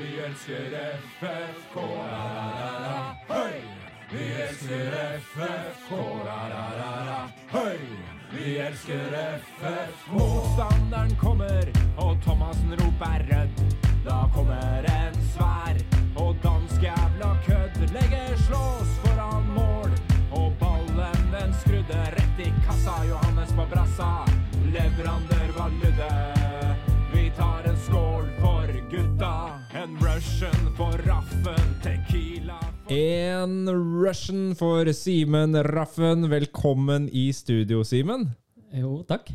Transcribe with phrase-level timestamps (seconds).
[0.00, 0.72] Vi elsker
[1.20, 2.94] FFK, la-la-la-la,
[3.28, 3.58] høy!
[4.12, 5.90] Vi elsker FFK,
[6.24, 7.18] la-la-la-la,
[7.52, 7.82] høy!
[8.32, 9.12] Vi elsker
[9.58, 10.08] FFK.
[10.14, 11.68] Motstanderen kommer,
[12.00, 13.62] og Thomassen roper rødt.
[14.06, 15.84] Da kommer en svær
[16.16, 17.80] og dansk jævla kødd.
[17.92, 19.96] Legger slås foran mål,
[20.32, 23.02] og ballen den skrudde rett i kassa.
[23.10, 24.14] Johannes på brassa,
[24.72, 26.39] leverandør var Ludde.
[29.90, 33.68] En Russian for Raffen, Tequila for En
[34.02, 36.28] Russian for Simen Raffen.
[36.30, 38.28] Velkommen i studio, Simen.
[38.70, 39.32] Jo, takk.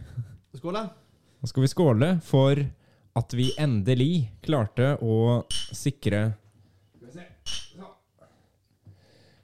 [0.55, 0.83] Skål, da.
[1.43, 2.61] Nå skal vi skåle for
[3.19, 5.43] at vi endelig klarte å
[5.75, 6.23] sikre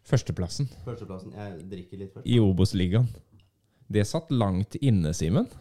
[0.07, 1.35] førsteplassen Førsteplassen.
[1.35, 2.27] Jeg drikker litt først.
[2.27, 3.11] i Obos-ligaen.
[3.91, 5.51] Det satt langt inne, Simen.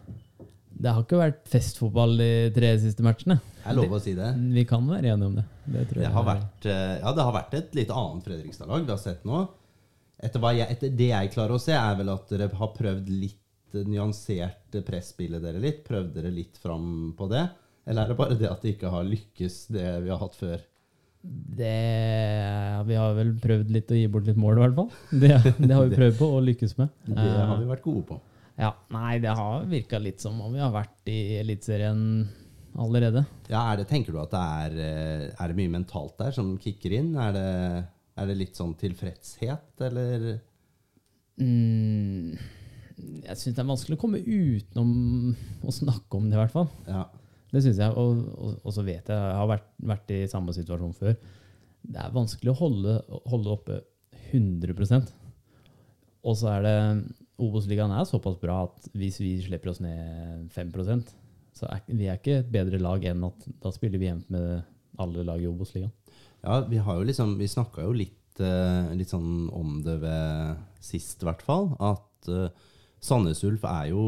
[0.80, 3.36] Det har ikke vært festfotball de tre siste matchene.
[3.60, 4.30] Jeg lover å si det.
[4.54, 5.44] Vi kan være enige om det.
[5.66, 8.94] Det, tror Det har vært, eh, ja, det har vært et litt annet Fredrikstad-lag vi
[8.94, 9.42] har sett nå.
[10.20, 13.76] Etter, jeg, etter det jeg klarer å se, er vel at dere har prøvd litt
[13.76, 15.84] eh, nyansert presspillet dere litt.
[15.84, 17.44] Prøvd dere litt fram på det?
[17.84, 20.64] Eller er det bare det at det ikke har lykkes, det vi har hatt før?
[21.20, 21.76] det
[22.88, 24.90] Vi har vel prøvd litt å gi bort litt mål, i hvert fall.
[25.12, 26.92] Det, det har vi prøvd på å lykkes med.
[27.12, 28.20] Det har vi vært gode på.
[28.60, 32.02] Ja, Nei, det har virka litt som om vi har vært i Eliteserien
[32.78, 33.24] allerede.
[33.48, 36.52] Ja, er det, Tenker du at det er, eh, er det mye mentalt der som
[36.60, 37.14] kicker inn?
[37.18, 37.46] Er det,
[38.20, 40.26] er det litt sånn tilfredshet, eller?
[41.40, 42.36] Mm,
[43.24, 44.92] jeg syns det er vanskelig å komme utenom
[45.64, 46.68] å snakke om det, i hvert fall.
[46.88, 47.06] Ja.
[47.50, 47.94] Det syns jeg.
[47.98, 51.16] Og, og, og så vet jeg, jeg har vært, vært i samme situasjon før.
[51.80, 52.98] Det er vanskelig å holde,
[53.32, 53.80] holde oppe
[54.30, 55.08] 100%
[56.28, 56.74] Og så er det
[57.40, 61.14] Obos-ligaen er såpass bra at hvis vi slipper oss ned 5%
[61.56, 64.62] så er vi er ikke et bedre lag enn at da spiller vi jevnt med
[65.00, 65.92] alle lag i Obos-ligaen.
[66.40, 70.60] Ja, vi har jo liksom Vi snakka jo litt, eh, litt sånn om det ved
[70.80, 71.74] sist, i hvert fall.
[71.80, 72.48] At eh,
[73.00, 74.04] Sandnes Ulf er jo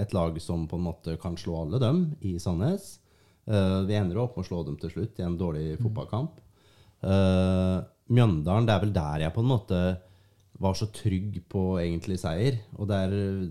[0.00, 2.98] et lag som på en måte kan slå alle dem i Sandnes.
[3.46, 6.40] Eh, vi ender opp med å slå dem til slutt i en dårlig fotballkamp.
[7.00, 9.78] Mjøndalen, det er vel der jeg på en måte
[10.60, 12.58] var så trygg på egentlig seier.
[12.76, 13.46] Og der eh,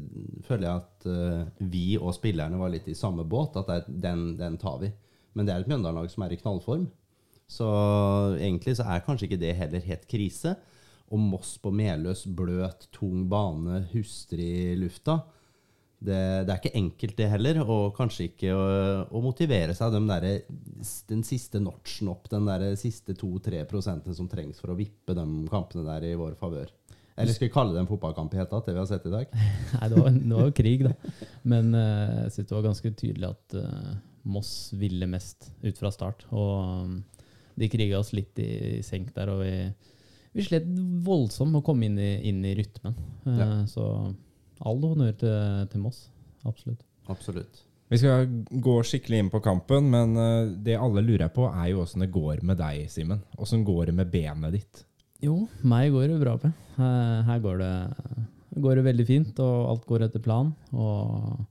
[0.46, 3.58] føler jeg at eh, vi og spillerne var litt i samme båt.
[3.58, 4.92] At den, den tar vi.
[5.34, 6.86] Men det er et Mjøndalen-lag som er i knallform.
[7.50, 7.66] Så
[8.38, 10.54] egentlig så er kanskje ikke det heller helt krise.
[11.10, 15.18] Og Moss på Meløs, bløt, tung bane, huster i lufta.
[16.00, 17.62] Det, det er ikke enkelt, det heller.
[17.66, 18.68] Og kanskje ikke å,
[19.10, 20.28] å motivere seg de der,
[21.10, 25.26] den siste notchen opp, den der siste 2-3 prosenten som trengs for å vippe de
[25.50, 26.70] kampene der i vår favør.
[27.20, 29.12] Eller skal vi kalle det en fotballkamp i hele tatt, det vi har sett i
[29.12, 29.34] dag?
[29.76, 31.28] Nei, det var, det var jo krig, da.
[31.52, 33.94] Men eh, jeg syns det var ganske tydelig at uh,
[34.30, 36.26] Moss ville mest ut fra start.
[36.32, 36.98] Og um,
[37.60, 38.50] de kriga oss litt i,
[38.80, 39.54] i senk der, og vi,
[40.38, 40.68] vi slet
[41.06, 42.96] voldsomt med å komme inn i, inn i rytmen.
[43.28, 43.50] Uh, Ja.
[43.68, 43.88] Så
[44.60, 46.06] all honnør til, til Moss.
[46.48, 46.86] Absolutt.
[47.12, 47.66] Absolutt.
[47.90, 48.28] Vi skal
[48.64, 50.12] gå skikkelig inn på kampen, men
[50.62, 53.24] det alle lurer på, er jo åssen det går med deg, Simen.
[53.42, 54.84] Åssen går det med benet ditt?
[55.24, 55.36] Jo,
[55.68, 56.52] meg går det bra på.
[56.80, 57.72] Her, her går, det,
[58.64, 60.54] går det veldig fint, og alt går etter plan.
[60.72, 61.42] Og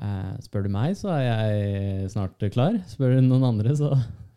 [0.00, 2.80] eh, spør du meg, så er jeg snart klar.
[2.88, 3.92] Spør du noen andre, så,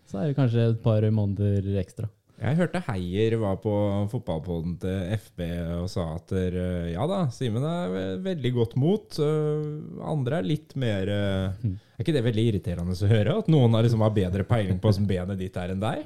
[0.09, 2.09] så er det kanskje et par måneder ekstra.
[2.35, 3.72] Jeg hørte Heier var på
[4.12, 5.40] fotballpodden til FB
[5.78, 9.16] og sa at eh, ja da, Simen er veldig godt mot.
[9.23, 13.38] eh, Andre er litt mer eh, Er ikke det veldig irriterende å høre?
[13.40, 16.03] At noen har, liksom, har bedre peiling på hvordan benet ditt er enn deg?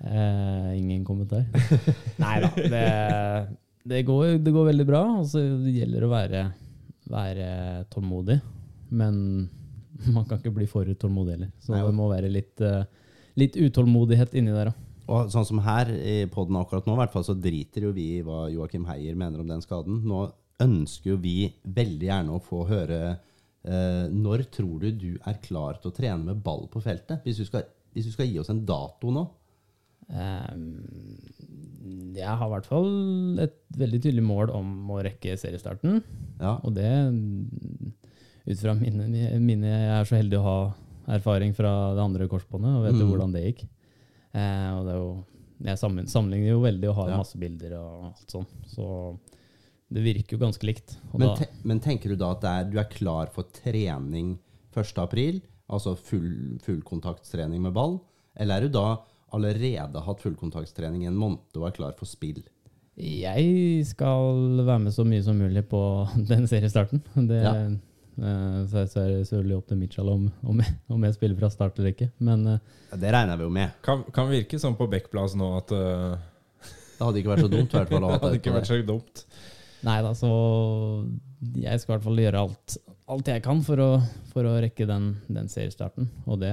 [0.00, 1.44] Eh, ingen kommentar.
[2.22, 2.50] Nei da.
[2.56, 2.84] Det,
[3.84, 5.02] det, går, det går veldig bra.
[5.20, 6.44] Altså, det gjelder å være,
[7.12, 7.48] være
[7.92, 8.38] tålmodig.
[8.96, 9.48] Men
[10.14, 11.50] man kan ikke bli for tålmodig heller.
[11.60, 12.84] Så Nei, det må være litt, eh,
[13.40, 14.86] litt utålmodighet inni der òg.
[15.10, 18.22] Og sånn som her i podden akkurat nå, hvert fall så driter jo vi i
[18.22, 20.04] hva Joakim Heier mener om den skaden.
[20.06, 20.28] Nå
[20.62, 25.80] ønsker jo vi veldig gjerne å få høre eh, Når tror du du er klar
[25.80, 27.24] til å trene med ball på feltet?
[27.24, 29.24] Hvis du skal, hvis du skal gi oss en dato nå?
[30.10, 31.16] Ehm,
[32.14, 36.02] Jeg har i hvert fall et veldig tydelig mål om å rekke seriestarten.
[36.40, 36.88] Ja, Og det,
[38.50, 39.06] ut fra mine,
[39.40, 40.56] mine Jeg er så heldig å ha
[41.16, 43.08] erfaring fra det andre korsbåndet og vet Mm.
[43.10, 43.62] hvordan det gikk.
[44.34, 45.24] Eh, og det er jo,
[45.64, 45.78] jeg
[46.08, 47.16] sammenligner jo veldig og har Ja.
[47.18, 48.46] masse bilder og alt sånn.
[48.66, 49.18] Så
[49.92, 50.98] det virker jo ganske likt.
[51.16, 54.38] Men, te men tenker du da at er, du er klar for trening
[54.74, 54.98] 1.
[54.98, 55.40] april?
[55.68, 58.00] Altså full, fullkontaktstrening med ball?
[58.36, 58.98] Eller er du da
[59.36, 62.42] allerede hatt fullkontaktstrening i en måned og er klar for spill?
[63.00, 65.80] jeg skal være med så mye som mulig på
[66.30, 67.00] den seriestarten.
[67.16, 67.54] Det, Ja.
[68.20, 71.48] Eh, Så er det selvfølgelig opp til Mitchell om, om, jeg, om jeg spiller fra
[71.48, 72.10] start eller ikke.
[72.18, 72.58] Men eh,
[72.90, 73.70] Ja, det regner vi jo med.
[73.86, 76.18] Kan, kan virke sånn på Bekkplass nå at uh,
[76.98, 77.72] Det hadde ikke vært så dumt.
[77.72, 79.24] hvert fall, det hadde ikke vært så dumt.
[79.86, 80.28] nei da, så
[81.56, 82.76] jeg skal i hvert fall gjøre alt,
[83.08, 83.88] alt jeg kan for å,
[84.34, 86.10] for å rekke den, den seriestarten.
[86.26, 86.52] Og det,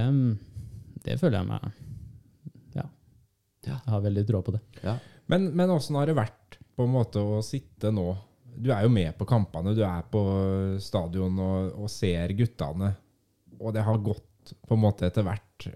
[1.04, 1.68] det føler jeg meg.
[3.76, 4.62] Jeg har veldig tro på det.
[4.84, 4.96] Ja.
[5.28, 8.06] Men, men åssen har det vært på en måte å sitte nå?
[8.58, 10.22] Du er jo med på kampene, du er på
[10.82, 12.94] stadion og, og ser guttene.
[13.58, 15.68] Og det har gått på en måte etter hvert.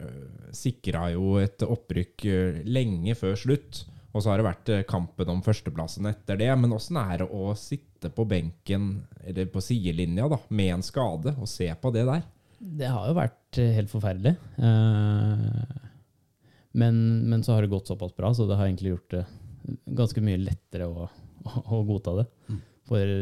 [0.54, 3.84] Sikra jo et opprykk eh, lenge før slutt.
[4.12, 6.50] Og så har det vært eh, kampen om førsteplassen etter det.
[6.58, 8.92] Men åssen er det å sitte på benken,
[9.24, 12.24] eller på sidelinja, da, med en skade, og se på det der?
[12.62, 14.36] Det har jo vært eh, helt forferdelig.
[16.72, 16.98] Men,
[17.28, 19.24] men så har det gått såpass bra, så det har egentlig gjort det
[19.98, 21.08] ganske mye lettere å,
[21.44, 22.28] å, å godta det.
[22.88, 23.12] For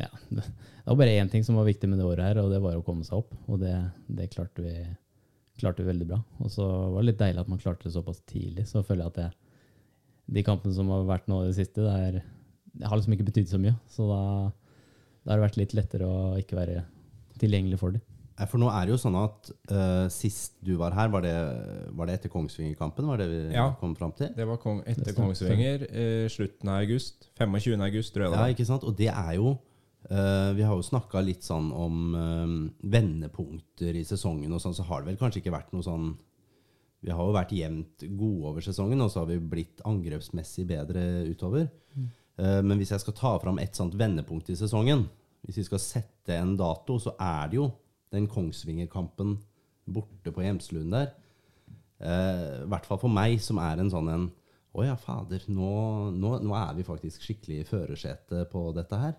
[0.00, 0.44] ja, det
[0.82, 2.74] det var bare én ting som var viktig med det året her, og det var
[2.74, 3.36] å komme seg opp.
[3.46, 3.74] Og det,
[4.10, 4.72] det klarte, vi,
[5.62, 6.18] klarte vi veldig bra.
[6.42, 8.64] Og så var det litt deilig at man klarte det såpass tidlig.
[8.66, 9.36] Så føler jeg at jeg,
[10.34, 12.18] de kampene som har vært nå i det siste, det, er,
[12.74, 13.76] det har liksom ikke betydd så mye.
[13.94, 14.22] Så da,
[15.22, 16.82] da har det vært litt lettere å ikke være
[17.38, 18.02] tilgjengelig for dem.
[18.42, 21.32] Nei, For nå er det jo sånn at uh, sist du var her, var det,
[21.94, 23.06] var det etter Kongsvinger-kampen?
[23.06, 23.68] Var det vi Ja.
[23.78, 24.32] kom fram til?
[24.34, 27.28] Det var kong, etter Kongsvinger, Uh, slutten av august.
[27.38, 27.78] 25.
[27.86, 28.82] august, tror jeg det Ja, ikke sant?
[28.88, 29.52] Og det er jo
[30.10, 32.56] uh, Vi har jo snakka litt sånn om eh,
[32.90, 36.08] vendepunkter i sesongen, og sånn, så har det vel kanskje ikke vært noe sånn
[37.02, 41.26] Vi har jo vært jevnt gode over sesongen, og så har vi blitt angrepsmessig bedre
[41.30, 41.68] utover.
[42.38, 45.08] Eh, men hvis jeg skal ta fram et sånt vendepunkt i sesongen,
[45.46, 47.72] hvis vi skal sette en dato, så er det jo
[48.12, 49.36] den Kongsvinger-kampen
[49.92, 51.10] borte på Hjemslund der.
[52.02, 54.30] Eh, I hvert fall for meg, som er en sånn en
[54.72, 55.70] Å ja, fader, nå,
[56.16, 59.18] nå, nå er vi faktisk skikkelig i førersetet på dette her.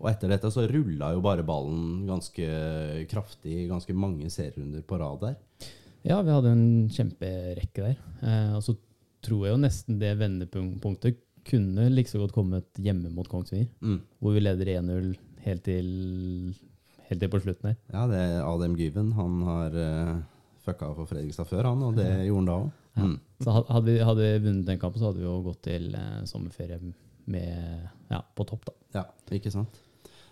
[0.00, 2.46] Og etter dette så rulla jo bare ballen ganske
[3.10, 5.36] kraftig, ganske mange serierunder på rad der.
[6.06, 7.98] Ja, vi hadde en kjemperekke der.
[8.22, 8.78] Eh, og så
[9.24, 13.68] tror jeg jo nesten det vendepunktet kunne like så godt kommet hjemme mot Kongsvinger.
[13.80, 14.00] Mm.
[14.22, 15.12] Hvor vi leder 1-0
[15.44, 15.88] helt til,
[17.08, 17.78] helt til på slutten her.
[17.92, 19.12] Ja, det er Adem Gyven.
[19.16, 20.14] Han har uh,
[20.64, 22.70] fucka for Fredrikstad før, han, og det gjorde han da òg.
[22.98, 23.18] Mm.
[23.44, 26.24] Så hadde vi, hadde vi vunnet den kampen, så hadde vi jo gått til uh,
[26.28, 26.80] sommerferie
[27.28, 28.68] med, ja, på topp.
[28.68, 28.74] da.
[29.00, 29.04] Ja,
[29.36, 29.84] ikke sant?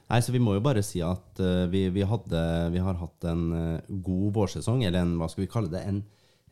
[0.07, 2.43] Nei, så Vi må jo bare si at uh, vi, vi, hadde,
[2.75, 6.03] vi har hatt en uh, god vårsesong, eller en, hva skal vi kalle det, en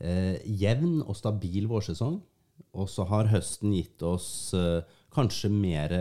[0.02, 2.18] uh, jevn og stabil vårsesong.
[2.74, 4.54] Og så har høsten gitt oss
[5.14, 5.92] kanskje mer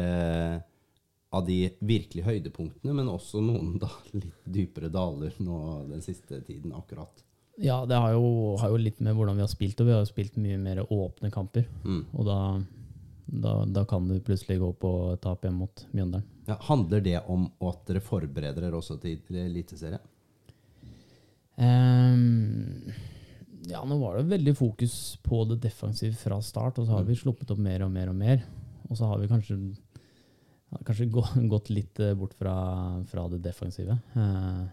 [1.33, 5.59] av de virkelig høydepunktene, men også noen da, litt dypere daler nå
[5.89, 7.23] den siste tiden akkurat.
[7.61, 10.01] Ja, det har jo, har jo litt med hvordan vi har spilt, og vi har
[10.01, 11.67] jo spilt mye mer åpne kamper.
[11.85, 12.03] Mm.
[12.13, 12.37] Og da,
[13.25, 16.29] da, da kan du plutselig gå på tap hjemme mot Mjøndalen.
[16.49, 20.01] Ja, handler det om at dere forbereder dere også til Eliteserien?
[21.55, 22.89] Um,
[23.69, 27.15] ja, nå var det veldig fokus på det defensive fra start, og så har vi
[27.15, 28.43] sluppet opp mer og mer og mer.
[28.89, 29.59] Og så har vi kanskje,
[30.73, 31.09] ja, kanskje
[31.53, 32.55] gått litt eh, bort fra,
[33.07, 33.97] fra det defensive.
[34.13, 34.63] Eh,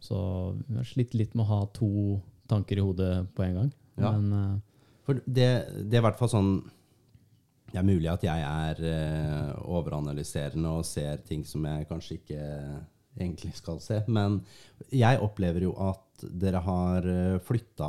[0.00, 0.18] så
[0.66, 2.20] vi har slitt litt med å ha to
[2.50, 3.74] tanker i hodet på en gang.
[3.96, 4.12] Ja.
[4.12, 4.56] Men eh,
[5.06, 5.50] For det,
[5.84, 6.54] det er i hvert fall sånn
[7.70, 8.80] Det er mulig at jeg er
[9.64, 12.42] overanalyserende og ser ting som jeg kanskje ikke
[13.14, 14.00] egentlig skal se.
[14.06, 14.40] Men
[14.94, 17.08] jeg opplever jo at dere har
[17.42, 17.88] flytta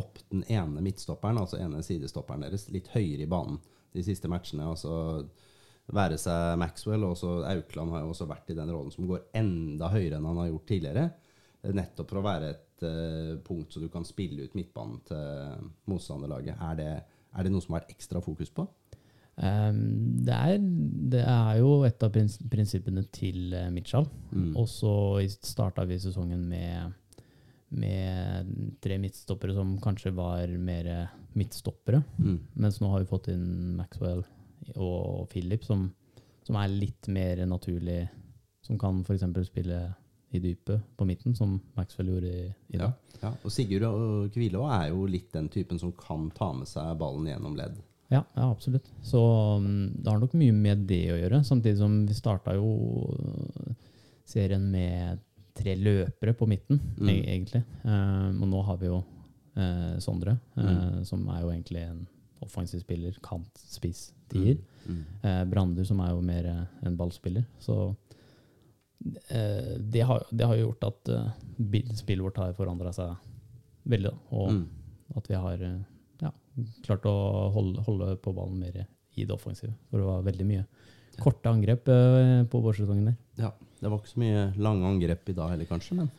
[0.00, 3.58] opp den ene midtstopperen, altså ene sidestopperen deres, litt høyere i banen
[3.92, 4.64] de siste matchene.
[4.70, 5.26] altså
[5.94, 9.26] være seg Maxwell, og også Aukland har jo også vært i den rollen som går
[9.40, 11.06] enda høyere enn han har gjort tidligere.
[11.76, 16.60] Nettopp for å være et uh, punkt så du kan spille ut midtbanen til motstanderlaget.
[16.70, 16.92] Er det,
[17.34, 18.64] er det noe som har vært ekstra fokus på?
[19.40, 20.56] Um, det, er,
[21.12, 24.08] det er jo et av prins prinsippene til uh, Mitchell.
[24.32, 24.54] Mm.
[24.54, 24.94] Og så
[25.44, 26.96] starta vi sesongen med,
[27.74, 28.50] med
[28.84, 30.92] tre midtstoppere som kanskje var mer
[31.36, 32.02] midtstoppere.
[32.18, 32.38] Mm.
[32.62, 34.24] Mens nå har vi fått inn Maxwell
[34.76, 35.88] og Philip, som,
[36.46, 38.08] som er litt mer naturlig.
[38.62, 39.24] Som kan f.eks.
[39.48, 39.94] spille
[40.32, 42.42] i dypet på midten, som Maxwell gjorde i,
[42.76, 42.92] i dag.
[43.22, 43.32] ja.
[43.42, 47.26] Og Sigurd og Kvilå er jo litt den typen som kan ta med seg ballen
[47.26, 47.80] gjennom ledd.
[48.10, 48.86] Ja, ja, absolutt.
[49.06, 49.18] Så
[49.58, 51.42] um, det har nok mye med det å gjøre.
[51.46, 52.70] Samtidig som vi starta jo
[53.10, 53.74] uh,
[54.26, 55.18] serien med
[55.58, 57.08] tre løpere på midten, Mm.
[57.10, 57.64] e- egentlig.
[57.84, 59.00] Um, og nå har vi jo
[59.56, 61.04] uh, Sondre, eh, Mm.
[61.04, 62.06] som er jo egentlig en
[62.42, 64.56] offensiv spiller, kant, spiss, tier.
[64.86, 65.00] Mm.
[65.22, 67.44] Eh, Brander, som er jo mer eh, en ballspiller.
[67.60, 67.74] Så
[69.28, 71.30] eh, det, har, det har gjort at eh,
[71.98, 73.14] spillet vårt har forandra seg
[73.90, 74.10] veldig.
[74.12, 74.36] Da.
[74.36, 74.66] Og Mm.
[75.16, 75.80] at vi har eh,
[76.22, 76.30] ja,
[76.86, 77.14] klart å
[77.54, 78.84] holde, holde på ballen mer
[79.16, 79.72] i det offensive.
[79.90, 80.64] For det var veldig mye
[81.20, 83.16] korte angrep eh, på vårsesongen der.
[83.40, 85.96] Ja, Det var ikke så mye lange angrep i dag heller, kanskje.
[85.96, 86.10] Men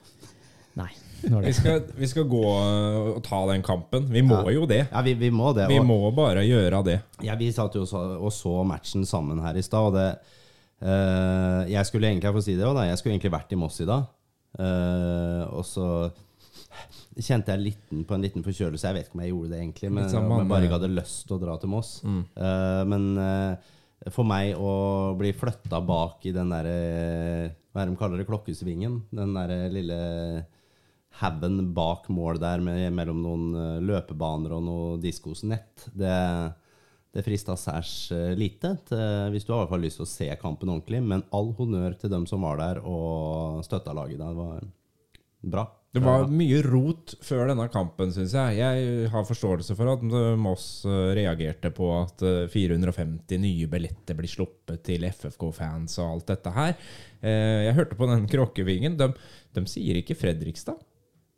[0.80, 0.92] Nei.
[1.22, 4.08] Vi skal, vi skal gå øh, og ta den kampen.
[4.10, 4.54] Vi må Ja.
[4.56, 4.88] jo det.
[4.92, 5.68] ja, vi, vi må det.
[5.70, 7.02] Vi og- må bare gjøre det.
[7.24, 10.18] Ja, vi satt jo og så, og så matchen sammen her i stad,
[10.82, 13.56] Uh, eh, Jeg skulle egentlig jeg si det også, da, jeg skulle egentlig vært i
[13.56, 14.08] Moss i dag.
[14.58, 16.12] Uh, og så
[17.20, 18.88] kjente jeg liten, på en liten forkjølelse.
[18.88, 20.78] Jeg vet ikke om jeg gjorde det egentlig, men Litt sånn om jeg bare ikke
[20.80, 21.92] hadde lyst til å dra til Moss.
[22.08, 22.22] Mm.
[22.34, 23.72] Uh, men eh,
[24.10, 24.72] for meg å
[25.20, 26.78] bli flytta bak i den derre
[27.72, 28.28] Hva er det de kaller det?
[28.28, 28.98] Klokkesvingen?
[29.14, 30.00] Den derre lille
[31.20, 35.90] haugen bak mål der med, mellom noen eh, løpebaner og noe diskosnett.
[35.92, 36.16] Det,
[37.12, 39.04] det frista særs eh, lite, til,
[39.34, 41.04] hvis du har i hvert fall lyst til å se kampen ordentlig.
[41.04, 44.22] Men all honnør til dem som var der og støtta laget.
[44.24, 44.66] Det var
[45.52, 45.68] bra.
[45.92, 48.62] Det var mye rot før denne kampen, syns jeg.
[48.62, 50.06] Jeg har forståelse for at
[50.40, 56.54] Moss reagerte på at øh, 450 nye billetter blir sluppet til FFK-fans og alt dette
[56.56, 56.78] her.
[57.20, 58.96] Eh, Jeg hørte på den kråkevingen.
[59.02, 59.10] De,
[59.52, 60.80] de sier ikke Fredrikstad.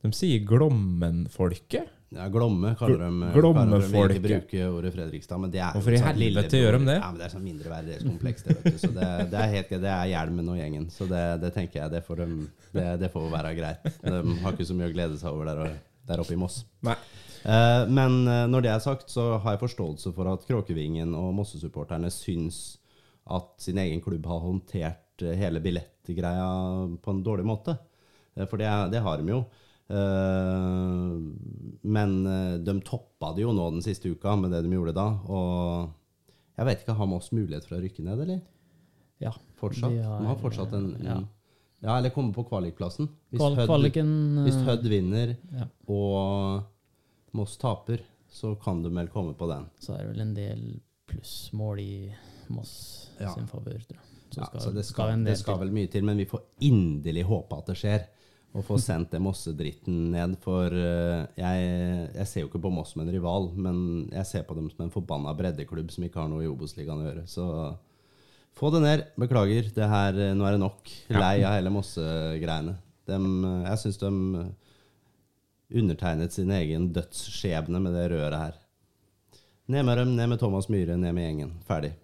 [0.03, 1.91] De sier Glommen-folket.
[2.13, 4.19] Ja, Glomme kaller de Glommefolket.
[4.21, 6.97] De bruker ordet Fredrikstad, men det er Hvorfor i sånn helvete gjør de det?
[6.99, 8.77] Ja, men det er sånn mindreverdighetskompleks, det, vet du.
[8.83, 9.81] Så det, det er helt greit.
[9.87, 10.85] Det er hjelmen og gjengen.
[10.93, 12.45] Så det, det tenker jeg, det får, de,
[12.75, 13.87] det, det får være greit.
[14.03, 15.73] De har ikke så mye å glede seg over der,
[16.11, 16.59] der oppe i Moss.
[16.85, 16.95] Nei.
[17.43, 21.33] Eh, men eh, når det er sagt, så har jeg forståelse for at Kråkevingen og
[21.39, 22.61] Mosse-supporterne syns
[23.33, 26.47] at sin egen klubb har håndtert eh, hele billettgreia
[27.01, 27.79] på en dårlig måte.
[28.37, 29.41] Eh, For det, det har de jo.
[29.93, 31.17] Eh,
[31.81, 35.07] men eh, de toppa det jo nå den siste uka med det de gjorde da.
[35.29, 38.41] Og jeg vet ikke, har Moss mulighet for å rykke ned, eller?
[39.23, 39.33] Ja.
[39.59, 39.93] Fortsatt?
[39.93, 41.19] De har, har fortsatt en, ja.
[41.83, 41.97] ja.
[41.97, 43.09] eller komme på kvalikplassen.
[43.31, 45.69] Hvis, Kval Hødd, eh, hvis Hødd vinner ja.
[45.91, 49.69] og Moss taper, så kan de vel komme på den.
[49.81, 50.65] Så er det vel en del
[51.09, 51.93] plussmål i
[52.53, 52.73] Moss
[53.19, 53.31] Ja.
[53.35, 54.09] sin favør, tror jeg.
[54.33, 56.41] Så Ja, skal, så det skal skal, det skal vel mye til, men vi får
[56.65, 58.07] inderlig håpe at det skjer.
[58.53, 60.35] Og få sendt det Mosse-dritten ned.
[60.43, 61.69] For eh, jeg,
[62.13, 63.77] jeg ser jo ikke på Moss som en rival, men
[64.13, 67.07] jeg ser på dem som en forbanna breddeklubb som ikke har noe i Obos-ligaen å
[67.07, 67.23] gjøre.
[67.31, 67.47] Så
[68.53, 69.05] få det ned.
[69.17, 69.71] Beklager.
[69.73, 70.93] Det her, eh, nå er det nok.
[71.17, 72.75] Lei av hele Mosse-greiene.
[73.09, 73.25] Eh,
[73.71, 74.13] Jeg syns de
[75.73, 78.59] undertegnet sin egen dødsskjebne med det røret her.
[79.73, 81.53] Ned med dem, ned med Thomas Myhre, ned med gjengen.
[81.65, 81.95] Ferdig.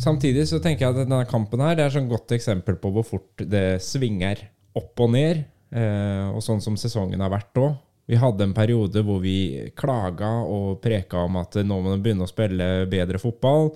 [0.00, 2.92] Samtidig så tenker jeg at denne kampen her Det er et sånn godt eksempel på
[2.94, 4.46] hvor fort det svinger
[4.78, 5.42] opp og ned.
[5.70, 7.74] Eh, og sånn som sesongen har vært òg.
[8.10, 12.26] Vi hadde en periode hvor vi klaga og preka om at nå må de begynne
[12.26, 13.70] å spille bedre fotball.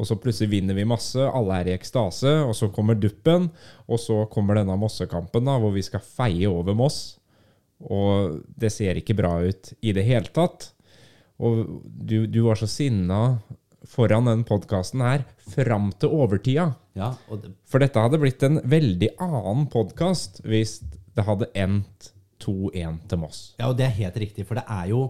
[0.00, 3.48] Og så plutselig vinner vi masse, alle er i ekstase, og så kommer duppen.
[3.86, 7.00] Og så kommer denne Mossekampen, da, hvor vi skal feie over Moss.
[7.82, 10.70] Og det ser ikke bra ut i det hele tatt.
[11.42, 13.22] Og du, du var så sinna
[13.88, 16.70] foran den podkasten her fram til overtida.
[16.98, 20.78] Ja, det, For dette hadde blitt en veldig annen podkast hvis
[21.16, 22.12] det hadde endt
[22.42, 23.42] 2-1 til Moss.
[23.58, 25.06] Ja, og det er helt riktig, for det er jo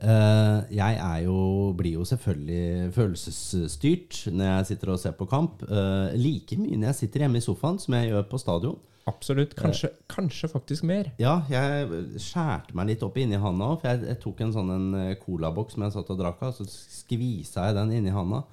[0.00, 5.60] Uh, Jeg jo, blir jo selvfølgelig følelsesstyrt når jeg sitter og ser på kamp.
[5.68, 8.78] Uh, like mye når jeg sitter hjemme i sofaen som jeg gjør på stadion.
[9.10, 9.54] Absolutt.
[9.58, 11.10] Kanskje, kanskje faktisk mer.
[11.20, 14.72] Ja, jeg skjærte meg litt opp inni handa òg, for jeg, jeg tok en sånn
[14.74, 18.44] en eh, colaboks som jeg satt og drakk av, så skvisa jeg den inni handa.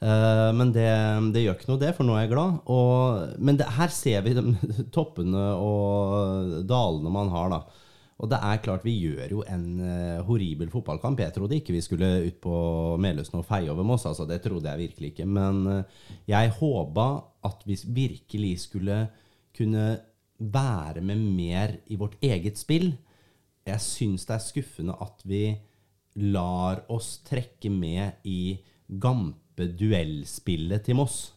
[0.00, 0.90] Eh, men det,
[1.34, 2.60] det gjør ikke noe, det, for nå er jeg glad.
[2.72, 4.44] Og, men det, her ser vi de
[4.96, 7.82] toppene og dalene man har, da.
[8.22, 11.18] Og det er klart, vi gjør jo en eh, horribel fotballkamp.
[11.20, 12.54] Jeg trodde ikke vi skulle ut på
[13.02, 14.06] Meløsen og feie over Moss.
[14.06, 15.26] Altså, det trodde jeg virkelig ikke.
[15.26, 15.82] Men
[16.30, 17.08] jeg håpa
[17.44, 19.02] at vi virkelig skulle
[19.56, 19.84] kunne
[20.38, 22.92] være med mer i vårt eget spill.
[23.66, 25.44] Jeg syns det er skuffende at vi
[26.16, 28.58] lar oss trekke med i
[29.64, 31.32] gampe-duellspillet til Moss.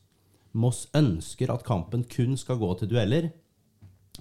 [0.57, 3.29] Moss ønsker at kampen kun skal gå til dueller.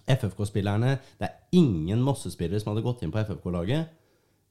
[0.07, 3.89] FFK-spillerne Det er ingen Mosse-spillere som hadde gått inn på FFK-laget.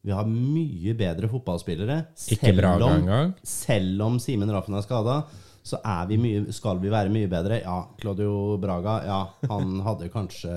[0.06, 2.00] Vi har mye bedre fotballspillere.
[2.34, 5.24] Ikke Braga om- selv om Simen Raffen er skada,
[5.66, 5.80] så
[6.10, 7.58] vi mye, skal vi være mye bedre.
[7.64, 10.54] Ja, Claudio Braga ja, han hadde kanskje,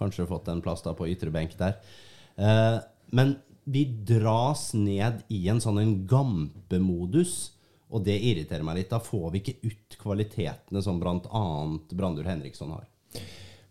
[0.00, 1.78] kanskje fått en plass da på ytre benk der.
[2.36, 2.76] Eh,
[3.16, 7.54] men vi dras ned i en sånn en gampemodus,
[7.88, 8.90] og det irriterer meg litt.
[8.92, 11.44] Da får vi ikke ut kvalitetene som bl.a.
[11.96, 12.84] Brandur Henriksson har.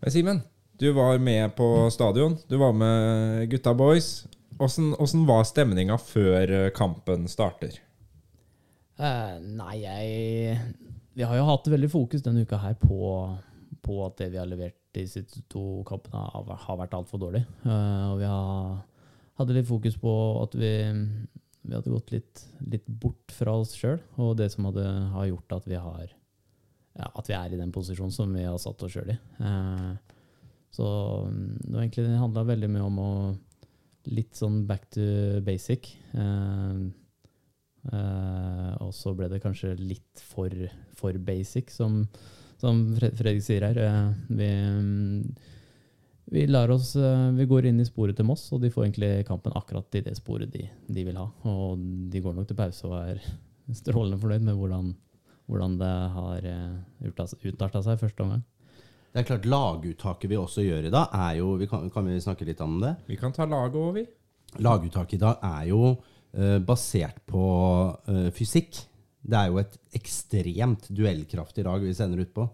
[0.01, 0.41] Men Simen,
[0.81, 2.39] du var med på stadion.
[2.49, 4.25] Du var med gutta boys.
[4.59, 7.77] Åssen var stemninga før kampen starter?
[8.99, 10.59] Eh, nei, jeg
[11.15, 12.99] Vi har jo hatt veldig fokus denne uka her på,
[13.85, 17.43] på at det vi har levert de siste to kampene, har, har vært altfor dårlig.
[17.63, 18.79] Uh, og vi har,
[19.39, 20.13] hadde litt fokus på
[20.43, 20.73] at vi
[21.69, 25.57] vi hadde gått litt, litt bort fra oss sjøl, og det som hadde, har gjort
[25.59, 26.05] at vi har
[26.99, 29.17] ja, at vi er i den posisjonen som vi har satt oss sjøl i.
[29.45, 29.91] Eh,
[30.75, 30.87] så
[31.29, 33.11] mm, det var egentlig veldig mye om å
[34.09, 35.03] Litt sånn back to
[35.45, 35.89] basic.
[36.17, 36.77] Eh,
[37.91, 40.53] eh, og så ble det kanskje litt for,
[40.98, 42.01] for basic, som,
[42.62, 43.79] som Fredrik sier her.
[43.79, 45.24] Uh, vi, um,
[46.29, 49.12] vi, lar oss, uh, vi går inn i sporet til Moss, og de får egentlig
[49.29, 51.27] kampen akkurat i det sporet de, de vil ha.
[51.50, 51.79] Og
[52.12, 53.24] de går nok til pause og er
[53.81, 54.93] strålende fornøyd med hvordan,
[55.50, 56.50] hvordan det har
[57.09, 58.45] utarta seg første omgang.
[59.09, 62.19] Det er klart Laguttaket vi også gjør i dag, er jo vi kan, kan vi
[62.21, 62.93] snakke litt om det?
[63.07, 64.03] Vi kan ta laget over, vi.
[64.62, 65.95] Laguttaket i dag er jo
[66.62, 67.43] basert på
[68.07, 68.77] eh, fysikk.
[69.19, 72.45] Det er jo et ekstremt duellkraftig lag vi sender ut på.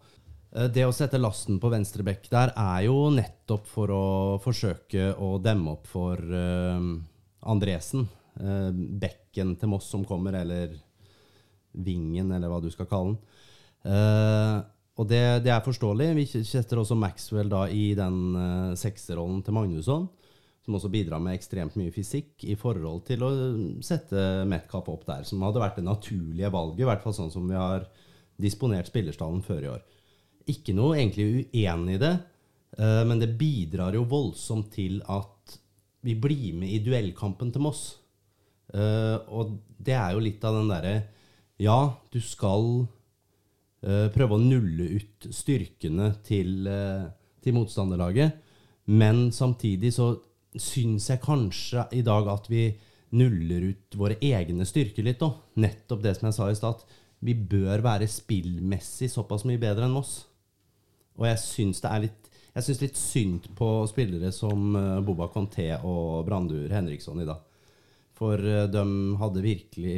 [0.55, 4.05] Eh, det å sette lasten på venstre bekk der er jo nettopp for å
[4.43, 6.91] forsøke å demme opp for eh,
[7.51, 8.07] Andresen.
[8.39, 10.77] Eh, bekken til Moss som kommer, eller
[11.75, 13.19] vingen, eller hva du skal kalle den.
[13.91, 14.57] Eh,
[14.95, 16.13] og det, det er forståelig.
[16.15, 20.05] Vi setter også Maxwell da i den sekserrollen til Magnusson,
[20.65, 23.31] som også bidrar med ekstremt mye fysikk i forhold til å
[23.85, 27.45] sette Metcalf opp der, som hadde vært det naturlige valget, i hvert fall sånn som
[27.49, 27.85] vi har
[28.41, 29.83] disponert spillerstallen før i år.
[30.51, 32.15] Ikke noe egentlig uenig i det,
[32.81, 35.55] uh, men det bidrar jo voldsomt til at
[36.05, 37.85] vi blir med i duellkampen til Moss.
[38.73, 40.95] Uh, og det er jo litt av den derre
[41.61, 42.87] Ja, du skal
[43.85, 47.05] Eh, prøve å nulle ut styrkene til, eh,
[47.41, 48.33] til motstanderlaget.
[48.87, 50.19] Men samtidig så
[50.61, 52.67] syns jeg kanskje i dag at vi
[53.15, 55.37] nuller ut våre egne styrker litt òg.
[55.61, 56.85] Nettopp det som jeg sa i stad.
[57.25, 60.25] Vi bør være spillmessig såpass mye bedre enn Moss.
[61.15, 65.27] Og jeg syns det er litt jeg syns litt synd på spillere som eh, Boba
[65.27, 67.41] Conté og Brandur Henriksson i dag.
[68.15, 68.39] For
[68.71, 68.83] de
[69.19, 69.95] hadde virkelig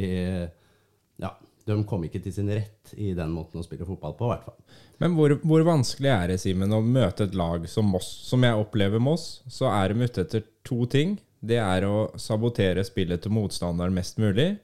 [1.22, 1.30] Ja,
[1.68, 4.48] de kom ikke til sin rett i den måten å spille fotball på, i hvert
[4.48, 4.58] fall.
[4.98, 8.08] Men hvor, hvor vanskelig er det, Simen, å møte et lag som Moss?
[8.26, 11.16] Som jeg opplever Moss, så er de ute etter to ting.
[11.38, 14.56] Det er å sabotere spillet til motstanderen mest mulig,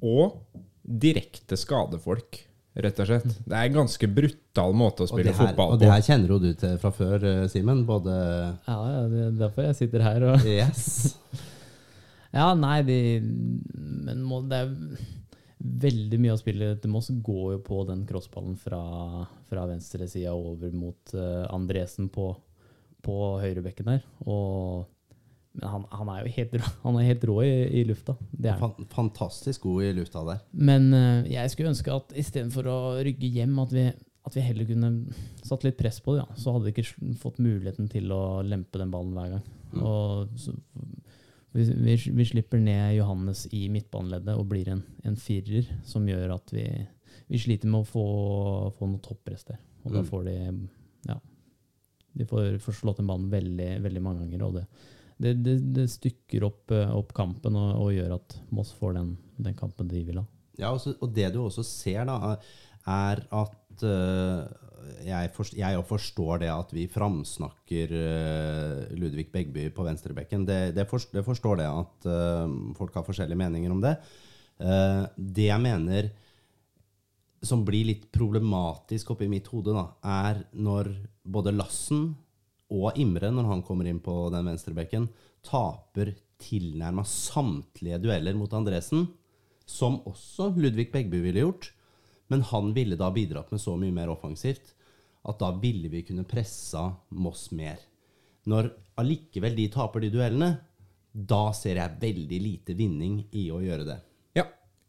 [0.00, 0.38] og
[0.86, 2.38] direkte skade folk,
[2.80, 3.34] rett og slett.
[3.42, 6.36] Det er en ganske brutal måte å spille det, her, fotball og det her kjenner
[6.36, 7.82] jo du til fra før, eh, Simen.
[7.88, 10.28] Både Ja, ja, det er derfor jeg sitter her.
[10.32, 11.16] Og Yes.
[12.30, 12.96] Ja, nei, de
[13.74, 14.68] Men må, det er
[15.58, 18.78] veldig mye av spillet til Moss går jo på den crossballen fra,
[19.50, 22.30] fra venstresida over mot eh, Andresen på,
[23.04, 24.04] på høyrebekken der.
[24.26, 24.86] Og,
[25.58, 28.14] men han, han er jo helt rå, han er helt rå i, i lufta.
[28.30, 28.62] Det er
[28.94, 30.44] Fantastisk god i lufta der.
[30.52, 33.88] Men eh, jeg skulle ønske at istedenfor å rygge hjem, at vi,
[34.26, 34.92] at vi heller kunne
[35.42, 36.24] satt litt press på det.
[36.24, 36.38] Ja.
[36.38, 39.48] Så hadde vi ikke fått muligheten til å lempe den ballen hver gang.
[39.80, 40.54] Og så,
[41.52, 46.36] vi, vi, vi slipper ned Johannes i midtbaneleddet og blir en, en firer, som gjør
[46.36, 46.66] at vi,
[47.28, 48.04] vi sliter med å få,
[48.78, 49.58] få noe toppress der.
[49.84, 50.08] Og da Mm.
[50.10, 50.36] får de
[51.08, 51.16] ja,
[52.14, 54.42] de får, får slått en ballen veldig, veldig mange ganger.
[54.46, 54.64] Og det,
[55.20, 59.14] det, det, det stykker opp, eh, opp kampen og, og gjør at Moss får den,
[59.38, 60.26] den kampen de vil ha.
[60.58, 62.36] Ja, og så- og det du også ser, da,
[62.86, 64.48] er at uh,
[65.06, 70.44] jeg, forst, jeg forstår det at vi framsnakker uh, Ludvig Begby på venstrebekken.
[70.48, 73.94] Det, det, forst, det forstår det at uh, folk har forskjellige meninger om det.
[75.16, 76.10] Det jeg mener
[77.42, 80.92] som blir litt problematisk oppi mitt hode, da, er når
[81.24, 82.10] både Lassen
[82.70, 85.08] og Imre, når han kommer inn på den venstrebekken,
[85.46, 89.08] taper tilnærma samtlige dueller mot Andresen,
[89.66, 91.70] som også Ludvig Begby ville gjort.
[92.30, 94.74] Men han ville da bidratt med så mye mer offensivt
[95.28, 96.86] at da ville vi kunne pressa
[97.20, 97.80] Moss mer.
[98.48, 100.50] Når allikevel de taper de duellene,
[101.12, 103.98] da ser jeg veldig lite vinning i å gjøre det.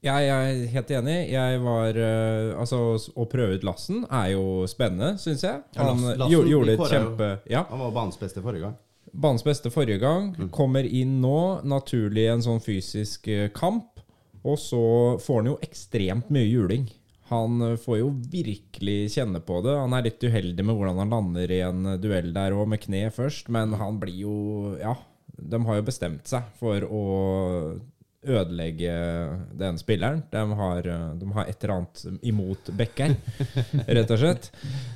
[0.01, 1.17] Ja, jeg er helt enig.
[1.29, 5.61] Jeg var eh, Altså, å prøve ut Lassen er jo spennende, syns jeg.
[5.77, 7.27] Han ja, Lassen, gjorde, gjorde et kjempe...
[7.51, 7.67] Ja.
[7.69, 8.79] Han var banens beste forrige gang.
[9.11, 10.31] Banens beste forrige gang.
[10.55, 14.01] Kommer inn nå, naturlig i en sånn fysisk eh, kamp.
[14.41, 14.81] Og så
[15.21, 16.89] får han jo ekstremt mye juling.
[17.29, 19.77] Han eh, får jo virkelig kjenne på det.
[19.83, 22.81] Han er litt uheldig med hvordan han lander i en eh, duell der òg, med
[22.83, 23.53] kne først.
[23.53, 24.35] Men han blir jo
[24.81, 24.97] Ja,
[25.37, 27.03] de har jo bestemt seg for å
[28.27, 28.91] ødelegge
[29.57, 30.23] den spilleren.
[30.31, 30.81] De har,
[31.17, 33.15] de har et eller annet imot Bekker,
[33.97, 34.51] rett og slett.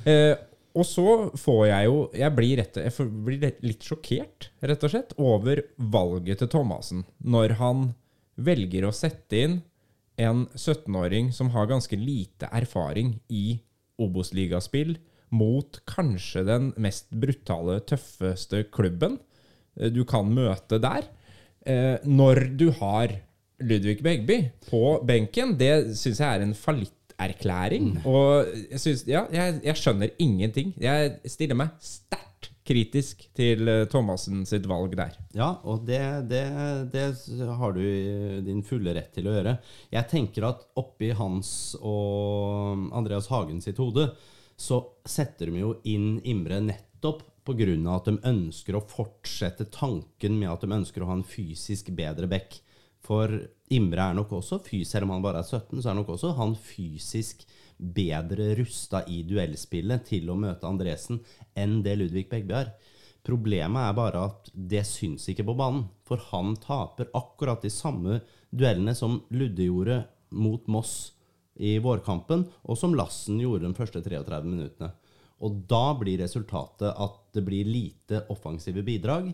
[0.06, 0.34] Eh,
[0.76, 1.06] og så
[1.40, 5.62] får jeg jo Jeg blir, rett, jeg blir litt- litt sjokkert, rett og slett, over
[5.78, 7.04] valget til Thomassen.
[7.24, 7.86] Når han
[8.36, 9.58] velger å sette inn
[10.20, 13.58] en 17-åring som har ganske lite erfaring i
[14.00, 14.98] Obos-ligaspill,
[15.34, 19.16] mot kanskje den mest brutale, tøffeste klubben
[19.80, 21.08] eh, du kan møte der.
[21.66, 23.16] Eh, når du har
[23.66, 24.36] Ludvig Begby
[24.68, 27.96] på benken, det syns jeg er en fallitterklæring.
[28.06, 30.74] Og jeg, synes, ja, jeg, jeg skjønner ingenting.
[30.80, 35.16] Jeg stiller meg sterkt kritisk til eh, Thomassen sitt valg der.
[35.34, 36.44] Ja, og det, det,
[36.92, 37.06] det
[37.58, 37.82] har du
[38.46, 39.56] din fulle rett til å gjøre.
[39.94, 41.50] Jeg tenker at oppi hans
[41.80, 44.10] og Andreas Hagen sitt hode,
[44.56, 47.74] så setter de jo inn Imre nettopp pga.
[47.94, 52.26] at de ønsker å fortsette tanken med at de ønsker å ha en fysisk bedre
[52.26, 52.58] bekk.
[53.06, 53.30] For
[53.70, 56.56] Imre er nok også, selv om han bare er 17, så er nok også han
[56.58, 61.20] fysisk bedre rusta i duellspillet til å møte Andresen
[61.54, 62.72] enn det Ludvig Begby er.
[63.26, 65.88] Problemet er bare at det syns ikke på banen.
[66.06, 68.20] For han taper akkurat de samme
[68.54, 71.12] duellene som Ludde gjorde mot Moss
[71.56, 74.92] i vårkampen, og som Lassen gjorde de første 33 minuttene.
[75.44, 79.28] Og da blir resultatet at det blir lite offensive bidrag,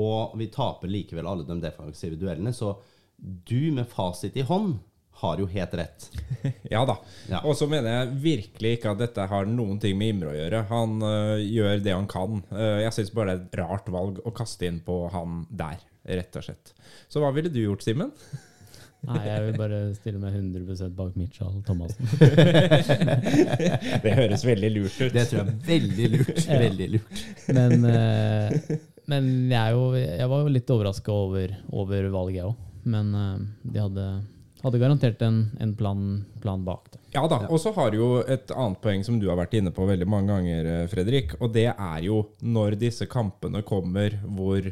[0.00, 2.52] og vi taper likevel alle de defensive duellene.
[2.54, 2.74] Så
[3.16, 4.78] du med fasit i hånd
[5.20, 6.10] har jo helt rett.
[6.72, 6.96] Ja da.
[7.28, 7.42] Ja.
[7.44, 10.62] Og så mener jeg virkelig ikke at dette har noen ting med Imre å gjøre.
[10.70, 12.40] Han øh, gjør det han kan.
[12.52, 15.82] Uh, jeg syns bare det er et rart valg å kaste inn på han der,
[16.08, 16.72] rett og slett.
[17.10, 18.14] Så hva ville du gjort, Simen?
[19.08, 22.04] Nei, jeg vil bare stille meg 100 bak Mitchell Thomassen.
[24.04, 25.14] Det høres veldig lurt ut.
[25.14, 26.42] Det tror jeg er veldig lurt.
[26.50, 26.58] Ja.
[26.60, 27.22] Veldig lurt.
[27.56, 28.74] Men, eh,
[29.08, 32.60] men jeg, er jo, jeg var jo litt overraska over, over valget, jeg òg.
[32.92, 33.40] Men eh,
[33.72, 34.06] de hadde,
[34.66, 36.04] hadde garantert en, en plan,
[36.44, 37.00] plan bak det.
[37.16, 39.72] Ja da, og så har du jo et annet poeng som du har vært inne
[39.74, 41.38] på veldig mange ganger, eh, Fredrik.
[41.40, 44.68] Og det er jo når disse kampene kommer hvor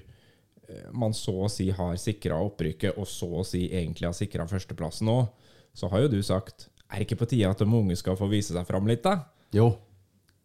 [0.92, 5.10] man så å si har sikra opprykket, og så å si egentlig har sikra førsteplassen
[5.12, 5.28] òg,
[5.76, 8.30] så har jo du sagt er det ikke på tide at de unge skal få
[8.30, 9.18] vise seg fram litt, da?
[9.52, 9.68] Jo,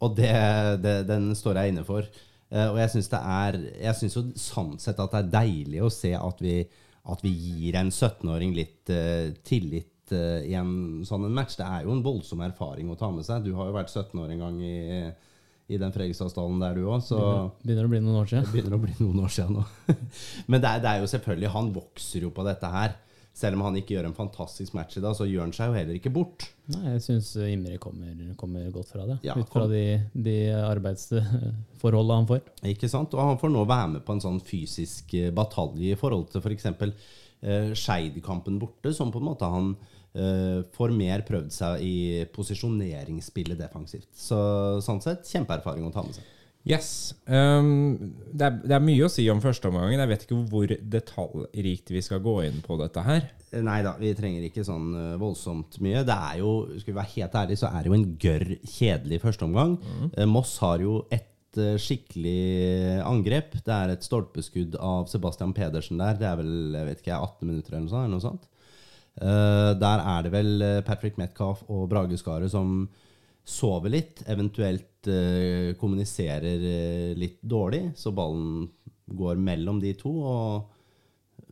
[0.04, 0.34] og det,
[0.84, 2.08] det, den står jeg inne for.
[2.54, 3.58] Eh, og jeg syns det er
[3.88, 6.60] Jeg syns jo sånn sett at det er deilig å se at vi,
[7.10, 11.58] at vi gir en 17-åring litt uh, tillit eh, i en sånn en match.
[11.60, 13.48] Det er jo en voldsom erfaring å ta med seg.
[13.48, 14.76] Du har jo vært 17 år en gang i,
[15.72, 17.06] i den Fredrikstadsdalen der, du òg,
[17.64, 18.50] Begynner å bli noen år siden.
[18.54, 19.64] begynner å bli noen år siden nå.
[20.52, 22.98] Men det er, det er jo selvfølgelig Han vokser jo på dette her.
[23.34, 25.78] Selv om han ikke gjør en fantastisk match i dag, så gjør han seg jo
[25.80, 26.46] heller ikke bort.
[26.70, 29.16] Nei, jeg syns Imre kommer, kommer godt fra det.
[29.26, 29.82] Ja, ut fra de,
[30.14, 32.44] de arbeidsforholdene han får.
[32.76, 33.16] Ikke sant?
[33.18, 36.46] Og han får nå være med på en sånn fysisk eh, batalje i forhold til
[36.46, 36.70] f.eks.
[37.44, 41.96] Uh, Skeid-kampen borte, som på en måte han eh, får mer prøvd seg i
[42.36, 44.12] posisjoneringsspillet defensivt.
[44.14, 44.38] Så
[44.86, 46.28] sånn sett, kjempeerfaring å ta med seg.
[46.64, 47.12] Yes.
[47.28, 50.00] Um, det, er, det er mye å si om førsteomgangen.
[50.00, 53.28] Jeg vet ikke hvor detaljrikt vi skal gå inn på dette her.
[53.52, 56.06] Eh, Nei da, vi trenger ikke sånn eh, voldsomt mye.
[56.08, 58.48] Det er jo, skal vi være helt ærlige, så er det jo en gørr
[58.78, 59.76] kjedelig førsteomgang.
[59.84, 60.08] Mm.
[60.32, 62.40] Moss har jo et eh, skikkelig
[63.04, 63.60] angrep.
[63.60, 66.16] Det er et stolpeskudd av Sebastian Pedersen der.
[66.22, 68.08] Det er vel jeg vet ikke, 18 minutter eller noe sånt.
[68.08, 68.48] Eller noe sånt.
[68.48, 68.52] Eh,
[69.78, 72.88] der er det vel eh, Patrick Metcalf og Brage Skaret som
[73.44, 78.70] sover litt, eventuelt eh, kommuniserer eh, litt dårlig, så ballen
[79.14, 80.14] går mellom de to.
[80.24, 80.70] og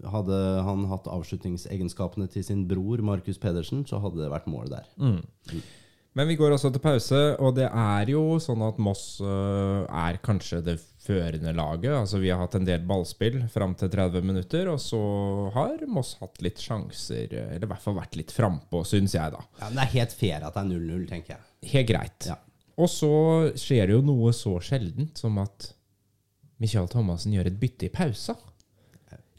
[0.02, 4.88] hadde han hatt avslutningsegenskapene til sin bror Markus Pedersen, så hadde det vært mål der.
[6.18, 10.64] Men vi går også til pause, og det er jo sånn at Moss er kanskje
[10.66, 11.92] det førende laget.
[11.98, 15.02] Altså Vi har hatt en del ballspill fram til 30 minutter, og så
[15.56, 19.42] har Moss hatt litt sjanser, eller i hvert fall vært litt frampå, syns jeg, da.
[19.60, 21.46] Ja, men Det er helt fair at det er 0-0, tenker jeg.
[21.74, 22.30] Helt greit.
[22.30, 22.38] Ja.
[22.82, 23.12] Og så
[23.60, 25.72] skjer det jo noe så sjeldent som at
[26.62, 28.38] Michael Thomassen gjør et bytte i pausa.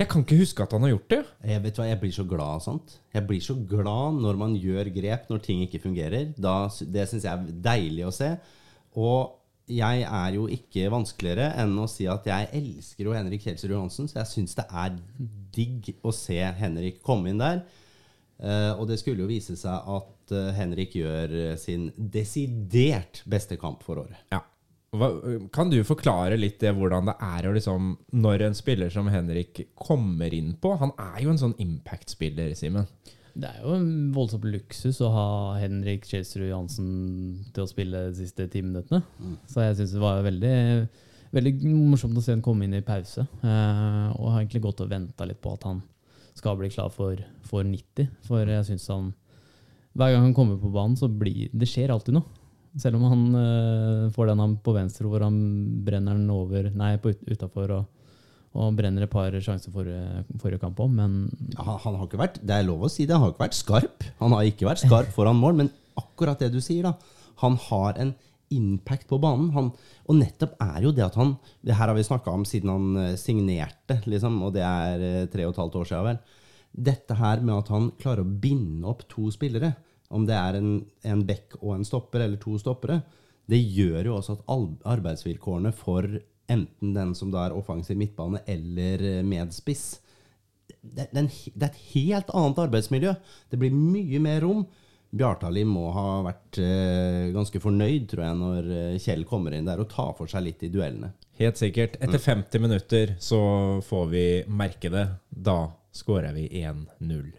[0.01, 1.20] Jeg kan ikke huske at han har gjort det.
[1.46, 2.96] Jeg vet hva, jeg blir så glad av sånt.
[3.14, 6.33] Jeg blir så glad når man gjør grep når ting ikke fungerer.
[6.35, 6.57] Da,
[6.90, 8.33] det syns jeg er deilig å se.
[8.98, 9.41] Og
[9.76, 14.11] jeg er jo ikke vanskeligere enn å si at jeg elsker jo Henrik Kjelsrud Johansen,
[14.11, 14.96] så jeg syns det er
[15.52, 17.62] digg å se Henrik komme inn der.
[18.42, 23.54] Uh, og det skulle jo vise seg at uh, Henrik gjør eh, sin desidert beste
[23.61, 24.18] kamp for året.
[24.35, 24.40] Ja.
[24.92, 25.08] Hva,
[25.54, 30.35] kan du forklare litt det hvordan det er liksom Når en spiller som Henrik kommer
[30.37, 32.85] inn på Han er jo en sånn impact-spiller, Simen.
[33.33, 36.90] Det er jo en voldsom luksus å ha Henrik Kjelsrud Johansen
[37.55, 39.01] til å spille de siste ti minuttene.
[39.49, 40.57] Så jeg syns det var veldig,
[41.33, 43.25] veldig morsomt å se han komme inn i pause.
[43.25, 45.81] Eh, og har egentlig gått og venta litt på at han
[46.37, 47.16] skal bli klar for,
[47.49, 48.12] for 90.
[48.29, 49.11] For jeg syns han
[49.97, 52.29] Hver gang han kommer på banen, så blir det skjer alltid noe.
[52.81, 55.40] Selv om han eh, får den han på venstre hvor han
[55.85, 58.02] brenner den over Nei, på utafor og,
[58.53, 61.15] og brenner et par sjanser forrige, forrige kamp òg, men
[61.55, 63.47] Ja, Han, han har ikke vært, det er lov å si det, han har ikke
[63.47, 64.05] vært skarp.
[64.21, 66.93] Han har ikke vært skarp foran mål, men akkurat det du sier, da.
[67.41, 68.12] Han har en
[68.53, 69.49] impact på banen.
[69.57, 69.71] Han,
[70.05, 73.01] og nettopp er jo det at han Det her har vi snakka om siden han
[73.01, 76.21] eh, signerte, liksom, og det er eh, tre og et halvt år siden, vel.
[76.73, 79.75] dette her med at han klarer å binde opp to spillere,
[80.12, 80.71] om det er en,
[81.09, 83.01] en back og en stopper, eller to stoppere,
[83.49, 86.07] det gjør jo også at arbeidsvilkårene for
[86.53, 89.87] enten den som da er offensiv midtbane, eller eh, medspiss,
[90.83, 93.12] det, det, er et helt annet arbeidsmiljø.
[93.51, 94.65] Det blir mye mer rom.
[95.12, 99.83] Bjartali må ha vært eh, ganske fornøyd, tror jeg, når eh, Kjell kommer inn der
[99.83, 101.12] og tar for seg litt i duellene.
[101.37, 101.99] Helt sikkert.
[102.01, 103.43] Etter 50 minutter så
[103.85, 105.05] får vi merke det.
[105.29, 107.31] Da skårer vi 1-0.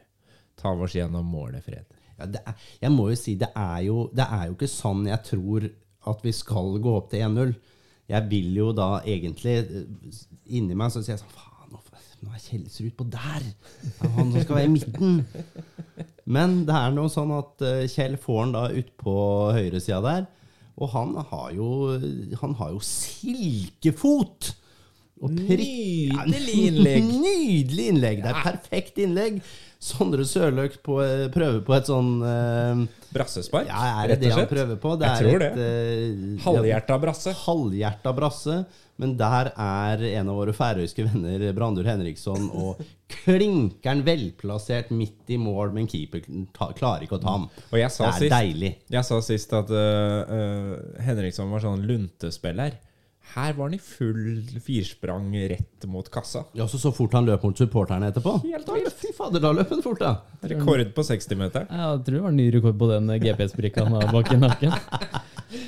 [0.59, 1.89] Ta oss gjennom målet, Fred.
[2.19, 5.07] Ja, det er, jeg må jo si, det er jo, det er jo ikke sånn
[5.09, 5.65] jeg tror
[6.13, 7.55] at vi skal gå opp til 1-0.
[8.13, 10.21] Jeg vil jo da egentlig eh,
[10.53, 11.73] Inni meg så sier jeg sånn Faen,
[12.23, 13.45] nå, er Kjelsrud utpå der!
[14.15, 15.17] Han som skal være i midten.
[16.23, 19.15] Men det er nå sånn at eh, Kjell får han da utpå
[19.57, 20.27] høyresida der.
[20.79, 21.69] Og han har jo,
[22.41, 24.53] han har jo silkefot!
[25.23, 27.11] Nydelig innlegg.
[27.27, 28.23] Nydelig innlegg!
[28.23, 29.43] Det er perfekt innlegg.
[29.83, 34.47] Sondre Sørløk på, eh, prøver på et sånn uh, Brassespark, Ja, er det det han
[34.47, 34.93] prøver på?
[35.01, 37.33] Det Jeg er tror et eh, Halvhjerta brasse.
[37.43, 38.55] halvhjerta brasse.
[39.01, 45.37] Men der er en av våre færøyske venner, Brandur Henriksson, og klinkeren velplassert midt i
[45.41, 46.21] mål, men keeper
[46.77, 47.47] klarer ikke å ta ham.
[47.71, 48.71] Og jeg sa Det er sist, deilig.
[48.93, 52.77] jeg sa sist at uh, Henriksson var sånn luntespiller.
[53.33, 56.43] Her var han i full firsprang rett mot kassa.
[56.53, 58.35] Ja, så, så fort han løp mot supporterne etterpå.
[58.43, 60.11] Helt Da, fy fader, da løp han fort, da.
[60.51, 61.71] Rekord på 60-meteren.
[61.71, 64.75] Jeg tror det var ny rekord på den GPS-brikka han har bak i nakken.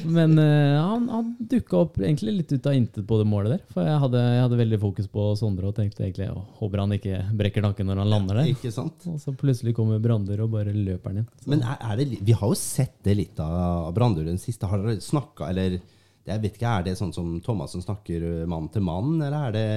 [0.05, 3.63] Men uh, han, han dukka opp egentlig litt ut av intet på det målet der.
[3.73, 6.95] For jeg hadde, jeg hadde veldig fokus på Sondre og tenkte egentlig å, håper han
[6.97, 8.53] ikke brekker nakken når han lander der.
[8.53, 9.05] Ikke sant?
[9.09, 11.29] Og så plutselig kommer Brander og bare løper han inn.
[11.41, 14.69] Så, Men er, er det, vi har jo sett det litt av Brandur den siste.
[14.69, 15.79] Har dere snakka, eller
[16.25, 19.67] jeg vet ikke, Er det sånn som Thomassen snakker mann til mann, eller er det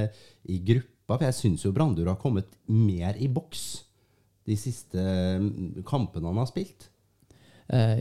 [0.48, 1.16] i gruppa?
[1.16, 3.66] For jeg syns jo Brandur har kommet mer i boks
[4.48, 5.02] de siste
[5.40, 6.88] mm, kampene han har spilt.
[7.76, 7.98] eh,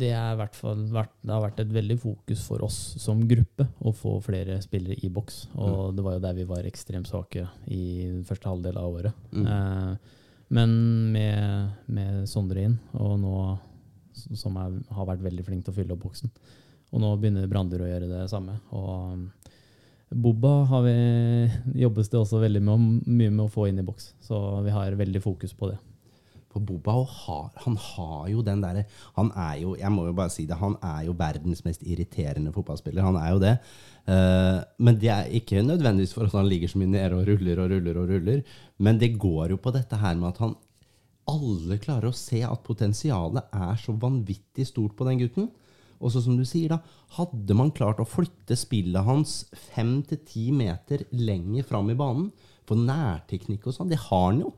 [0.00, 4.56] det, vært, det har vært et veldig fokus for oss som gruppe å få flere
[4.64, 5.42] spillere i boks.
[5.60, 7.82] Og det var jo der vi var ekstremt svake i
[8.28, 9.26] første halvdel av året.
[9.32, 9.44] Mm.
[10.52, 10.72] men
[11.12, 13.36] med, med Sondre inn, og nå
[14.12, 16.32] som er, har vært veldig flink til å fylle opp boksen.
[16.92, 18.58] Og nå begynner Brandur å gjøre det samme.
[18.76, 19.22] Og um,
[20.12, 20.96] Bobba har vi,
[21.80, 24.12] jobbes det også veldig med, mye med å få inn i boks.
[24.20, 25.78] Så vi har veldig fokus på det.
[26.52, 26.92] For Boba
[27.64, 28.82] han har jo den derre
[29.16, 32.52] Han er jo, jeg må jo bare si det, han er jo verdens mest irriterende
[32.52, 33.06] fotballspiller.
[33.06, 33.54] Han er jo det.
[34.12, 37.64] Eh, men det er ikke nødvendigvis for at han ligger så mye nede og ruller
[37.64, 38.44] og ruller og ruller.
[38.76, 40.54] Men det går jo på dette her med at han
[41.32, 45.48] alle klarer å se at potensialet er så vanvittig stort på den gutten.
[46.02, 46.80] Og så som du sier, da,
[47.16, 52.32] hadde man klart å flytte spillet hans fem til ti meter lenger fram i banen,
[52.68, 54.52] for nærteknikk og sånn, det har han jo.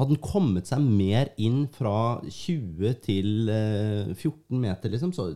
[0.00, 5.30] Hadde han kommet seg mer inn fra 20 til eh, 14 meter, liksom, så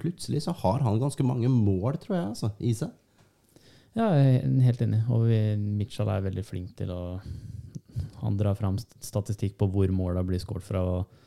[0.00, 2.94] plutselig så har han ganske mange mål, tror jeg, altså, i seg.
[3.98, 5.00] Ja, jeg er helt enig.
[5.10, 5.26] Og
[5.58, 7.20] Mitchell er veldig flink til å
[8.20, 10.80] Han drar fram statistikk på hvor måla blir skåret fra.
[10.84, 11.19] og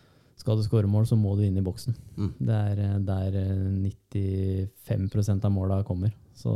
[0.43, 1.95] Skal du skåre mål, så må du inn i boksen.
[2.19, 2.31] Mm.
[2.35, 6.11] Det er eh, der eh, 95% av måla kommer.
[6.35, 6.51] Så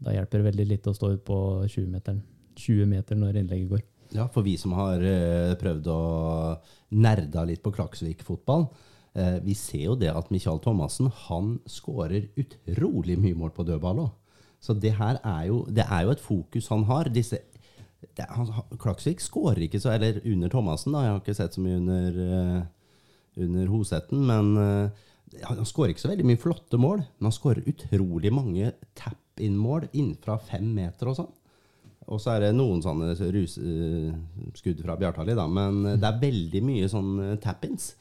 [0.00, 2.20] da hjelper det veldig lite å stå ut på 20-meteren.
[2.60, 3.82] 20 meter når innlegget går.
[4.12, 6.00] Ja, for vi som har eh, prøvd å
[6.98, 8.66] nerda litt på Klaksvik-fotball,
[9.14, 14.02] eh, vi ser jo det at Michael Thomassen han skårer utrolig mye mål på dødball
[14.04, 14.10] òg.
[14.60, 17.08] Så det her er jo, det er jo et fokus han har.
[17.08, 17.38] Disse,
[18.18, 21.06] det, han, Klaksvik skårer ikke så Eller under Thomassen, da.
[21.06, 22.60] Jeg har ikke sett så mye under, eh,
[23.36, 24.24] under Hosetten.
[24.26, 25.10] Men uh,
[25.46, 27.04] han skårer ikke så veldig mye flotte mål.
[27.18, 31.30] Men han skårer utrolig mange tap-in-mål innenfra fem meter og sånn.
[32.10, 34.10] Og så er det noen sånne rus, uh,
[34.58, 35.46] skudd fra Bjartali, da.
[35.46, 35.90] Men mm.
[36.02, 37.92] det er veldig mye sånn eh, tap-ins.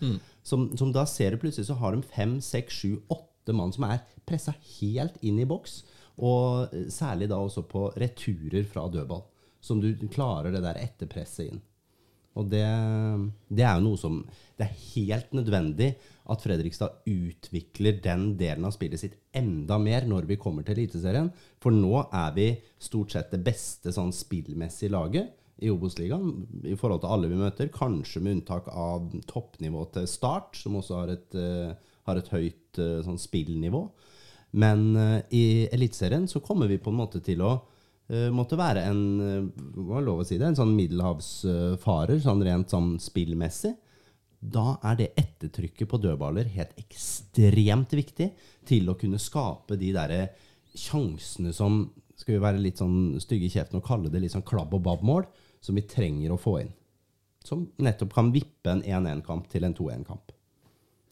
[0.41, 3.85] Som, som da ser du plutselig så har de fem, seks, sju, åtte mann som
[3.89, 5.83] er pressa helt inn i boks.
[6.25, 9.27] Og eh, særlig da også på returer fra dødball.
[9.61, 11.61] Som du klarer det der etterpresset inn.
[12.39, 12.65] Og det,
[13.51, 14.21] det er jo noe som
[14.57, 15.89] Det er helt nødvendig
[16.29, 21.31] at Fredrikstad utvikler den delen av spillet sitt enda mer når vi kommer til Eliteserien.
[21.63, 22.47] For nå er vi
[22.81, 25.31] stort sett det beste sånn spillmessige laget
[25.63, 26.29] i Obos-ligaen
[26.69, 27.71] i forhold til alle vi møter.
[27.73, 31.73] Kanskje med unntak av toppnivå til Start, som også har et, eh,
[32.07, 33.83] har et høyt eh, sånn spillnivå.
[34.59, 37.57] Men eh, i Eliteserien så kommer vi på en måte til å
[38.33, 42.69] måtte være en eh, hva er lov å si det, en sånn middelhavsfarer, sånn rent
[42.73, 43.75] sånn spillmessig.
[44.39, 48.29] Da er det ettertrykket på dødballer helt ekstremt viktig
[48.69, 50.29] til å kunne skape de derre
[50.75, 54.43] sjansene som Skal vi være litt sånn stygge i kjeften og kalle det litt sånn
[54.43, 55.23] klabb og babb-mål,
[55.63, 56.73] som vi trenger å få inn.
[57.47, 60.33] som nettopp kan vippe en 1-1-kamp til en 2-1-kamp.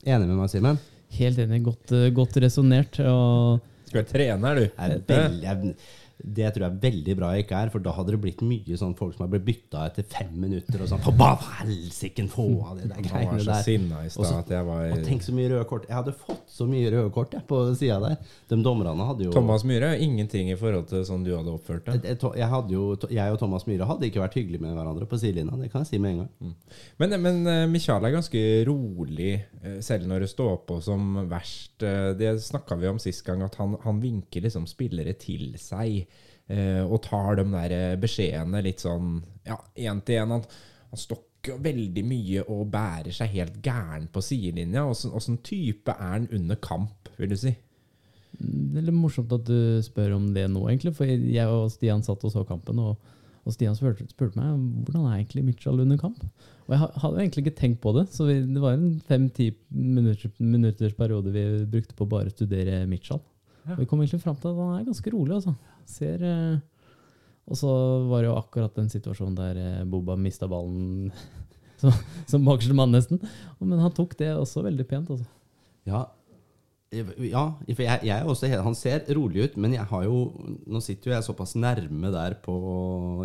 [0.06, 0.78] Enig med meg, Simen?
[1.16, 1.62] Helt enig.
[1.64, 3.00] Godt, eh, godt resonnert.
[3.00, 4.62] Og Skal være trener, du.
[4.66, 5.76] Jeg er veldig- jeg-
[6.18, 8.78] Det tror jeg er veldig bra jeg ikke er, for da hadde det blitt mye
[8.80, 11.28] sånn folk som har blitt bytta etter fem minutter og sånn Hva
[11.60, 13.62] helsike, få av det der var greiene så der.
[13.68, 15.86] sinna i Og stad at jeg var Og tenk så mye røde kort.
[15.88, 18.18] Jeg hadde fått så mye røde kort jeg, på sida der.
[18.50, 22.08] De dommerne hadde jo Thomas Myhre, ingenting i forhold til sånn du hadde oppført deg.
[22.10, 25.54] jeg, hadde jo, jeg og Thomas Myhre hadde ikke vært hyggelige med hverandre på sidelinja.
[25.62, 26.56] Det kan jeg si med en gang.
[26.98, 31.84] Men, men eh, Michael er ganske rolig, eh, selv når det står på som verst.
[31.86, 36.07] Eh, Det snakka vi om sist gang, at han, han vinker liksom spillere til seg.
[36.50, 40.36] Eh, Og tar de der eh, beskjedene litt sånn ja, én til én.
[40.36, 40.44] Han,
[40.92, 44.84] han stokker veldig mye og bærer seg helt gæren på sidelinja.
[44.88, 47.56] Åssen type er han under kamp, vil du si?
[48.38, 50.94] det er litt morsomt at du spør om det nå, egentlig.
[50.98, 54.52] For jeg og Stian satt og så kampen, og, og Stian spurte, spurte meg
[54.86, 56.22] hvordan er egentlig Mitchell under kamp.
[56.68, 60.34] Og jeg hadde egentlig ikke tenkt på det, så vi, det var en fem-ti minutter,
[60.44, 63.24] minutters periode vi brukte på å bare studere Mitchell.
[63.68, 65.56] Og vi kom egentlig fram til at han er ganske rolig, altså.
[65.88, 66.60] Ser, eh,
[67.48, 67.72] og så
[68.10, 71.12] var det jo akkurat den situasjonen der eh, Boba mista ballen
[71.82, 71.96] som,
[72.28, 73.22] som bakerste mann, nesten.
[73.64, 75.28] Men han tok det også veldig pent, altså.
[75.88, 76.06] Ja,
[76.92, 80.22] ja for jeg, jeg er også, han ser rolig ut, men jeg har jo
[80.68, 82.56] Nå sitter jo jeg såpass nærme der på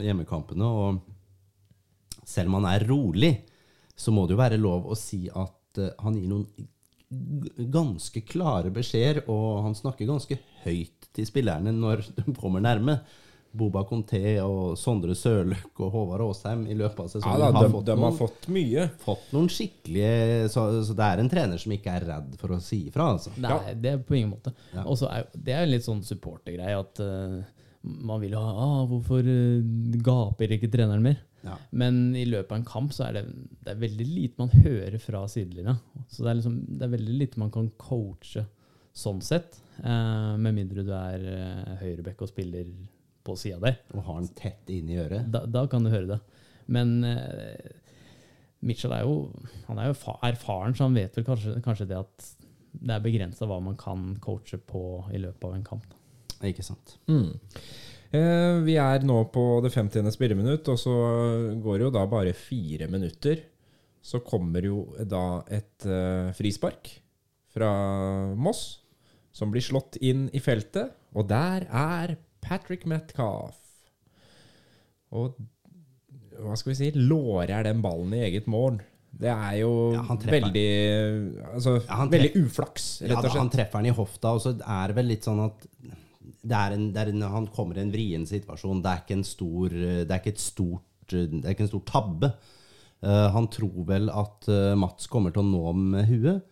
[0.03, 3.33] hjemmekampene, og selv om han er rolig,
[3.99, 6.71] så må det jo være lov å si at eh, han gir noen
[7.73, 13.01] ganske klare beskjeder, og han snakker ganske høyt til spillerne når de kommer nærme.
[13.53, 17.67] Boba Conté og Sondre Sørløk og Håvard Aasheim i løpet av Ja sesongen da, har
[17.67, 18.85] de, fått de har noen fått mye.
[19.03, 22.61] fått noen skikkelige så, så det er en trener som ikke er redd for å
[22.65, 23.35] si ifra, altså.
[23.45, 24.55] Nei, det er på ingen måte.
[24.73, 24.87] Ja.
[24.87, 27.43] Og så er, det er en litt sånn supportergreie at uh,
[27.83, 31.21] man vil jo ha ah, Hvorfor uh, gaper ikke treneren mer?
[31.43, 31.59] Ja.
[31.77, 33.27] Men i løpet av en kamp så er det,
[33.61, 35.77] det er veldig lite man hører fra sidelinja.
[36.09, 38.47] Så det er, liksom, det er veldig lite man kan coache
[38.93, 39.59] sånn sett.
[39.83, 42.69] eh, med mindre du er uh, høyrebekk og spiller
[43.25, 43.79] på sida der.
[43.95, 45.31] Og har den tett inn i øret.
[45.33, 46.21] Da, da kan du høre det.
[46.73, 47.73] Men eh,
[48.63, 49.31] Mitchell er jo,
[49.69, 52.29] han er jo fa erfaren, så han vet vel kanskje, kanskje det at
[52.73, 55.97] det er begrensa hva man kan coache på i løpet av en kamp.
[56.47, 56.97] Ikke sant.
[57.11, 57.35] Mm.
[58.13, 60.11] Eh, vi er nå på det 50.
[60.15, 60.95] spilleminutt, og så
[61.63, 63.45] går det jo da bare fire minutter.
[64.03, 66.91] Så kommer jo da et eh, frispark
[67.53, 67.71] fra
[68.35, 68.83] Moss,
[69.33, 70.95] som blir slått inn i feltet.
[71.17, 73.59] Og der er Patrick Metcalf.
[75.13, 75.37] Og
[76.43, 76.91] hva skal vi si?
[76.97, 78.81] Lårer den ballen i eget mål.
[79.13, 80.69] Det er jo Ja, veldig
[81.53, 84.55] Altså, Ja, veldig uflaks, Ja, rett og da, han treffer den i hofta, og så
[84.57, 85.67] er det vel litt sånn at
[86.43, 88.81] det en, en, han kommer i en vrien situasjon.
[88.83, 91.85] Det er ikke en stor Det er ikke et stort Det er ikke en stor
[91.87, 92.33] tabbe.
[93.03, 96.47] Uh, han tror vel at uh, Mats kommer til å nå med huet.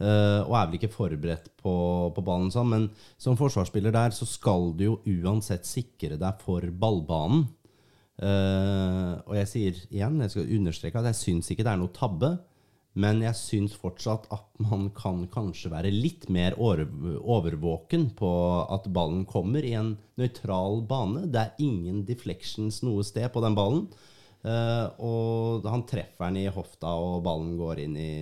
[0.00, 1.74] Eh, og er vel ikke forberedt på,
[2.16, 2.88] på ballen sånn, men
[3.20, 7.46] som forsvarsspiller der så skal du jo uansett sikre deg for ballbanen.
[8.14, 11.94] Uh, og jeg sier igjen, jeg skal understreke at jeg syns ikke det er noe
[11.94, 12.36] tabbe.
[12.94, 18.30] Men jeg syns fortsatt at man kan kanskje være litt mer overvåken på
[18.70, 21.24] at ballen kommer i en nøytral bane.
[21.26, 23.88] Det er ingen deflections noe sted på den ballen.
[24.44, 28.14] Uh, og han treffer den i hofta, og ballen går inn i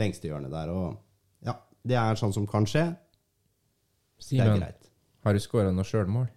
[0.00, 0.72] lengstehjørnet der.
[0.72, 1.56] Og ja,
[1.86, 2.86] det er sånn som kan skje.
[4.30, 4.90] Det er greit.
[5.26, 6.28] har du skåra noe sjølmål?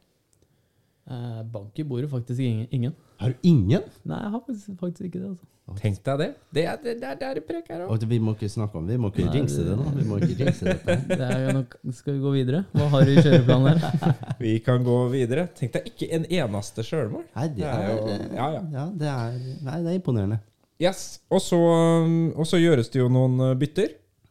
[1.10, 2.68] Eh, bank i bordet faktisk ingen.
[2.72, 2.92] ingen.
[3.20, 3.82] Har du ingen?
[4.06, 5.30] Nei, jeg har faktisk, faktisk ikke det.
[5.32, 5.46] altså.
[5.78, 6.28] Tenk deg det.
[6.54, 8.04] Det er det, det, er der prek her òg.
[8.10, 8.96] Vi må ikke snakke om det.
[8.98, 9.86] Vi må ikke Nei, jinxe det nå.
[9.94, 10.96] Vi må ikke jinxe dette.
[11.10, 12.62] Det er jo nok, skal vi gå videre?
[12.74, 14.16] Hva har du i kjøreplanen her?
[14.46, 15.44] Vi kan gå videre.
[15.60, 17.26] Tenk deg ikke en eneste sjølmål.
[17.36, 18.64] Nei, det Det er er, jo- ja, ja.
[18.80, 20.40] ja, det er, nei, det er imponerende.
[20.80, 21.20] Yes.
[21.28, 23.90] Og så, og så gjøres det jo noen eh, bytter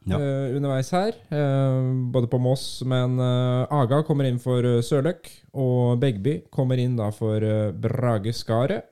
[0.09, 0.17] Ja.
[0.17, 1.13] uh, underveis her.
[1.29, 5.29] Uh, både på Moss, men uh, Aga kommer inn for eh, Sørløk.
[5.53, 8.87] Og Begby kommer inn da for eh, Brage Skaret.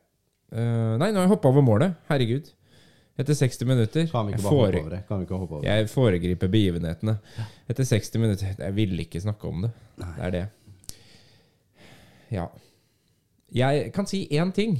[0.56, 1.96] Nei, nå har jeg hoppa over målet.
[2.10, 2.46] Herregud.
[3.18, 4.04] Etter 60 minutter.
[4.12, 5.00] Kan vi ikke bare hoppe over det?
[5.08, 5.72] Kan vi ikke hoppe over det?
[5.72, 7.14] Jeg foregriper begivenhetene.
[7.72, 9.72] Etter 60 minutter Jeg ville ikke snakke om det.
[10.00, 10.12] Nei.
[10.20, 10.44] Det er det.
[12.36, 12.46] Ja.
[13.56, 14.78] Jeg kan si én ting.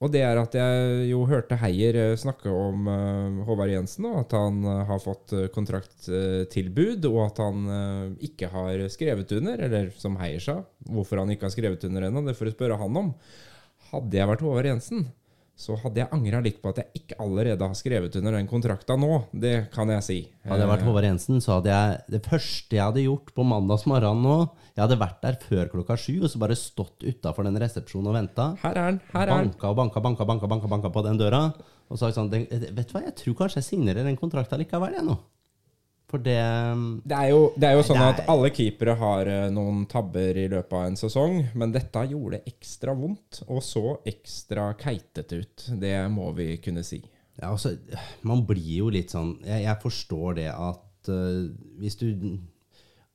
[0.00, 4.22] Og det er at jeg jo hørte Heier eh, snakke om eh, Håvard Jensen, og
[4.22, 7.68] at han eh, har fått kontrakttilbud, og at han
[8.24, 9.60] ikke har skrevet under.
[9.68, 10.56] Eller som Heier sa,
[10.88, 13.12] hvorfor han ikke har skrevet under ennå, det får du spørre han om.
[13.90, 15.04] Hadde jeg vært Håvard Jensen,
[15.60, 18.96] så hadde jeg angra litt på at jeg ikke allerede har skrevet under den kontrakta
[18.96, 19.26] nå.
[19.36, 20.18] Det kan jeg si.
[20.48, 24.24] Hadde jeg vært Håvard Jensen, så hadde jeg det første jeg hadde gjort på mandagsmorgenen
[24.24, 24.38] nå
[24.76, 28.16] Jeg hadde vært der før klokka sju og så bare stått utafor den resepsjonen og
[28.16, 28.46] venta.
[28.62, 29.00] Her er den.
[29.12, 29.50] Her er den.
[29.50, 31.42] Banka og banka, banka, banka, banka, banka på den døra.
[31.90, 35.06] Og sagt sånn Vet du hva, jeg tror kanskje jeg signerer den kontrakta likevel, jeg
[35.08, 35.16] nå.
[36.10, 36.38] For det
[37.06, 39.84] Det er jo, det er jo sånn det at er- alle keepere har eh, noen
[39.90, 45.38] tabber i løpet av en sesong, men dette gjorde ekstra vondt, og så ekstra keitete
[45.44, 45.66] ut.
[45.78, 46.98] Det må vi kunne si.
[47.40, 47.76] Ja, altså,
[48.26, 51.46] man blir jo litt sånn Jeg, jeg forstår det at uh,
[51.80, 52.08] hvis du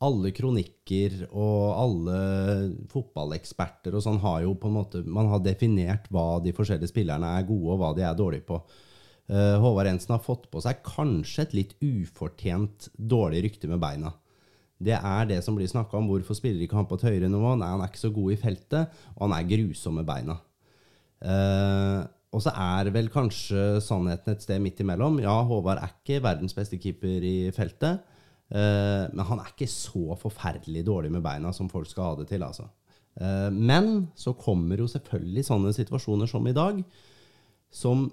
[0.03, 2.17] Alle kronikker og alle
[2.91, 7.29] fotballeksperter og sånn har jo på en måte Man har definert hva de forskjellige spillerne
[7.37, 8.59] er gode, og hva de er dårlige på.
[9.31, 14.11] Eh, Håvard Ensen har fått på seg kanskje et litt ufortjent dårlig rykte med beina.
[14.75, 16.09] Det er det som blir snakka om.
[16.11, 17.55] Hvorfor spiller ikke han på et høyere nivå?
[17.55, 20.35] Nei, han er ikke så god i feltet, og han er grusom med beina.
[21.25, 22.03] Uh,
[22.35, 25.21] og så er vel kanskje sannheten et sted midt imellom.
[25.23, 28.03] Ja, Håvard er ikke verdens beste keeper i feltet,
[28.49, 32.43] men han er ikke så forferdelig dårlig med beina som folk skal ha det til,
[32.45, 32.67] altså.
[33.15, 36.81] Eh, men så kommer jo selvfølgelig sånne situasjoner som i dag,
[37.71, 38.09] som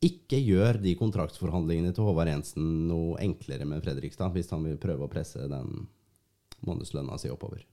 [0.00, 5.04] ikke gjør de kontraktsforhandlingene til Håvard Jensen noe enklere med Fredrikstad, hvis han vil prøve
[5.04, 5.86] å presse den
[6.64, 7.66] månedslønna si oppover.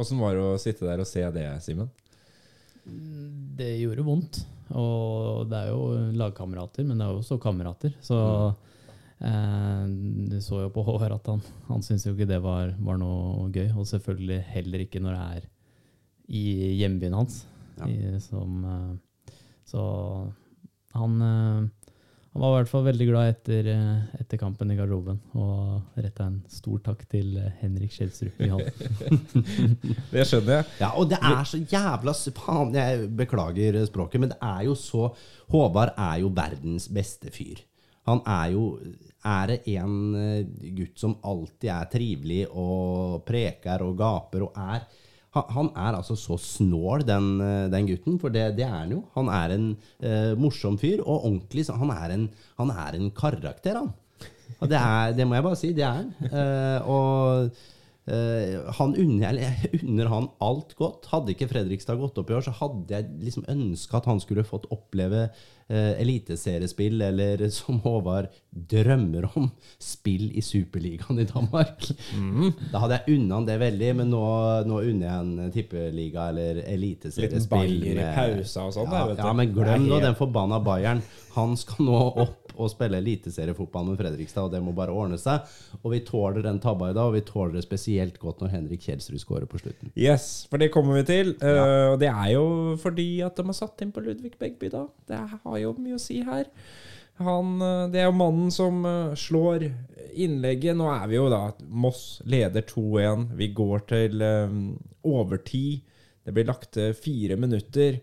[0.00, 1.88] Åssen var det å sitte der og se det, Simen?
[3.56, 4.42] Det gjorde vondt.
[4.76, 7.96] Og det er jo lagkamerater, men det er jo også kamerater.
[8.04, 8.69] Så eh,
[9.20, 13.50] du så jo på Håvard at han, han syntes jo ikke det var, var noe
[13.52, 13.68] gøy.
[13.76, 15.48] Og selvfølgelig heller ikke når det er
[16.30, 16.44] i
[16.80, 17.42] hjembyen hans.
[17.80, 17.88] Ja.
[17.88, 19.34] I, som, eh,
[19.68, 19.82] så
[20.92, 21.94] han, eh,
[22.30, 25.18] han var i hvert fall veldig glad etter, eh, etter kampen i garderoben.
[25.38, 28.70] Og retta en stor takk til eh, Henrik hallen.
[30.12, 30.68] Det skjønner jeg.
[30.82, 35.10] Ja, og det er så jævla Faen, jeg beklager språket, men det er jo så
[35.50, 37.64] Håvard er jo verdens beste fyr.
[38.08, 38.64] Han er jo
[39.20, 40.46] Er det en eh,
[40.78, 44.86] gutt som alltid er trivelig og preker og gaper og er
[45.30, 49.04] han, er altså så snål, den, eh, den gutten, for det, det er han jo.
[49.14, 49.66] Han er en
[50.02, 52.24] eh, morsom fyr, og ordentlig Han er en,
[52.58, 53.92] han er en karakter, han.
[54.60, 55.72] Det, er, det må jeg bare si.
[55.72, 56.10] Det er han.
[56.26, 57.52] Eh, og
[58.06, 59.36] han unner,
[59.82, 61.06] unner han alt godt.
[61.12, 64.46] Hadde ikke Fredrikstad gått opp i år, så hadde jeg liksom ønska at han skulle
[64.46, 65.26] fått oppleve
[65.70, 71.86] eh, eliteseriespill, eller som Håvard drømmer om, spill i Superligaen i Danmark.
[72.72, 74.24] Da hadde jeg unna han det veldig, men nå,
[74.66, 77.76] nå unner jeg en tippeliga eller eliteseriespill.
[77.76, 78.90] Litt bayer i pausa og sånn.
[78.90, 81.04] Ja, ja, men glem nå den forbanna Bayern.
[81.36, 85.48] Han skal nå opp og spille eliteseriefotball med Fredrikstad, og det må bare ordne seg.
[85.82, 88.84] Og vi tåler den tabba i dag, og vi tåler det spesielt godt når Henrik
[88.86, 89.90] Kjelsrud skårer på slutten.
[89.96, 91.34] Yes, for det kommer vi til.
[91.40, 92.46] Eh, Og det er jo
[92.82, 94.86] fordi at de har satt inn på Ludvig Begby, da.
[95.08, 96.46] Det har jo mye å si her.
[97.20, 99.66] Han, eh, det er jo mannen som eh, slår
[100.14, 100.76] innlegget.
[100.78, 103.26] Nå er vi jo da Moss leder 2-1.
[103.36, 104.54] Vi går til eh,
[105.04, 105.82] overtid.
[106.24, 108.00] Det blir lagt til fire minutter.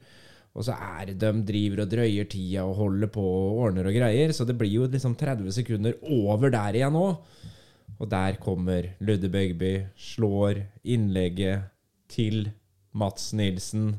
[0.57, 3.93] Og så er det de driver og drøyer tida og holder på og ordner og
[3.97, 4.33] greier.
[4.33, 7.07] Så det blir jo liksom 30 sekunder over der igjen nå.
[7.97, 11.69] Og der kommer Ludde Begby, slår innlegget
[12.09, 12.49] til
[12.97, 13.95] Mats Nilsen.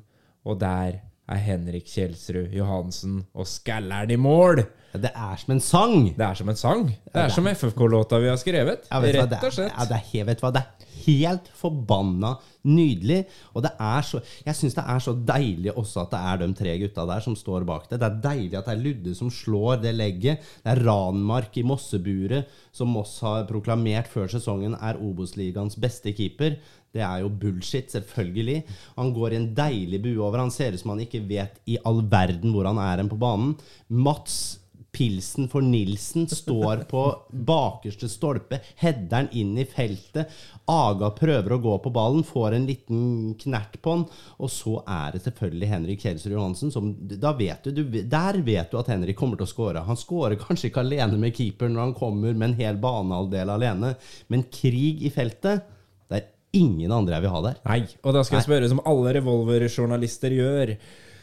[0.47, 0.99] Og der
[1.29, 4.65] er Henrik Kjelsrud Johansen og skaller'n i mål!
[4.99, 5.97] Det er som en sang!
[6.17, 6.87] Det er som en sang.
[6.89, 8.87] Det er som FFK-låta vi har skrevet.
[8.89, 9.75] Ja, vet Rett og er, slett.
[9.77, 12.37] ja, det er, vet du hva, det er helt forbanna
[12.69, 13.25] nydelig.
[13.57, 16.49] Og det er så Jeg syns det er så deilig også at det er de
[16.61, 18.01] tre gutta der som står bak det.
[18.01, 20.45] Det er deilig at det er Ludde som slår det legget.
[20.65, 26.59] Det er Ranmark i Mosseburet, som Moss har proklamert før sesongen er Obos-ligaens beste keeper.
[26.95, 28.63] Det er jo bullshit, selvfølgelig.
[28.97, 30.41] Han går i en deilig bue over.
[30.45, 33.21] Han ser ut som han ikke vet i all verden hvor han er hen på
[33.21, 33.57] banen.
[33.89, 34.59] Mats
[34.99, 37.03] Pilsen for Nilsen står på
[37.47, 40.33] bakerste stolpe, header'n inn i feltet.
[40.69, 43.01] Aga prøver å gå på ballen, får en liten
[43.41, 44.05] knert på den.
[44.37, 48.71] Og så er det selvfølgelig Henrik Kjelsrud Johansen som da vet du, du, Der vet
[48.71, 49.87] du at Henrik kommer til å skåre.
[49.89, 53.95] Han skårer kanskje ikke alene med keeper når han kommer med en hel banehalvdel alene,
[54.29, 55.65] men krig i feltet
[56.09, 56.29] Det er
[56.61, 57.61] ingen andre jeg vil ha der.
[57.65, 60.77] Nei, og da skal jeg spørre som alle revolverjournalister gjør.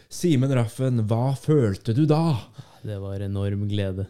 [0.10, 2.38] Simen Raffen, hva følte du da?
[2.86, 4.10] Det var enorm glede.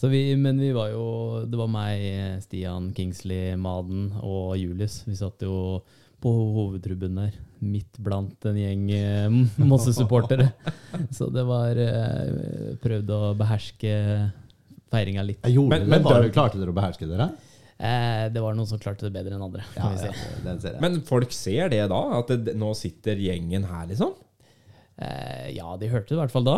[0.00, 1.04] Så vi, men vi var jo
[1.50, 2.02] Det var meg,
[2.44, 5.02] Stian, Kingsley, Maden og Julius.
[5.08, 5.82] Vi satt jo
[6.24, 10.46] på hovedtrubben der, midt blant en gjeng eh, Mosse-supportere.
[11.16, 13.92] Så det var eh, Prøvde å beherske
[14.94, 15.44] feiringa litt.
[15.50, 17.28] Gjorde Men- det, men bare Klarte dere å beherske dere?
[17.74, 19.64] Eh, det var noen som klarte det bedre enn andre.
[19.76, 20.06] Ja, si.
[20.06, 20.80] ja, den ser jeg.
[20.84, 22.02] Men folk ser det da?
[22.20, 24.14] At det, nå sitter gjengen her, liksom?
[24.94, 26.54] Eh, ja, de hørte det i hvert fall da.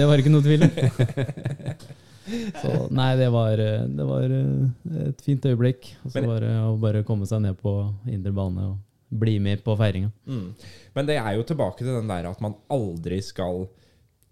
[0.00, 0.72] Det var ikke noe tvil om.
[2.24, 5.92] Så nei, det var, det var eh, et fint øyeblikk.
[6.04, 7.76] Og så var det å bare komme seg ned på
[8.10, 8.82] indre bane og
[9.14, 10.10] bli med på feiringa.
[10.26, 10.46] Mm.
[10.96, 13.66] Men det er jo tilbake til den der at man aldri skal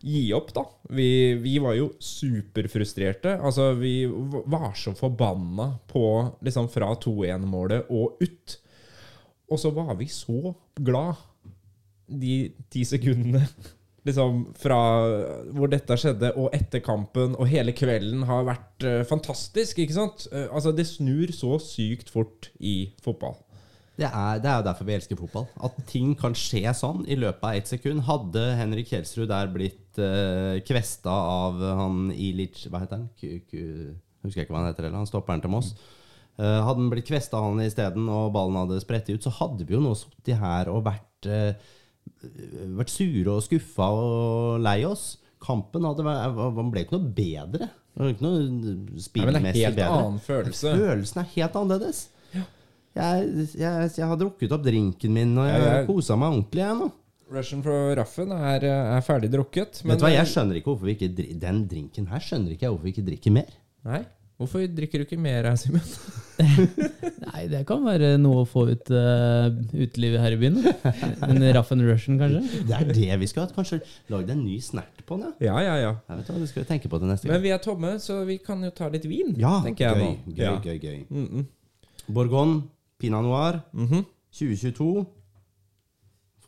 [0.02, 0.64] gi opp, da.
[0.90, 3.36] Vi, vi var jo superfrustrerte.
[3.38, 6.06] Altså, vi var så forbanna på
[6.42, 8.56] liksom fra 2-1-målet og ut.
[9.52, 11.20] Og så var vi så glad
[12.12, 12.34] de
[12.72, 13.44] ti sekundene
[14.06, 14.80] liksom fra
[15.54, 20.26] hvor dette skjedde, og etter kampen, og hele kvelden har vært uh, fantastisk, ikke sant?
[20.32, 23.38] Uh, altså, det snur så sykt fort i fotball.
[23.98, 25.46] Det er, det er jo derfor vi elsker fotball.
[25.62, 28.06] At ting kan skje sånn i løpet av ett sekund.
[28.08, 33.10] Hadde Henrik Kjelsrud der blitt uh, kvesta av han Ilic Hva heter han?
[33.20, 33.58] Ku,
[34.24, 35.02] husker jeg ikke hva han heter heller.
[35.04, 35.74] Han stopperen til Moss.
[36.40, 39.66] Uh, hadde han blitt kvesta av han isteden, og ballen hadde spredt ut, så hadde
[39.68, 41.52] vi jo nå sittet her og vært, eh,
[42.78, 45.18] vært sure og skuffa og lei oss.
[45.42, 47.68] Kampen hadde vært, man ble ikke noe bedre.
[47.92, 49.32] Det ikke noe spillmessig bedre.
[49.32, 49.98] det er en helt bedre.
[49.98, 50.74] annen følelse.
[50.80, 52.02] Følelsen er helt annerledes.
[52.92, 56.60] Jeg, jeg, jeg har drukket opp drinken min, og jeg jeg- kosa meg ordentlig.
[56.62, 56.90] Jeg, nå.
[57.32, 59.78] Russian for Raffen er, er ferdig drukket.
[59.88, 62.74] Vet du hva, Jeg skjønner ikke hvorfor vi ikke Den drinken her skjønner ikke jeg
[62.74, 63.54] hvorfor vi ikke drikker mer.
[63.88, 64.02] Nei,
[64.38, 65.82] hvorfor drikker du ikke mer, Simen?
[67.22, 70.56] Nei, det kan være noe å få ut uh, utelivet her i byen.
[71.28, 72.62] En Raff and Russian, kanskje?
[72.68, 73.52] Det er det vi skal ha.
[73.54, 73.78] Kanskje
[74.12, 75.32] lagd en ny snert på den?
[75.44, 75.54] Ja.
[75.62, 75.92] Ja, ja.
[76.08, 77.44] Jeg vet hva, Det skal vi tenke på til neste Men gang.
[77.46, 80.34] vi er tomme, så vi kan jo ta litt vin, Ja, tenker jeg gøy, nå.
[80.34, 80.54] gøy, ja.
[80.64, 80.98] gøy, gøy.
[81.10, 81.46] Mm -mm.
[82.08, 82.62] Bourgogne,
[82.98, 84.04] Pinot Noir, Mhm.
[84.32, 85.06] 2022.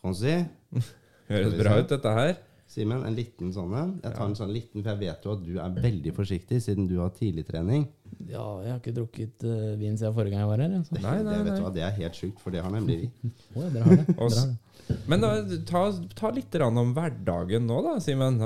[0.01, 0.47] Francais.
[1.31, 2.35] Høres bra ut, dette her.
[2.75, 3.91] Simen, en liten sånn en.
[4.03, 6.89] Jeg tar en sånn liten, for jeg vet jo at du er veldig forsiktig siden
[6.91, 7.85] du har tidligtrening.
[8.27, 10.75] Ja, jeg har ikke drukket uh, vin siden forrige gang jeg var her.
[10.81, 10.97] Altså.
[10.99, 11.57] Nei, nei, det, vet nei.
[11.61, 13.31] du hva, det er helt sjukt, for det har nemlig vi.
[13.55, 14.07] Dere har det.
[14.09, 14.99] Dere har det.
[15.09, 15.31] Men da,
[15.71, 15.83] ta,
[16.19, 18.41] ta litt om hverdagen nå, da, Simen.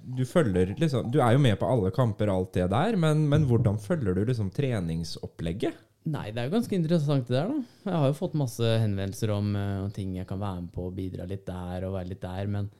[0.00, 3.26] Du følger liksom Du er jo med på alle kamper, og alt det der, men,
[3.28, 5.82] men hvordan følger du liksom treningsopplegget?
[6.12, 7.90] Nei, det er jo ganske interessant det der, da.
[7.90, 10.96] Jeg har jo fått masse henvendelser om uh, ting jeg kan være med på, og
[10.96, 12.70] bidra litt der og være litt der, men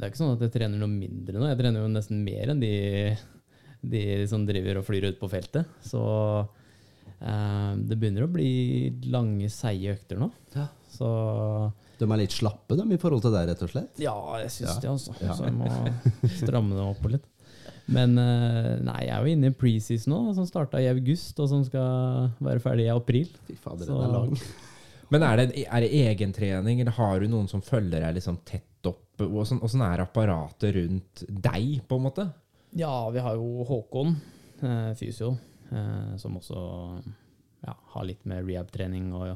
[0.00, 1.44] det er ikke sånn at jeg trener noe mindre nå.
[1.50, 2.70] Jeg trener jo nesten mer enn de,
[3.84, 5.68] de som driver og flyr ut på feltet.
[5.84, 6.00] Så
[7.20, 8.50] eh, det begynner å bli
[9.12, 10.30] lange, seige økter nå.
[10.56, 10.68] Ja.
[10.90, 11.10] Så
[12.00, 14.00] De er litt slappe, dem i forhold til deg, rett og slett.
[14.00, 14.78] ja, jeg syns Ja.
[14.80, 15.14] det, altså.
[15.20, 15.36] Ja.
[15.36, 15.68] Så jeg må
[16.40, 17.28] stramme dem opp litt.
[17.90, 21.48] Men eh, nei, jeg er jo inne i preseason nå, som starta i august, og
[21.50, 23.28] som skal være ferdig i april.
[23.48, 24.34] Fy fader, den er lang.
[25.10, 28.68] Men er det, er det egentrening, eller har du noen som følger deg liksom tett
[29.24, 29.38] opp?
[29.42, 32.26] Åssen åssen er apparatet rundt deg, på en måte?
[32.76, 34.14] Ja, vi har jo Håkon,
[34.62, 35.36] eh, fysio,
[35.70, 36.60] eh, som også
[37.66, 39.34] ja, har litt med rehab-trening og,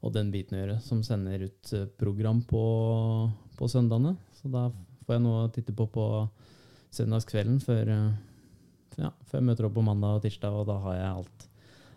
[0.00, 2.62] og den biten å gjøre, som sender ut eh, program på,
[3.58, 4.14] på søndagene.
[4.38, 4.68] Så da
[5.06, 6.06] får jeg noe å titte på på
[6.94, 7.90] søndagskvelden før,
[8.96, 11.48] ja, før jeg møter opp på mandag og tirsdag, og da har jeg alt,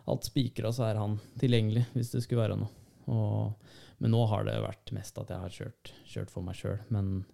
[0.09, 2.73] alt spikra, så er han tilgjengelig hvis det skulle være noe.
[3.09, 3.69] Og,
[3.99, 6.77] men nå har det vært mest at jeg har kjørt, kjørt for meg sjøl.
[6.93, 7.25] Men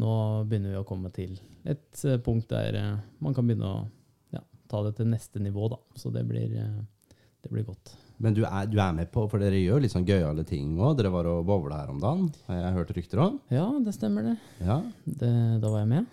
[0.00, 0.12] nå
[0.48, 1.32] begynner vi å komme til
[1.68, 3.80] et eh, punkt der eh, man kan begynne å
[4.36, 5.80] ja, ta det til neste nivå, da.
[5.98, 7.96] Så det blir, eh, det blir godt.
[8.20, 10.94] Men du er, du er med på, for dere gjør litt sånn gøyale ting òg.
[11.00, 13.38] Dere var og bowla her om dagen, har jeg hørt rykter om.
[13.50, 14.34] Ja, det stemmer det.
[14.60, 14.76] Ja.
[15.08, 15.30] det
[15.62, 16.10] da var jeg med.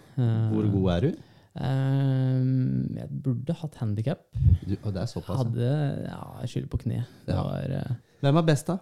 [0.56, 1.24] Hvor god er du?
[1.58, 4.24] Um, jeg burde hatt handikap.
[4.84, 5.34] og det er såpass.
[5.34, 5.44] ja.
[5.44, 5.72] Hadde
[6.08, 7.00] Ja, jeg skylder på kne.
[7.28, 7.44] Det Ja.
[7.44, 8.78] var uh, Hvem er best, da?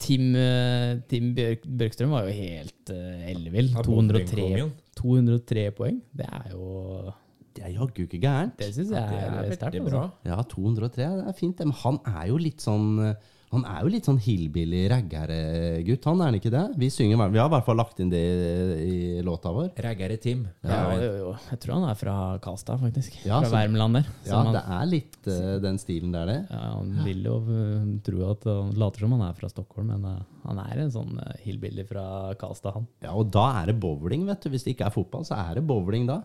[0.00, 3.68] Tim, eh, Tim Bjørk, Bjørkstrøm var jo helt uh, ellevill.
[3.84, 5.98] 203, 203 poeng.
[6.16, 7.10] Det er jo
[7.56, 8.56] Det er jaggu ikke gærent.
[8.58, 9.76] Det syns jeg Det er, er sterkt.
[9.82, 10.06] Altså.
[10.24, 11.60] Ja, 203, det er fint.
[11.60, 16.20] Men han er jo litt sånn eh, Han er jo litt sånn hillbilly raggere-gutt, han
[16.22, 16.62] er han ikke det?
[16.78, 19.72] Vi synger, Vi har i hvert fall lagt inn det i, i låta vår.
[19.82, 20.44] Raggere Tim.
[20.62, 21.32] Ja, jo, jo.
[21.50, 23.16] Jeg tror han er fra Karlstad, faktisk.
[23.26, 24.06] Ja, fra så- Värmland der.
[24.28, 26.38] Ja, han, det er litt uh, den stilen der, det.
[26.50, 30.06] ja, han vil jo uh, tro at han later som han er fra Stockholm, men
[30.06, 32.06] uh, han er en sånn uh, hillbilly fra
[32.38, 32.86] Karlstad, han.
[33.02, 34.52] Ja, og da er det bowling, vet du.
[34.54, 36.20] Hvis det ikke er fotball, så er det bowling da.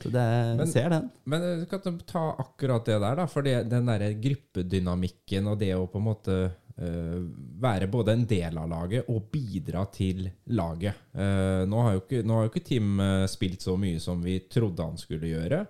[0.00, 0.24] Så det,
[0.56, 1.10] Men- ser den.
[1.28, 3.28] Men du kan ta akkurat det der, da.
[3.28, 6.40] For det, den derre gruppedynamikken og det å på en måte
[6.76, 10.24] være både en del av laget og bidra til
[10.56, 11.12] laget.
[11.12, 14.38] Eh, nå, har jo ikke, har jo ikke Tim eh, spilt så mye som vi
[14.50, 15.64] trodde han skulle gjøre.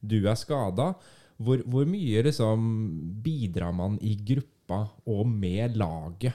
[0.00, 0.92] Du er skada.
[1.38, 2.68] Hvor, hvor mye liksom
[3.22, 6.34] bidrar man i gruppa og med laget?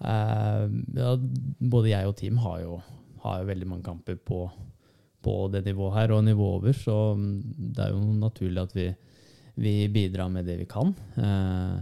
[0.00, 0.64] Eh,
[0.96, 1.14] ja,
[1.58, 2.80] både jeg og Team har jo,
[3.24, 4.44] har jo veldig mange kamper på,
[5.24, 7.38] på det nivået her, og nivået over, så mm,
[7.72, 8.90] det er jo naturlig at vi,
[9.60, 10.92] vi bidrar med det vi kan.
[11.16, 11.80] Eh,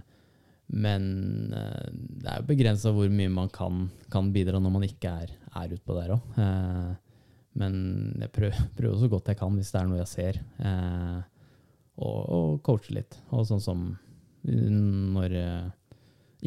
[0.68, 5.12] men eh, det er jo begrensa hvor mye man kan, kan bidra når man ikke
[5.24, 6.34] er, er utpå der òg.
[6.42, 6.90] Eh,
[7.58, 7.78] men
[8.20, 10.40] jeg prøver, prøver så godt jeg kan hvis det er noe jeg ser.
[10.60, 11.18] Eh,
[11.98, 13.16] og, og coache litt.
[13.32, 13.88] Og sånn som
[14.48, 15.64] når eh,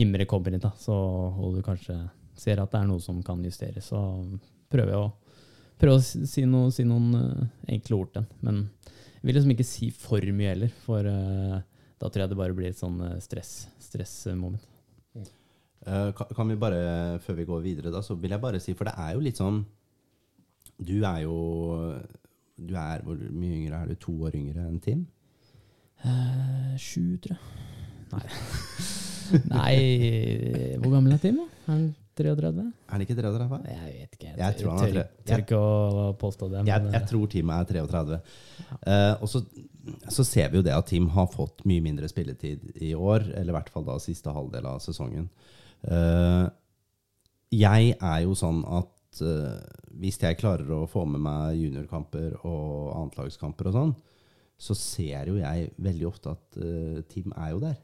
[0.02, 1.98] Imre kommer inn, da, så, og du kanskje
[2.40, 4.00] ser at det er noe som kan justeres, så
[4.72, 5.10] prøver jeg å,
[5.82, 8.30] prøver å si, noe, si noen enkle ord til den.
[8.46, 8.62] Men
[9.18, 11.10] jeg vil liksom ikke si for mye heller, for
[12.02, 14.64] da tror jeg det bare blir et sånn eh, stress, stressmoment.
[15.86, 16.82] Eh, kan, kan vi bare,
[17.22, 19.40] før vi går videre, da, så vil jeg bare si, for det er jo litt
[19.40, 19.64] sånn
[20.78, 21.38] Du er jo
[22.58, 23.96] Du er Hvor mye yngre er du?
[24.04, 25.02] To år yngre enn Tim?
[26.06, 27.42] Eh, sju, tror jeg.
[28.12, 28.28] Nei.
[29.56, 31.42] Nei Hvor gammel er Tim?
[31.42, 31.76] da?
[32.26, 32.70] Er han 33?
[32.88, 33.60] Er han ikke 33?
[33.72, 34.32] Jeg vet ikke.
[34.38, 36.64] Jeg tror han er tre- tør ikke å påstå det.
[36.70, 38.22] Jeg, jeg tror teamet er 33.
[38.82, 39.44] Eh, og så,
[40.18, 43.54] så ser vi jo det at Team har fått mye mindre spilletid i år, eller
[43.54, 45.30] i hvert fall da siste halvdel av sesongen.
[45.82, 46.46] Uh,
[47.52, 49.58] jeg er jo sånn at uh,
[49.98, 53.94] hvis jeg klarer å få med meg juniorkamper og annetlagskamper og sånn,
[54.62, 57.80] så ser jo jeg veldig ofte at eh, Tim er jo der.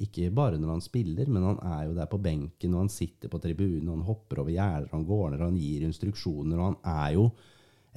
[0.00, 3.28] Ikke bare når han spiller, men han er jo der på benken, og han sitter
[3.28, 6.78] på tribunen, og han hopper over gjerder, han går ned, han gir instruksjoner, og han
[7.04, 7.26] er jo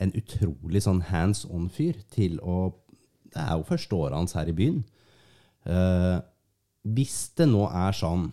[0.03, 2.73] en utrolig sånn hands on-fyr til å
[3.33, 4.83] Det er jo første året hans her i byen.
[5.65, 6.19] Eh,
[6.85, 8.27] hvis det nå er sånn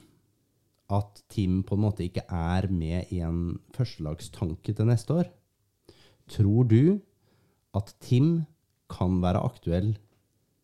[0.92, 5.30] at Tim på en måte ikke er med i en førstelagstanke til neste år,
[6.28, 7.00] tror du
[7.72, 8.42] at Tim
[8.92, 9.94] kan være aktuell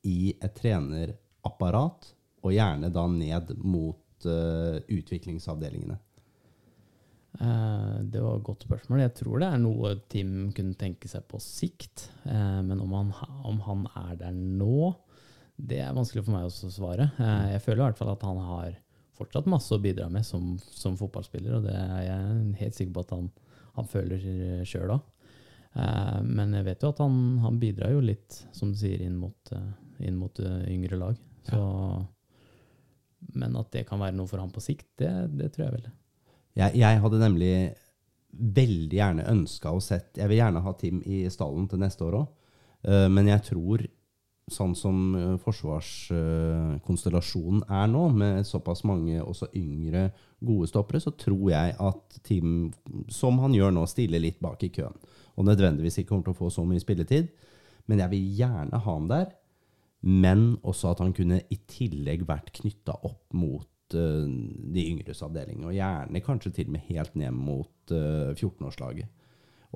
[0.07, 2.11] i et trenerapparat,
[2.45, 5.97] og gjerne da ned mot uh, utviklingsavdelingene?
[7.41, 9.03] Uh, det var et godt spørsmål.
[9.03, 12.09] Jeg tror det er noe Tim kunne tenke seg på sikt.
[12.25, 13.13] Uh, men om han,
[13.45, 14.95] om han er der nå,
[15.57, 17.11] det er vanskelig for meg også å svare.
[17.17, 18.75] Eh, jeg føler i hvert fall at han har
[19.17, 23.05] fortsatt masse å bidra med som, som fotballspiller, og det er jeg helt sikker på
[23.07, 23.31] at han,
[23.79, 24.27] han føler
[24.69, 25.07] sjøl òg.
[26.29, 29.55] Men jeg vet jo at han, han bidrar jo litt, som du sier, inn mot,
[30.05, 31.17] inn mot yngre lag.
[31.49, 31.63] Så,
[33.35, 35.91] Men at det kan være noe for han på sikt, det, det tror jeg vel.
[36.57, 37.53] Jeg, jeg hadde nemlig
[38.37, 42.19] veldig gjerne ønska å sett Jeg vil gjerne ha Tim i stallen til neste år
[42.19, 42.27] òg,
[43.13, 43.85] men jeg tror
[44.53, 50.11] sånn som eh, forsvarskonstellasjonen er nå, med såpass mange også yngre
[50.45, 52.73] gode stoppere, så tror jeg at Tim,
[53.11, 54.95] som han gjør nå, stiller litt bak i køen.
[55.37, 57.27] Og nødvendigvis ikke kommer til å få så mye spilletid.
[57.91, 59.27] Men jeg vil gjerne ha han der.
[60.03, 65.65] Men også at han kunne i tillegg vært knytta opp mot uh, de yngres avdeling.
[65.67, 69.09] Og gjerne kanskje til og med helt ned mot uh, 14-årslaget.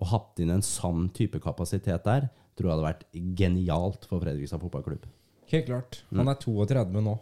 [0.01, 3.09] Og hatt inn en sann type kapasitet der, tror jeg hadde vært
[3.39, 5.09] genialt for Fredrikstad fotballklubb.
[5.51, 6.05] Helt klart.
[6.14, 7.16] Han er 32 nå.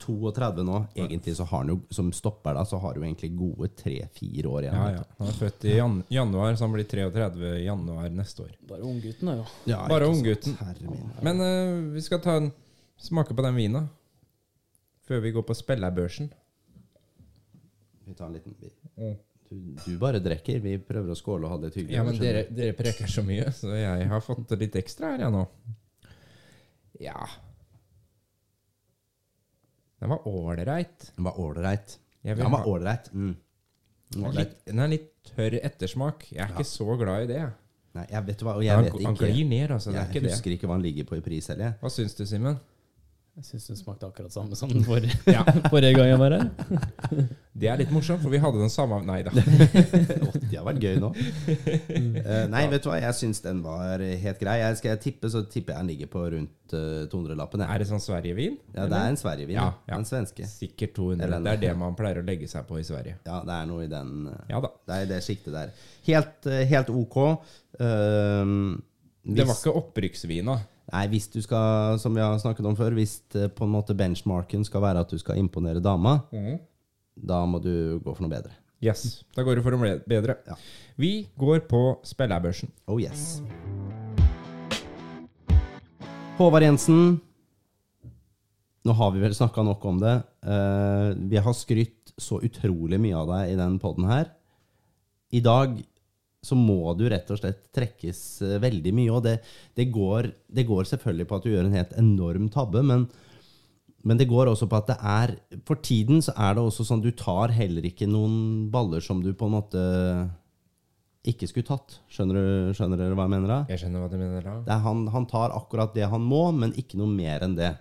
[0.00, 0.80] 32 nå.
[0.94, 4.48] Egentlig så har han jo, som stopper da, så har han jo egentlig gode tre-fire
[4.48, 4.76] år igjen.
[4.76, 5.04] Ja, ja.
[5.18, 8.52] Han er født i jan januar, så han blir 33 i januar neste år.
[8.70, 9.46] Bare unggutten, da, jo.
[9.70, 10.56] Ja, Bare unggutten.
[11.26, 12.52] Men uh, vi skal ta en
[13.00, 13.86] smake på den vina
[15.08, 16.30] før vi går på spillerbørsen.
[18.06, 18.76] Vi tar en liten bit.
[18.96, 19.18] Mm.
[19.50, 20.62] du, du bare drikker.
[20.62, 21.98] Vi prøver å skåle og ha det hyggelig.
[21.98, 25.34] Ja, men dere, dere preker så mye, så jeg har fått litt ekstra her, jeg
[25.34, 25.46] nå.
[27.00, 27.24] Ja
[30.00, 31.10] Den var ålreit.
[31.16, 31.98] Den var ålreit.
[32.24, 33.10] Den var ålreit.
[33.12, 33.36] Mm.
[34.14, 36.24] Den er litt- Den er litt tørr ettersmak.
[36.32, 37.42] Jeg er ikke så glad i det.
[37.94, 39.90] Nei, jeg vet hva, og jeg Han, vet han glir ned, altså.
[39.92, 40.30] Det Jeg ikke det.
[40.32, 41.64] husker ikke hva han ligger på i pris heller.
[41.64, 41.74] jeg.
[41.82, 42.58] Hva syns du, Simen?
[43.38, 45.44] Jeg syns den smakte akkurat samme som den forrige, Ja.
[45.70, 46.48] forrige gang jeg var her.
[47.60, 49.30] Det er litt morsomt, for vi hadde den samme Nei da.
[50.26, 51.08] Å, det har vært gøy nå.
[51.14, 54.56] Uh, nei, vet du hva, jeg syns den var helt grei.
[54.60, 57.64] Jeg skal jeg tippe, så tipper jeg den ligger på rundt uh, 200-lappen.
[57.64, 58.58] Er det sånn Sverigevin?
[58.74, 59.56] Ja, det er en Sverigevin.
[59.56, 59.96] Ja, Ja.
[60.00, 60.44] En svenske.
[60.50, 61.24] Sikkert 200.
[61.28, 63.16] Eller- Det er det man pleier å legge seg på i Sverige.
[63.26, 64.72] Ja, det er noe i den uh, Ja da.
[64.90, 65.72] Det er det sjiktet der.
[66.10, 67.18] Helt, eh, helt ok.
[67.80, 68.82] Um,
[69.24, 70.58] Det var ikke opprykksvin, opprykksvina.
[70.90, 73.94] Nei, hvis du skal, som vi har snakket om før, hvis eh, på en måte
[73.94, 76.16] benchmarken skal være at du skal imponere dama,
[77.14, 78.56] da må du gå for noe bedre.
[78.82, 80.38] Yes, da går du for noe bedre.
[80.48, 80.56] Ja.
[80.98, 82.72] Vi går på spillerbørsen.
[82.90, 83.42] Oh yes.
[86.40, 87.20] Håvard Jensen.
[88.88, 90.14] Nå har vi vel snakka nok om det.
[90.40, 94.30] Eh, vi har skrytt så utrolig mye av deg i den poden her.
[95.36, 95.76] I dag
[96.40, 99.36] så må du rett og slett trekkes eh, veldig mye, og det,
[99.76, 103.04] det, går, det går selvfølgelig på at du gjør en helt enorm tabbe, men,
[104.08, 105.34] men det går også på at det er
[105.68, 109.34] For tiden så er det også sånn du tar heller ikke noen baller som du
[109.36, 109.82] på en måte
[111.28, 111.98] ikke skulle tatt.
[112.08, 113.58] Skjønner, du, skjønner dere hva jeg mener da?
[113.68, 114.54] Jeg skjønner hva du mener da.
[114.64, 117.74] Det er han, han tar akkurat det han må, men ikke noe mer enn det.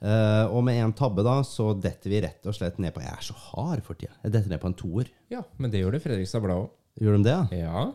[0.00, 3.12] Uh, og med en tabbe da, så detter vi rett og slett ned på Jeg
[3.12, 4.12] er så hard for tida.
[4.24, 5.08] Jeg detter ned på en toer.
[5.32, 6.68] Ja, men det gjorde Fredrikstad Blad òg.
[7.00, 7.60] Gjorde de det?
[7.64, 7.86] ja?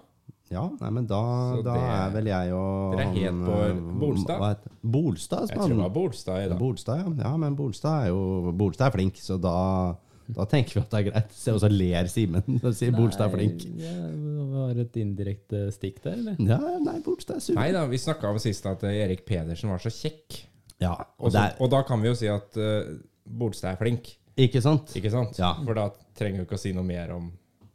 [0.53, 0.64] Ja.
[0.80, 1.20] Nei, men da,
[1.66, 4.66] da det- er vel jeg og Dere er helt på eh, Bolstad?
[4.86, 6.60] Bolstad, Jeg tror det var Bolstad i dag.
[6.60, 7.14] Bolstad, ja.
[7.24, 7.32] ja.
[7.41, 9.53] Men Bolstad er jo Bolstad er flink, så da,
[10.38, 11.32] da tenker vi at det er greit.
[11.34, 13.66] Se, og så ler Simen og sier Bolstad er flink.
[13.82, 16.38] Ja, det var et indirekte stikk der, eller?
[16.45, 17.58] Ja, nei, Bolstad er super.
[17.64, 20.43] Nei da, vi snakka om sist at eh, Erik Pedersen var så kjekk.
[20.84, 22.93] Ja, Og, Også, og da kan vi jo si at uh,
[23.26, 24.93] Bolstad er flink, ikke sant?
[24.99, 25.38] ikke sant?
[25.41, 25.56] Ja.
[25.66, 25.88] For da
[26.20, 27.32] trenger vi ikke å si noe mer om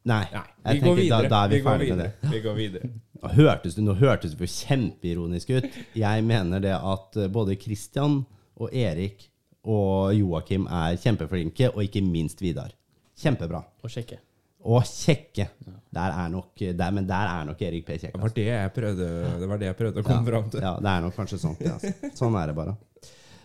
[0.09, 0.23] Nei.
[0.33, 2.13] Nei, jeg vi går da- da er vi vi går med videre.
[2.33, 2.91] Vi går videre.
[3.21, 5.67] Nå hørtes det, nå hørtes det kjempeironisk ut.
[5.95, 8.23] Jeg mener det at eh, både Christian
[8.57, 9.27] og Erik
[9.69, 12.73] og Joakim er kjempeflinke, og ikke minst Vidar.
[13.21, 13.61] Kjempebra.
[13.85, 14.17] Og kjekke.
[14.65, 15.49] Og kjekke.
[15.93, 17.99] Der er nok, der, men der er nok Erik P.
[18.01, 18.13] kjekk.
[18.17, 19.09] Det var det prøvde,
[19.41, 20.65] det var det jeg prøvde å komme fram til.
[20.65, 21.57] Ja, det er nok kanskje sånn.
[21.61, 21.77] Ja.
[21.77, 22.11] altså.
[22.17, 22.77] Sånn er det bare.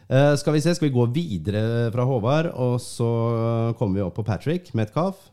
[0.06, 3.08] Uh, skal vi se, skal vi gå videre fra Håvard, og så
[3.80, 5.32] kommer vi opp på Patrick Metcalf.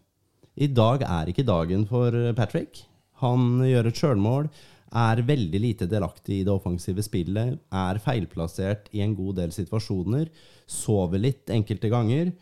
[0.60, 2.84] I dag er ikke dagen for Patrick.
[3.22, 4.48] Han gjør et sjølmål,
[4.92, 10.28] er veldig lite delaktig i det offensive spillet, er feilplassert i en god del situasjoner,
[10.68, 12.32] sover litt enkelte ganger,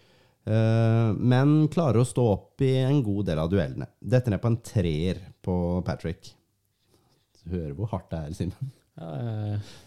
[0.51, 3.87] eh, men klarer å stå opp i en god del av duellene.
[4.01, 5.57] Dette ned på en treer på
[5.87, 6.33] Patrick.
[7.45, 8.73] Du hører hvor hardt det er, Simen.
[9.01, 9.13] Ja,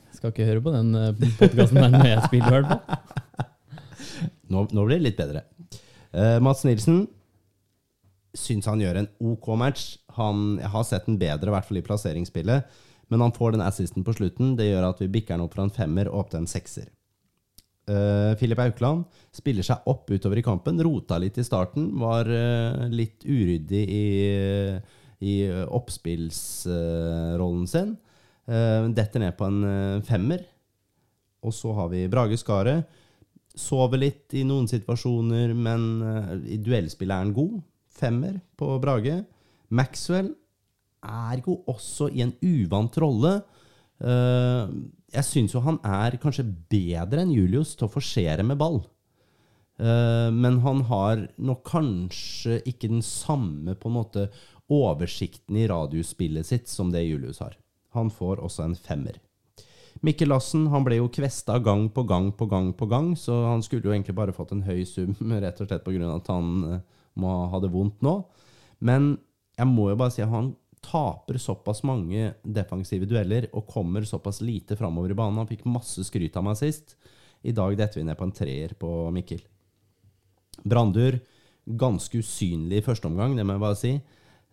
[0.07, 0.95] jeg skal ikke høre på den
[1.41, 3.49] podkasten der når jeg spiller, i hvert fall.
[4.53, 5.43] Nå, nå blir det litt bedre.
[6.13, 7.03] Eh, Mats Nilsen
[8.37, 9.83] syns han gjør en OK match.
[10.17, 12.59] Han, jeg har sett den bedre, i hvert fall i plasseringsspillet.
[13.11, 14.47] Men han får den assisten på slutten.
[14.57, 16.87] Det gjør at vi bikker den opp fra en femmer og opp til en sekser.
[17.83, 18.31] Uh,
[18.63, 19.03] Aukland
[19.35, 20.79] spiller seg opp utover i kampen.
[20.81, 21.91] Rota litt i starten.
[21.99, 24.05] Var uh, litt uryddig i,
[25.19, 25.35] i
[25.67, 27.97] oppspillsrollen sin.
[28.47, 30.41] Uh, detter ned på en eh, femmer.
[31.43, 32.87] Og så har vi Brage Skaret.
[33.53, 37.59] Sover litt i noen situasjoner, men eh, i duellspillet er han god.
[37.93, 39.21] Femmer på Brage.
[39.73, 40.33] Maxwell
[41.03, 43.35] er jo også i en uvant rolle.
[44.03, 44.73] Eh,
[45.13, 48.81] jeg syns jo han er kanskje bedre enn Julius til å forsere med ball.
[49.79, 54.27] Eh, men han har nok kanskje ikke den samme på en måte
[54.71, 57.57] oversikten i radiospillet sitt som det Julius har.
[57.93, 59.19] Han får også en femmer.
[60.03, 63.61] Mikkel Lassen han ble jo kvesta gang på gang på gang på gang, så han
[63.63, 65.13] skulle jo egentlig bare fått en høy sum,
[65.43, 66.09] rett og slett pga.
[66.15, 66.81] at han eh,
[67.19, 68.17] må ha det vondt nå.
[68.83, 69.13] Men
[69.57, 70.53] jeg må jo bare si at han
[70.83, 75.39] taper såpass mange defensive dueller og kommer såpass lite framover i banen.
[75.39, 76.97] Han fikk masse skryt av meg sist.
[77.43, 79.43] I dag detter vi ned på en treer på Mikkel.
[80.63, 81.19] Brandur
[81.63, 83.93] ganske usynlig i første omgang, det må jeg bare si.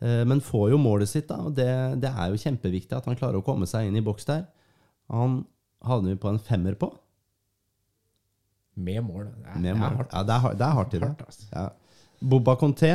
[0.01, 1.41] Eh, Men får jo målet sitt, da.
[1.49, 1.67] Og det,
[2.03, 4.47] det er jo kjempeviktig at han klarer å komme seg inn i boks der.
[5.11, 5.43] Han
[5.83, 6.93] havner vi på en femmer på.
[8.81, 9.27] Med mål.
[9.35, 10.07] Det er, Med det er.
[10.13, 11.25] Ja, det er, det er hardt i dag.
[11.27, 11.49] Altså.
[11.51, 11.67] Ja.
[12.21, 12.93] Boba Conté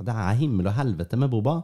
[0.00, 1.60] Det er himmel og helvete med Boba.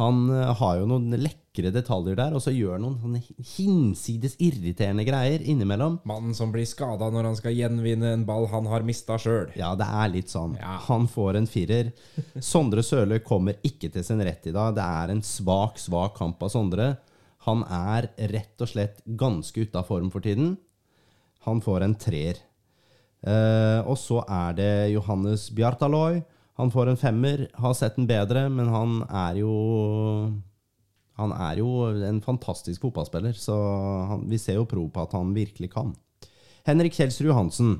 [0.00, 3.20] Han eh, har jo noen lekre detaljer der, og så gjør noen sånne
[3.54, 5.98] hinsides irriterende greier innimellom.
[6.08, 9.52] Mannen som blir skada når han skal gjenvinne en ball han har mista sjøl.
[9.56, 10.56] Ja, det er litt sånn.
[10.60, 10.76] Ja.
[10.88, 11.92] Han får en firer.
[12.40, 14.76] Sondre Sørlø kommer ikke til sin rett i dag.
[14.76, 16.90] Det er en svak, svak kamp av Sondre.
[17.48, 20.56] Han er rett og slett ganske ute av form for tiden.
[21.48, 22.40] Han får en treer.
[23.24, 26.20] Eh, og så er det Johannes Bjartaloy.
[26.60, 27.46] Han får en femmer.
[27.60, 29.52] Har sett den bedre, men han er jo
[31.16, 31.68] Han er jo
[32.04, 33.54] en fantastisk fotballspiller, så
[34.10, 35.94] han, vi ser jo prov på at han virkelig kan.
[36.68, 37.70] Henrik Kjelsrud Johansen.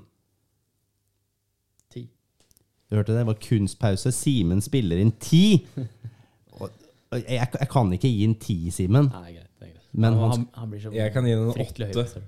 [1.92, 2.06] Ti.
[2.88, 3.18] Du hørte det?
[3.20, 4.12] Det var kunstpause.
[4.16, 5.66] Simen spiller inn ti!
[6.56, 6.70] Og-
[7.12, 9.10] og Jeg, jeg kan ikke gi en ti, Simen.
[9.12, 9.50] Nei, greit.
[9.60, 9.84] Det er greit.
[9.92, 12.22] Men han, han- han, blir så Jeg kan gi den en åtte.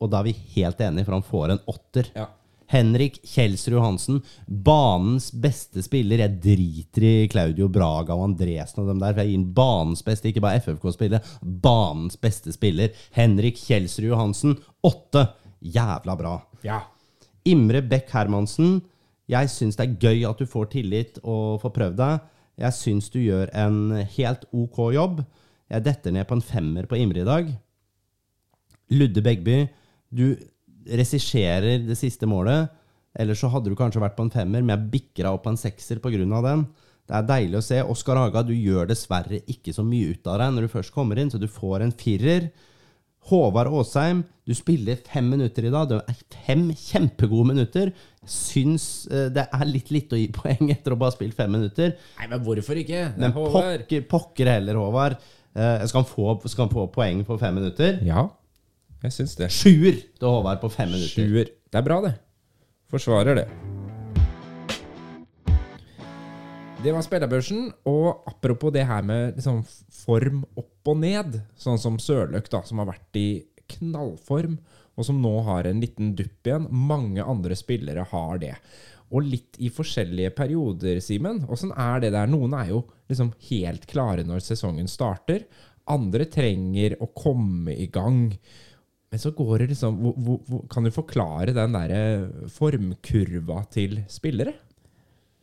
[0.00, 2.10] Og da er vi helt enige, for han får en åtter.
[2.14, 2.26] Ja.
[2.68, 6.20] Henrik Kjelsrud Hansen, banens beste spiller.
[6.20, 9.14] Jeg driter i Claudio Braga og Andresen og dem der.
[9.16, 11.24] For jeg gir ham banens beste, ikke bare FFK-spiller.
[11.64, 12.92] Banens beste spiller.
[13.16, 15.24] Henrik Kjelsrud Johansen, åtte.
[15.64, 16.36] Jævla bra.
[16.62, 16.82] ja.
[17.48, 18.82] Imre Beck Hermansen,
[19.30, 22.26] jeg syns det er gøy at du får tillit og får prøvd deg.
[22.60, 23.78] Jeg syns du gjør en
[24.18, 25.22] helt ok jobb.
[25.72, 27.48] Jeg detter ned på en femmer på Imre i dag.
[28.92, 29.56] Ludde Begby,
[30.14, 30.36] du
[30.88, 32.68] regisserer det siste målet.
[33.18, 34.90] Ellers så hadde du kanskje vært på en femmer, men jeg
[35.24, 36.42] deg opp på en sekser pga.
[36.44, 36.66] den.
[37.08, 37.82] Det er deilig å se.
[37.82, 41.18] Oskar Haga, du gjør dessverre ikke så mye ut av deg når du først kommer
[41.18, 42.50] inn, så du får en firer.
[43.28, 45.88] Håvard Aasheim, du spiller fem minutter i dag.
[45.90, 47.90] Det er fem kjempegode minutter.
[48.28, 51.50] Syns eh, det er litt lite å gi poeng etter å bare ha spilt fem
[51.52, 51.96] minutter.
[52.20, 53.02] Nei, men hvorfor ikke?
[53.20, 53.82] Men Håvard.
[53.84, 55.18] pokker, pokker heller, Håvard.
[55.56, 57.98] Eh, Skal han, få, skal han få poeng på fem minutter?
[58.06, 58.28] Ja,
[59.04, 59.50] jeg syns det.
[59.54, 61.12] Sjuer til Håvard på fem minutter.
[61.14, 61.52] Sjuer.
[61.68, 62.14] Det er bra, det.
[62.90, 63.48] Forsvarer det.
[66.82, 67.68] Det var spillerbørsen.
[67.90, 69.62] Og apropos det her med liksom
[70.04, 73.28] form opp og ned, sånn som Sørløk, da, som har vært i
[73.74, 74.56] knallform,
[74.98, 76.66] og som nå har en liten dupp igjen.
[76.70, 78.54] Mange andre spillere har det.
[79.14, 81.44] Og litt i forskjellige perioder, Simen.
[81.48, 82.30] Åssen er det der?
[82.30, 85.46] Noen er jo liksom helt klare når sesongen starter.
[85.88, 88.34] Andre trenger å komme i gang.
[89.08, 94.02] Men så går det liksom hvor, hvor, hvor, Kan du forklare den derre formkurva til
[94.12, 94.52] spillere?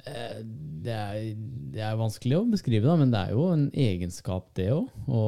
[0.06, 0.42] Eh,
[0.86, 1.32] Det er,
[1.74, 4.86] det er vanskelig å beskrive, da, men det er jo en egenskap, det òg.
[5.10, 5.24] Å,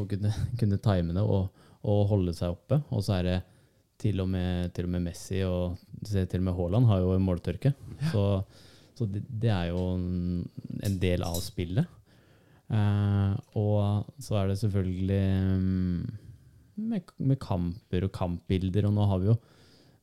[0.00, 1.50] å kunne, kunne time det og,
[1.84, 2.80] og holde seg oppe.
[2.88, 3.36] Og så er det
[4.00, 7.24] til og med, til og med Messi og til og med Haaland har jo en
[7.24, 7.72] måltørke.
[8.12, 8.24] Så,
[8.96, 10.48] så det, det er jo en,
[10.84, 11.88] en del av spillet.
[12.72, 15.20] Eh, og så er det selvfølgelig
[15.60, 16.00] mm,
[16.76, 19.36] med, med kamper og kampbilder, og nå har vi jo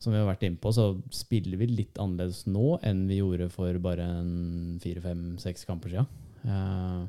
[0.03, 3.47] som vi har vært inne på, så spiller vi litt annerledes nå enn vi gjorde
[3.53, 6.09] for bare en fire, fem, seks kamper siden.
[6.43, 7.05] Uh,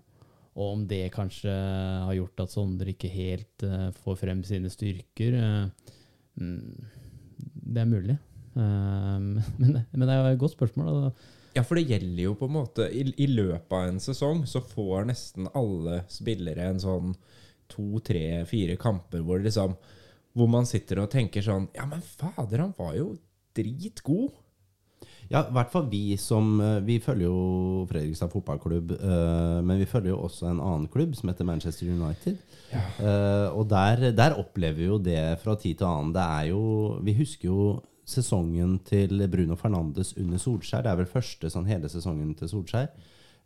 [0.55, 5.35] og om det kanskje har gjort at Sondre ikke helt uh, får frem sine styrker
[5.35, 5.89] eh,
[6.39, 6.85] mm,
[7.75, 8.15] Det er mulig.
[8.55, 9.17] Eh,
[9.61, 11.09] men, men det er et godt spørsmål.
[11.09, 11.11] Da.
[11.59, 14.63] Ja, for det gjelder jo på en måte I, I løpet av en sesong så
[14.63, 17.17] får nesten alle spillere en sånn
[17.71, 19.77] to, tre, fire kamper hvor liksom
[20.35, 23.13] Hvor man sitter og tenker sånn Ja, men fader, han var jo
[23.55, 24.33] dritgod.
[25.31, 29.89] Ja, i hvert fall vi som eh, Vi følger jo Fredrikstad fotballklubb, uh, men vi
[29.89, 32.41] følger jo også en annen klubb som heter Manchester United.
[32.75, 36.15] Eh, og der, der opplever vi jo det fra tid til annen.
[36.15, 36.63] Det er jo
[37.07, 37.67] Vi husker jo
[38.05, 40.83] sesongen til Bruno Fernandes under Solskjær.
[40.85, 42.91] Det er vel første sånn hele sesongen til Solskjær.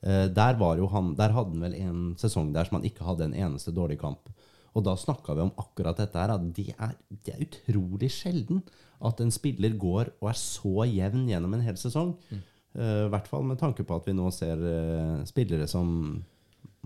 [0.03, 3.07] Eh, der, var jo han, der hadde han vel en sesong der som han ikke
[3.07, 4.31] hadde en eneste dårlig kamp.
[4.77, 8.63] Og da snakka vi om akkurat dette her, at det er, det er utrolig sjelden
[9.05, 12.15] at en spiller går og er så jevn gjennom en hel sesong.
[12.31, 16.21] Eh, I hvert fall med tanke på at vi nå ser eh, spillere som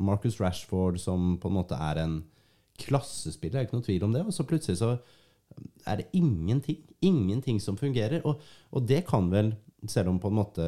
[0.01, 2.21] Marcus Rashford, som på en måte er en
[2.81, 4.25] klassespiller, det er ikke noe tvil om det.
[4.25, 4.95] Og så plutselig så
[5.87, 6.81] er det ingenting.
[7.05, 8.25] Ingenting som fungerer.
[8.25, 8.41] Og,
[8.73, 9.53] og det kan vel,
[9.89, 10.65] selv om på en måte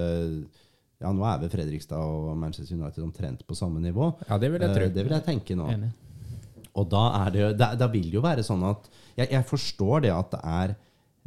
[1.02, 4.12] Ja, nå er vel Fredrikstad og Manchester United omtrent på samme nivå.
[4.28, 4.86] Ja, det vil jeg tro.
[4.86, 5.68] Eh, det vil jeg tenke nå.
[5.74, 5.90] Enig.
[6.74, 10.06] Og da, er det, da, da vil det jo være sånn at Jeg, jeg forstår
[10.06, 10.72] det at det er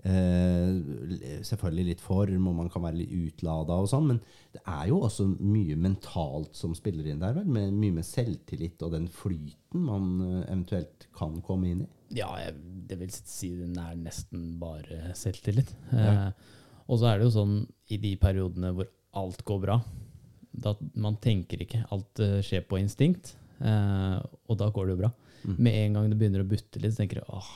[0.04, 4.20] eh, selvfølgelig litt form, og man kan være litt utlada og sånn, men
[4.56, 7.48] det er jo også mye mentalt som spiller inn der, vel?
[7.48, 11.90] Med, mye med selvtillit og den flyten man eh, eventuelt kan komme inn i.
[12.20, 12.56] Ja, jeg,
[12.88, 15.74] det vil si den er nesten bare selvtillit.
[15.92, 16.12] Ja.
[16.12, 16.54] Eh,
[16.88, 17.58] og så er det jo sånn
[17.92, 19.78] i de periodene hvor alt går bra,
[20.52, 21.86] da man tenker ikke.
[21.94, 25.14] Alt eh, skjer på instinkt, eh, og da går det jo bra.
[25.48, 27.52] Med en gang det begynner å butte litt, så tenker du åh,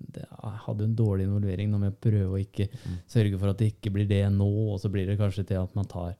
[0.00, 1.70] det, jeg hadde en dårlig involvering.
[1.70, 2.66] Nå må jeg prøve å ikke
[3.10, 5.76] sørge for at det ikke blir det nå, og så blir det kanskje til at
[5.78, 6.16] man tar,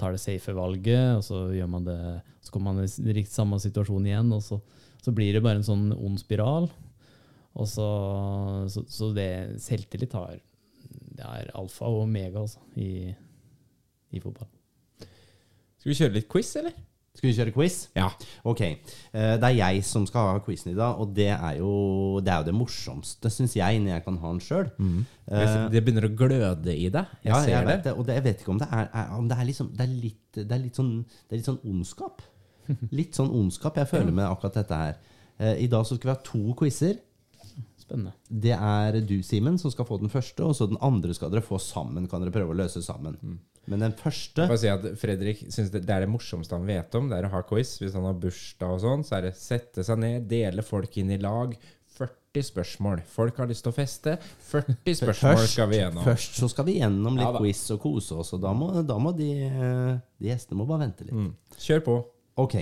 [0.00, 1.98] tar det safe valget, og så gjør man det
[2.44, 4.60] Så kommer man i riktig samme situasjon igjen, og så,
[5.02, 6.68] så blir det bare en sånn ond spiral.
[7.54, 7.88] Og så,
[8.68, 10.40] så, så det selvtillit har
[11.14, 13.14] Det er alfa og omega altså, i,
[14.16, 14.48] i fotball.
[15.78, 16.74] Skal vi kjøre litt quiz, eller?
[17.14, 17.74] Skal vi kjøre quiz?
[17.94, 18.08] Ja.
[18.50, 18.60] Ok.
[18.64, 22.32] Eh, Det er jeg som skal ha quizen i dag, og det er jo det,
[22.32, 24.70] er jo det morsomste, syns jeg, når jeg kan ha den sjøl.
[25.70, 27.06] Det begynner å gløde i deg.
[27.22, 27.76] Jeg Ja, ser jeg det.
[27.76, 27.92] vet det.
[27.98, 29.94] Og det, jeg vet ikke om det er, er om det er liksom det er
[29.94, 32.22] litt, det er litt sånn Det er litt sånn ondskap.
[32.96, 34.94] Litt sånn ondskap jeg føler med akkurat dette her.
[35.38, 36.96] Eh, I dag så skal vi ha to quizer.
[37.78, 38.14] Spennende.
[38.26, 41.44] Det er du, Simen, som skal få den første, og så den andre skal dere
[41.44, 42.08] få sammen.
[42.08, 43.18] Kan dere prøve å løse sammen.
[43.70, 46.94] Men den første Bare si at Fredrik synes det, det er det morsomste han vet
[46.98, 47.08] om.
[47.08, 47.76] Det er å ha quiz.
[47.80, 51.14] Hvis han har bursdag og sånn, så er det sette seg ned, dele folk inn
[51.14, 51.54] i lag.
[51.94, 53.02] 40 spørsmål.
[53.08, 54.16] Folk har lyst til å feste.
[54.50, 56.04] 40 spørsmål skal vi gjennom.
[56.06, 58.98] Først så skal vi gjennom litt Ja quiz og kose oss, og da må, da
[59.00, 59.30] må de,
[60.18, 61.14] de gjestene må bare vente litt.
[61.14, 61.60] Mm.
[61.64, 61.98] Kjør på.
[62.44, 62.58] Ok.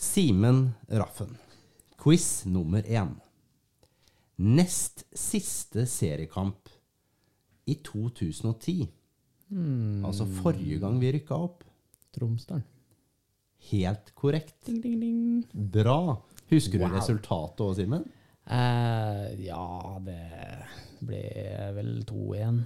[0.00, 1.34] Simen Raffen.
[2.00, 3.18] Quiz nummer én.
[4.40, 6.70] Nest siste seriekamp
[7.68, 8.88] i 2010.
[10.06, 11.64] Altså forrige gang vi rykka opp.
[12.14, 12.62] Tromsdalen.
[13.70, 14.54] Helt korrekt.
[14.66, 15.44] Ding, ding, ding.
[15.52, 16.16] Bra.
[16.50, 16.88] Husker Wow.
[16.88, 18.04] du resultatet òg, Simen?
[18.50, 20.20] Eh, ja, det
[21.06, 21.20] ble
[21.76, 22.62] vel 2-1.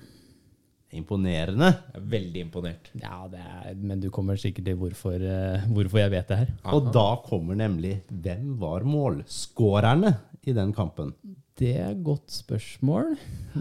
[0.94, 1.72] Imponerende.
[1.90, 2.90] Jeg er veldig imponert.
[3.02, 6.52] Ja, det er, men du kommer sikkert til hvorfor, eh, hvorfor jeg vet det her.
[6.70, 10.14] Og da kommer nemlig Hvem var målskårerne
[10.46, 11.12] i den kampen?
[11.54, 13.12] Det er et godt spørsmål.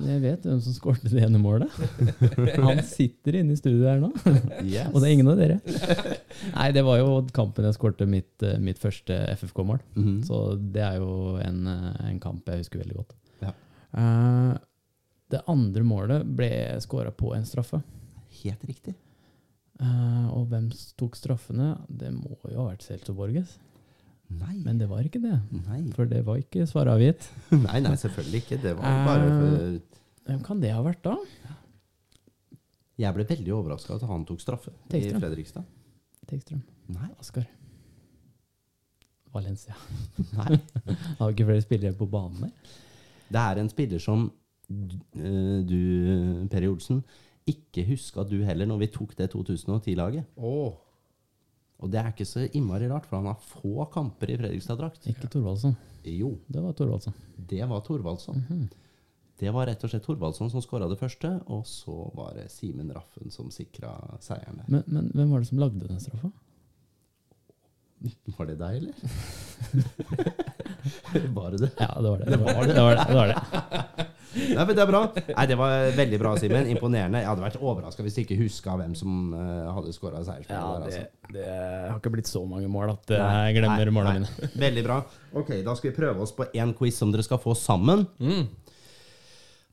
[0.02, 1.70] Jeg vet hvem som skårte det ene målet.
[2.66, 4.10] Han sitter inne i studio her nå,
[4.66, 4.88] Yes.
[4.90, 5.60] og det er ingen av dere.
[6.56, 9.78] Nei, det var jo kampen jeg skårte mitt, eh, mitt første FFK-mål.
[9.94, 10.16] Mhm.
[10.26, 10.40] Så
[10.74, 13.14] det er jo en, eh, en kamp jeg husker veldig godt.
[13.46, 13.54] Ja.
[13.94, 14.58] Uh,
[15.30, 16.50] det andre målet ble
[16.82, 17.84] skåra på en straffe.
[18.42, 18.96] Helt riktig.
[19.78, 21.76] Uh, og hvem tok straffene?
[21.90, 23.60] Det må jo ha vært Celso Borges.
[24.40, 24.56] Nei.
[24.64, 25.38] Men det var ikke det.
[25.68, 25.80] Nei.
[25.96, 27.28] For det var ikke svaret avgitt.
[27.68, 28.62] nei, nei, selvfølgelig ikke.
[28.64, 29.82] Det var bare for
[30.24, 31.18] Hvem kan det ha vært da?
[33.02, 35.66] Jeg ble veldig overraska at han tok straffe i Fredrikstad.
[36.30, 36.62] Tekstrøm.
[36.94, 37.10] Nei.
[37.20, 37.48] Oskar.
[39.34, 39.76] Valencia.
[40.38, 40.60] nei.
[41.20, 42.80] Har ikke flere spillere på banen der?
[43.34, 44.28] Det er en spiller som
[44.70, 45.80] eh, du,
[46.52, 47.02] Per Olsen,
[47.50, 50.30] ikke huska du heller når vi tok det 2010-laget.
[50.38, 50.83] Åh.
[51.84, 55.10] Og det er ikke så innmari rart, for han har få kamper i Fredrikstad-drakt.
[55.12, 55.76] Ikke Thorvaldsson.
[56.08, 57.14] Jo, Det var Thorvaldsson.
[57.50, 58.70] det var Thorvaldsson.
[59.40, 62.92] Det var rett og slett Thorvaldsson som skåra det første, og så var det Simen
[62.96, 63.92] Raffen som sikra
[64.24, 64.68] seieren der.
[64.70, 66.32] Men, men hvem var det som lagde den straffa?
[68.38, 68.94] Var det deg, eller?
[71.38, 71.72] var det det?
[71.80, 72.26] Ja, det var det.
[72.32, 72.74] Det var det.
[72.74, 73.38] det, var det, det, var det.
[74.34, 75.02] Nei, men Det er bra.
[75.30, 76.70] Nei, Det var veldig bra, Simen.
[76.74, 77.22] Imponerende.
[77.22, 80.56] Jeg hadde vært overraska hvis du ikke huska hvem som eh, hadde skåra Ja, det,
[80.88, 81.04] altså.
[81.34, 84.32] det har ikke blitt så mange mål at Nei, jeg glemmer nei, målene nei.
[84.34, 84.52] mine.
[84.66, 85.00] Veldig bra.
[85.44, 88.08] Ok, Da skal vi prøve oss på én quiz som dere skal få sammen.
[88.20, 88.48] Mm.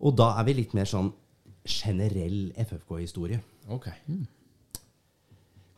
[0.00, 1.10] Og da er vi litt mer sånn
[1.68, 3.40] generell FFK-historie.
[3.70, 3.88] Ok.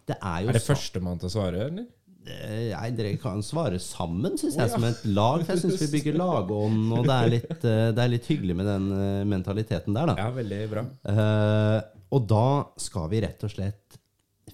[0.06, 1.86] Det er Er det førstemann til å svare, eller?
[2.22, 5.42] Eh, Nei, dere kan svare sammen, syns jeg, som et lag.
[5.42, 8.58] For jeg syns vi bygger lagånd, og det er, litt, eh, det er litt hyggelig
[8.58, 10.14] med den eh, mentaliteten der, da.
[10.20, 10.84] Ja, veldig bra.
[11.02, 11.78] Uh,
[12.14, 12.46] og da
[12.80, 13.98] skal vi rett og slett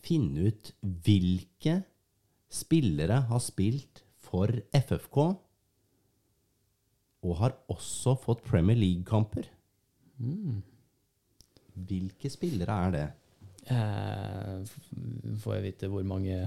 [0.05, 0.73] finne ut
[1.05, 1.81] hvilke
[2.49, 5.21] spillere har spilt for FFK,
[7.29, 9.51] og har også fått Premier League-kamper.
[11.89, 13.07] Hvilke spillere er det?
[13.69, 14.65] Uh,
[15.43, 16.47] får jeg vite hvor mange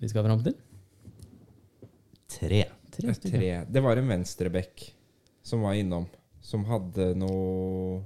[0.00, 0.56] vi skal fram til?
[2.36, 2.64] Tre.
[2.96, 3.14] Tre.
[3.20, 3.52] Tre.
[3.68, 4.84] Det var en venstrebekk
[5.46, 6.08] som var innom,
[6.42, 8.02] som hadde noe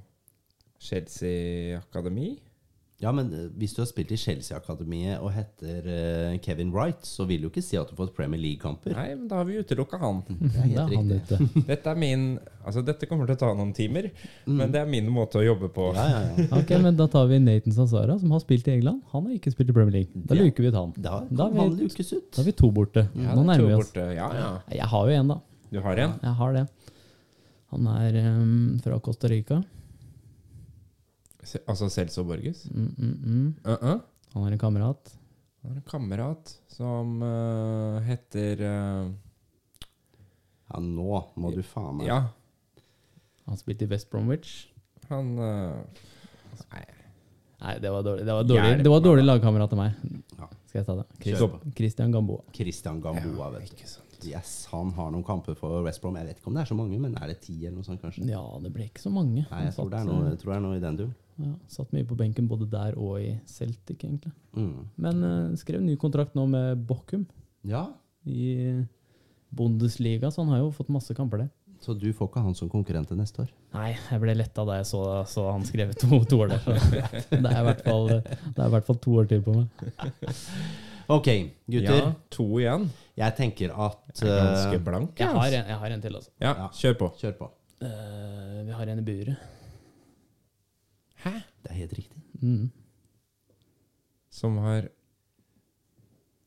[0.81, 2.35] Chelsea-akademi.
[3.01, 7.25] Ja, men eh, hvis du har spilt i Chelsea-akademiet og heter eh, Kevin Wright, så
[7.25, 8.93] vil du ikke si at du har fått Premier League-kamper.
[8.93, 10.19] Nei, men da har vi utelukka han.
[10.29, 11.39] Det er helt er han riktig.
[11.41, 11.65] ute.
[11.71, 12.27] Dette er min
[12.61, 14.11] Altså, dette kommer til å ta noen timer,
[14.45, 15.87] men det er min måte å jobbe på.
[15.97, 16.45] Ja, ja, ja.
[16.61, 19.01] Ok, men Da tar vi Nathan Sazara, som har spilt i England.
[19.15, 20.13] Han har ikke spilt i Premier League.
[20.29, 20.45] Da Ja.
[20.45, 20.93] luker vi ut han.
[21.01, 22.29] Da Da har han vi, lukes ut.
[22.37, 23.07] da er vi to borte.
[23.17, 23.89] Ja, Nå er nærmer vi oss.
[23.89, 24.05] borte.
[24.13, 24.51] Ja, ja.
[24.77, 25.39] Jeg har jo en, da.
[25.73, 26.15] Du har en?
[26.21, 26.67] Jeg har det.
[27.73, 29.63] Han er um, fra Costa Rica.
[31.67, 32.67] Altså Celso Borges?
[32.71, 33.49] Mm, mm, mm.
[33.65, 34.01] Uh-uh.
[34.35, 35.13] Han har en kamerat.
[35.63, 39.11] Han har en kamerat som uh, heter eh,
[40.71, 42.21] Ja, nå må du faen meg Ja,
[43.49, 44.71] Han spilte i West Bromwich.
[45.11, 46.05] han eh,
[46.71, 46.85] Nei.
[47.61, 49.97] Nei, det var dårlig, det var dårlig, Hjelp det var dårlig lagkamerat av meg.
[50.39, 50.47] Ja.
[50.71, 51.05] Skal jeg ta det?
[51.21, 51.75] Christ.
[51.77, 52.45] Christian Gamboa.
[52.57, 53.85] Christian Gamboa, vet du.
[54.31, 56.17] Yes, han har noen kamper for West Brom.
[56.21, 58.01] Jeg vet ikke om det er så mange, men er det ti eller noe sånt,
[58.01, 58.25] kanskje?
[58.29, 59.45] Ja, det ble ikke så mange.
[59.45, 61.15] Nei, jeg tror det er noe, jeg tror det er noe i den duren.
[61.41, 64.33] Ja, satt mye på benken både der og i Celtic, egentlig.
[64.57, 64.87] Mm.
[65.01, 67.27] Men uh, skrev ny kontrakt nå med Bochum
[67.65, 67.87] Ja,
[68.29, 68.85] i
[69.51, 71.49] Bundesliga, så han har jo fått masse kamper der.
[71.81, 73.49] så du får ikke han som konkurrent til neste år?
[73.73, 76.61] Nei, jeg ble letta da jeg så, så han skrev to, to år der.
[77.33, 79.67] Det er i hvert fall, det er i hvert fall to år til på meg.
[81.11, 81.27] Ok,
[81.67, 81.97] gutter.
[82.05, 82.85] Ja, to igjen.
[83.19, 85.19] Jeg tenker at Jeg ganske eh, blank.
[85.19, 86.31] Jeg har en, jeg har en til, altså.
[86.39, 86.67] Ja, Ja.
[86.71, 87.09] kjør på.
[87.19, 87.49] Kjør på.
[87.83, 89.49] Uh, vi har en i buret.
[91.25, 91.35] Hæ?
[91.63, 92.23] Det er helt riktig.
[92.43, 92.71] Mm.
[94.31, 94.89] Som har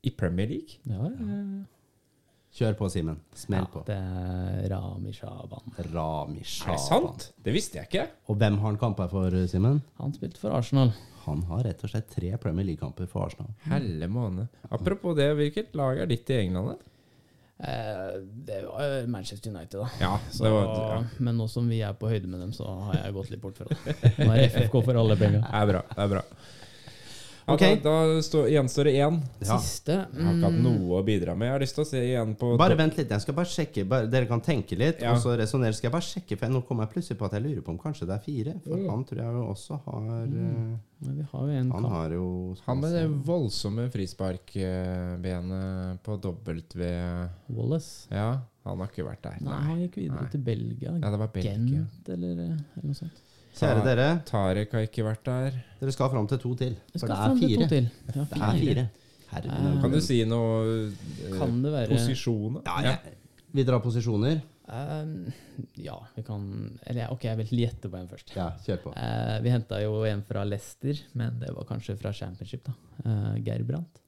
[0.02, 0.80] I Premier League?
[0.88, 1.62] Ja, ja, ja.
[2.54, 3.16] Kjør på, Simen.
[3.34, 3.80] Smell på.
[3.88, 5.72] Det er Rami Shaban.
[5.90, 7.32] Rami Er det sant?
[7.42, 8.04] Det visste jeg ikke.
[8.30, 9.80] Og hvem har han kamper for, Simen?
[9.98, 10.92] Han spilte for Arsenal.
[11.24, 13.50] Han har rett og slett tre Premier League-kamper for Arsenal.
[13.66, 14.46] Helle måne.
[14.70, 16.78] Apropos det, hvilket lag er ditt i England?
[17.58, 18.14] Eh,
[18.46, 19.88] det var Manchester United, da.
[20.00, 21.04] Ja, Så, det var ja.
[21.18, 23.58] Men nå som vi er på høyde med dem, så har jeg gått litt bort
[23.60, 23.94] fra det.
[24.18, 25.44] Nå er FFK for alle penga.
[25.44, 25.82] Det er bra.
[25.94, 26.24] det er bra.
[27.46, 27.60] Ja, Ok.
[27.84, 29.18] Da, da stå, gjenstår det én.
[29.44, 29.58] Ja.
[29.60, 31.50] Siste Jeg har ikke hatt noe å bidra med.
[31.50, 33.84] Jeg har lyst til å se igjen på Bare vent litt, jeg skal bare sjekke.
[33.90, 35.12] Bare, dere kan tenke litt, Ja.
[35.12, 35.74] og så resonnere.
[35.76, 37.78] Skal jeg bare sjekke, for nå kommer jeg plutselig på at jeg lurer på om
[37.78, 38.54] kanskje det er fire.
[38.64, 38.88] For Mm.
[38.90, 40.78] han tror jeg jo også har mm.
[41.04, 47.28] Men vi har jo en Han har jo Han med det voldsomme frisparkbenet på W
[47.48, 48.08] Wallace.
[48.10, 49.36] Ja, han har ikke vært der.
[49.44, 50.30] Nei, han gikk videre Nei.
[50.32, 50.94] til Belgia.
[51.00, 51.84] Ja, det var Belgia.
[51.84, 53.20] Gent, eller, eller noe sånt.
[53.54, 55.58] Kjære dere, Tarek har ikke vært der.
[55.80, 56.74] dere skal fram til to til.
[56.92, 57.68] Vi For det er fire.
[57.70, 57.90] til.
[58.14, 58.86] Ja, Det er fire.
[59.34, 59.80] Herregud.
[59.82, 60.56] Kan du si noe
[60.88, 62.62] eh, Kan det være Posisjoner?
[62.66, 62.96] Ja, ja.
[63.54, 64.42] vi drar posisjoner.
[64.68, 65.32] Eh,
[65.84, 68.34] Ja, vi kan Eller ok, jeg vil gjette på en først.
[68.36, 68.94] Ja, kjør på.
[68.96, 72.74] Uh, vi henta jo en fra Leicester, men det var kanskje fra Championship, da.
[73.04, 74.00] Uh, Gerbrandt.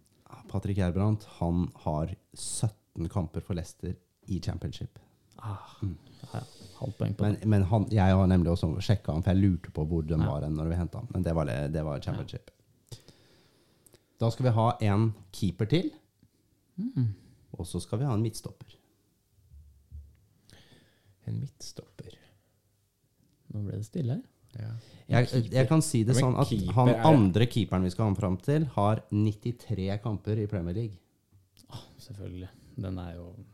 [0.50, 3.94] Patrick Gerbrandt, han har 17 kamper for Leicester
[4.26, 4.98] i championship.
[5.38, 6.40] Ah, ja, ja.
[6.76, 9.70] Halvt poeng på Men, men han, jeg har nemlig også sjekka han, for jeg lurte
[9.72, 10.26] på hvor den Ja.
[10.32, 11.08] var når vi henta han.
[11.14, 12.50] Men det var, det var championship.
[14.20, 15.90] Da skal vi ha en keeper til.
[17.56, 18.74] Og så skal vi ha en midtstopper.
[21.26, 22.12] En midtstopper.
[23.54, 24.22] Nå ble det stille her.
[24.56, 24.70] Ja.
[25.08, 28.64] Jeg, jeg kan si det sånn at han andre keeperen vi skal ha fram til,
[28.76, 30.96] har 93 kamper i Premier League.
[32.00, 32.48] Selvfølgelig.
[32.76, 33.44] Den er jo Mm.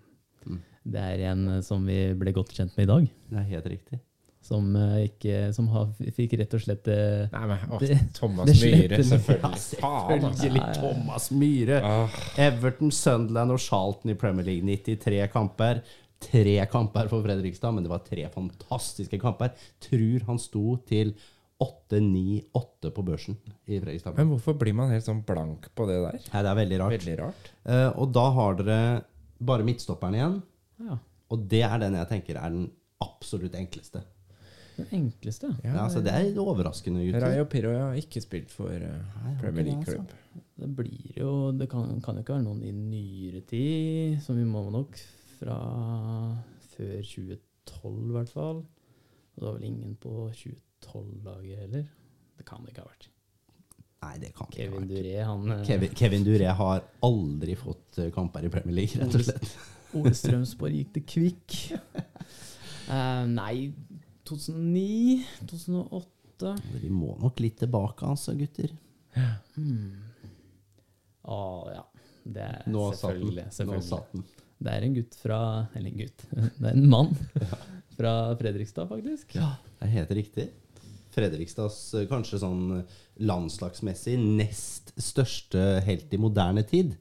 [0.84, 3.06] Det er en eh, som vi ble godt kjent med i dag.
[3.30, 4.00] Det er helt riktig.
[4.42, 8.48] Som, eh, ikke, som har, fikk rett og slett eh, Nei, men å, Det- Thomas
[8.50, 9.78] det Myhre, selvfølgelig.
[9.78, 10.32] ja, altså.
[10.40, 11.76] Selvfølgelig Thomas Myhre.
[11.86, 14.66] Ah, Everton, Sunderland og Charlton i Premier League.
[14.66, 15.82] 93 kamper.
[16.22, 19.54] Tre kamper for Fredrikstad, men det var tre fantastiske kamper.
[19.82, 21.14] Tror han sto til
[21.62, 23.36] 8-9-8 på børsen
[23.70, 24.16] i Fredrikstad.
[24.18, 26.18] men hvorfor blir man helt sånn blank på det der?
[26.32, 26.94] Nei, det er veldig rart.
[26.96, 27.50] Veldig rart.
[27.66, 28.78] Uh, og da har dere
[29.42, 30.36] bare midtstopperen igjen.
[30.88, 30.98] Ja,
[31.32, 32.66] Og det er den jeg tenker er den
[33.02, 34.02] absolutt enkleste.
[34.76, 35.50] den enkleste.
[35.64, 37.26] Ja, Ja, altså Det er overraskende, gutter.
[37.26, 40.12] Rayo Pirro har ikke spilt for uh, Premier League-klubb.
[40.62, 44.44] Det blir jo Det kan, kan jo ikke være noen i nyere tid, som vi
[44.44, 44.96] må nok
[45.38, 45.58] fra
[46.76, 48.62] før 2012 i hvert fall.
[48.62, 51.84] Og det var vel ingen på 2012-laget heller.
[52.38, 53.08] Det kan det ikke ha vært.
[54.02, 54.88] Nei, det kan det ikke ha vært.
[54.90, 59.14] Duré, han eh, Kevin, Kevin Duré har aldri fått eh, kamper i Premier League, rett
[59.20, 59.52] og slett.
[59.98, 61.56] Ole Strømsborg gikk til Kvikk.
[62.88, 63.72] Uh, nei,
[64.28, 65.22] 2009?
[65.50, 66.54] 2008?
[66.82, 68.72] Vi må nok litt tilbake, altså, gutter.
[71.22, 71.84] Å ja.
[72.22, 73.48] Det er Nå selvfølgelig.
[73.50, 74.24] Selvfølgelig.
[74.62, 75.38] Det er en gutt fra
[75.74, 76.26] Eller en gutt.
[76.60, 77.14] Det er en mann
[77.96, 79.34] fra Fredrikstad, faktisk.
[79.36, 80.46] Ja, det er helt riktig.
[81.12, 82.62] Fredrikstads eh, kanskje sånn
[83.20, 86.94] landslagsmessig nest største helt i moderne tid.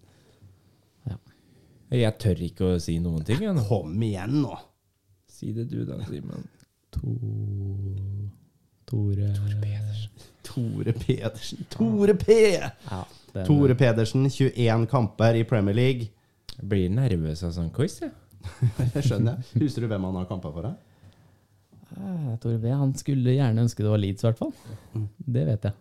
[1.92, 3.42] Jeg tør ikke å si noen ting.
[3.44, 3.64] Jeg.
[3.68, 4.56] Kom igjen nå!
[5.32, 6.46] Si det du, da, Simen.
[6.96, 7.16] To...
[8.92, 9.32] Tore
[10.44, 11.66] Tore Pedersen.
[11.72, 12.38] Tore P!
[12.60, 13.02] Ja,
[13.34, 16.10] den, Tore Pedersen, 21 kamper i Premier League.
[16.58, 18.12] Jeg blir nervøs av sånn quiz, jeg.
[18.96, 19.62] Det skjønner jeg.
[19.64, 20.68] Husker du hvem han har kamper for?
[20.68, 20.76] deg?
[21.96, 22.72] eh, Tore B.
[22.74, 24.54] Han skulle gjerne ønske det var Leeds, i hvert fall.
[25.38, 25.78] Det vet jeg.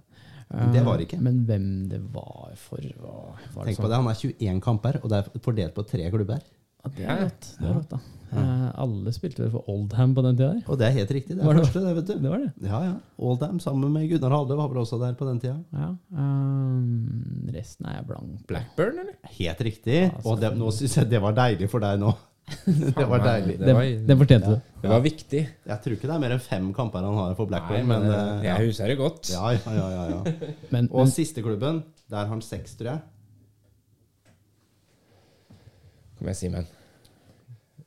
[0.50, 0.72] Mm.
[0.74, 1.20] Det var det Eh, ikke.
[1.22, 3.84] Men hvem det var for var, var Tenk sånn?
[3.84, 6.40] på det, Han har 21 kamper, og det er fordelt på tre klubber.
[6.80, 7.46] Ja, det er rått.
[7.60, 7.98] Det er rått, da.
[8.32, 8.42] Ja.
[8.78, 10.62] alle spilte vel for Oldham på den tida der.
[10.70, 11.34] Og det er helt riktig.
[11.36, 12.14] Det Var er det- første, det, vet du.
[12.22, 12.52] Det var det.
[12.62, 12.94] Ja, ja.
[13.18, 15.58] Oldham sammen med Gunnar Halde var vel også der på den tida.
[15.74, 15.88] Ja.
[16.14, 18.46] Um, resten er jeg blank.
[18.48, 19.16] Blackburn, eller?
[19.38, 19.98] Helt riktig.
[20.24, 22.14] Og det, nå syns jeg det var deilig for deg nå.
[22.98, 23.54] det var deilig.
[23.58, 24.60] Det Den, var, den fortjente du.
[24.82, 25.42] det var viktig.
[25.70, 28.10] Jeg tror ikke det er mer enn fem kamper han har for Blackburn, men men,
[28.12, 29.30] eh, eh, jeg husker det godt.
[29.34, 30.50] Ja, ja, ja, ja, ja.
[30.74, 33.00] Men, Og men siste klubben, der har han seks, tror jeg.
[36.18, 36.66] Kom igjen, Simen.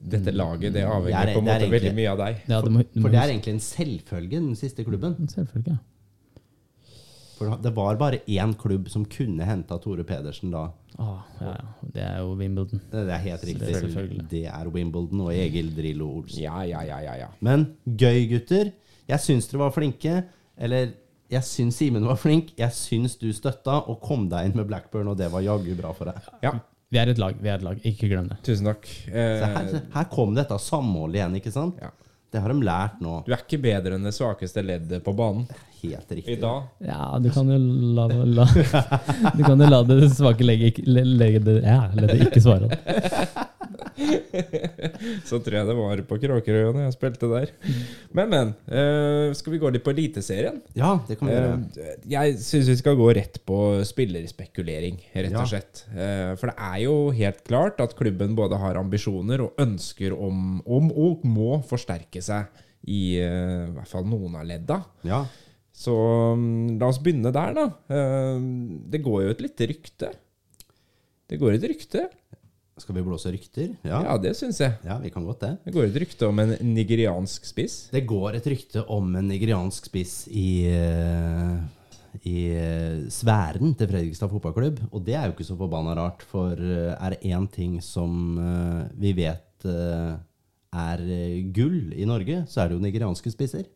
[0.04, 2.42] Dette laget det Det er- på en måte egentlig- veldig mye av deg.
[2.50, 5.16] ja, det må, det må For det er egentlig en selvfølge, den siste klubben.
[5.28, 5.78] Selvfølgelig.
[7.52, 10.64] For det var bare én klubb som kunne henta Tore Pedersen da.
[11.02, 11.92] Ah, ja, ja.
[11.96, 12.82] Det er jo Wimbledon.
[12.92, 13.76] Det er helt riktig.
[13.80, 14.26] Selvfølgelig.
[14.32, 16.44] Det er Wimbledon og Egil Drillo Olsen.
[16.44, 17.30] Ja, ja, ja, ja, ja.
[17.42, 18.72] Men gøy, gutter.
[19.10, 20.20] Jeg syns dere var flinke.
[20.58, 20.94] Eller
[21.34, 22.54] jeg syns Simen var flink.
[22.60, 25.96] Jeg syns du støtta og kom deg inn med Blackburn, og det var jaggu bra
[25.98, 26.30] for deg.
[26.46, 26.54] ja.
[26.94, 27.34] Vi er et lag.
[27.42, 27.80] vi er et lag.
[27.90, 28.36] Ikke glem det.
[28.46, 28.86] Tusen takk.
[29.10, 31.80] Eh, her, her kom dette samholdet igjen, ikke sant?
[31.82, 31.90] ja.
[32.34, 33.20] Det har de lært nå.
[33.28, 35.46] Du er ikke bedre enn det svakeste leddet på banen
[35.84, 36.38] Helt riktig.
[36.38, 36.64] i dag.
[36.82, 38.46] Ja, du kan jo la, la
[39.38, 42.72] Du kan jo la det svake legget ikke- le- legge ja, leddet ikke svare.
[45.30, 47.52] Så tror jeg det var på Kråkerøya når jeg spilte der.
[48.16, 48.54] Men, men.
[48.68, 50.60] eh, skal vi gå litt på Eliteserien?
[50.78, 51.58] Ja, det kan vi gjøre.
[51.84, 55.42] Eh, jeg syns vi skal gå rett på spillerspekulering, rett Ja.
[55.44, 55.84] og slett.
[55.94, 60.60] Eh, for det er jo helt klart at klubben både har ambisjoner og ønsker om,
[60.66, 62.50] om og må forsterke seg
[62.84, 64.82] i i hvert fall noen av ledda.
[65.08, 65.22] Ja.
[65.74, 65.94] Så
[66.36, 67.64] mm, la oss begynne der, da.
[68.92, 70.10] Det går jo et lite rykte.
[71.32, 72.04] Det går et rykte.
[72.82, 73.76] Skal vi blåse rykter?
[73.86, 74.00] Ja.
[74.08, 74.74] Ja, det syns jeg.
[74.82, 75.52] ja, vi kan godt det.
[75.68, 77.76] Det går et rykte om en nigeriansk spiss.
[77.94, 84.34] Det går et rykte om en nigeriansk spiss i, eh, i eh, sfæren til Fredrikstad
[84.34, 84.82] fotballklubb.
[84.90, 88.42] Og det er jo ikke så forbanna rart, for eh, er det én ting som
[88.98, 91.02] vi vet er
[91.56, 93.70] gull i Norge, så er det jo nigerianske spisser.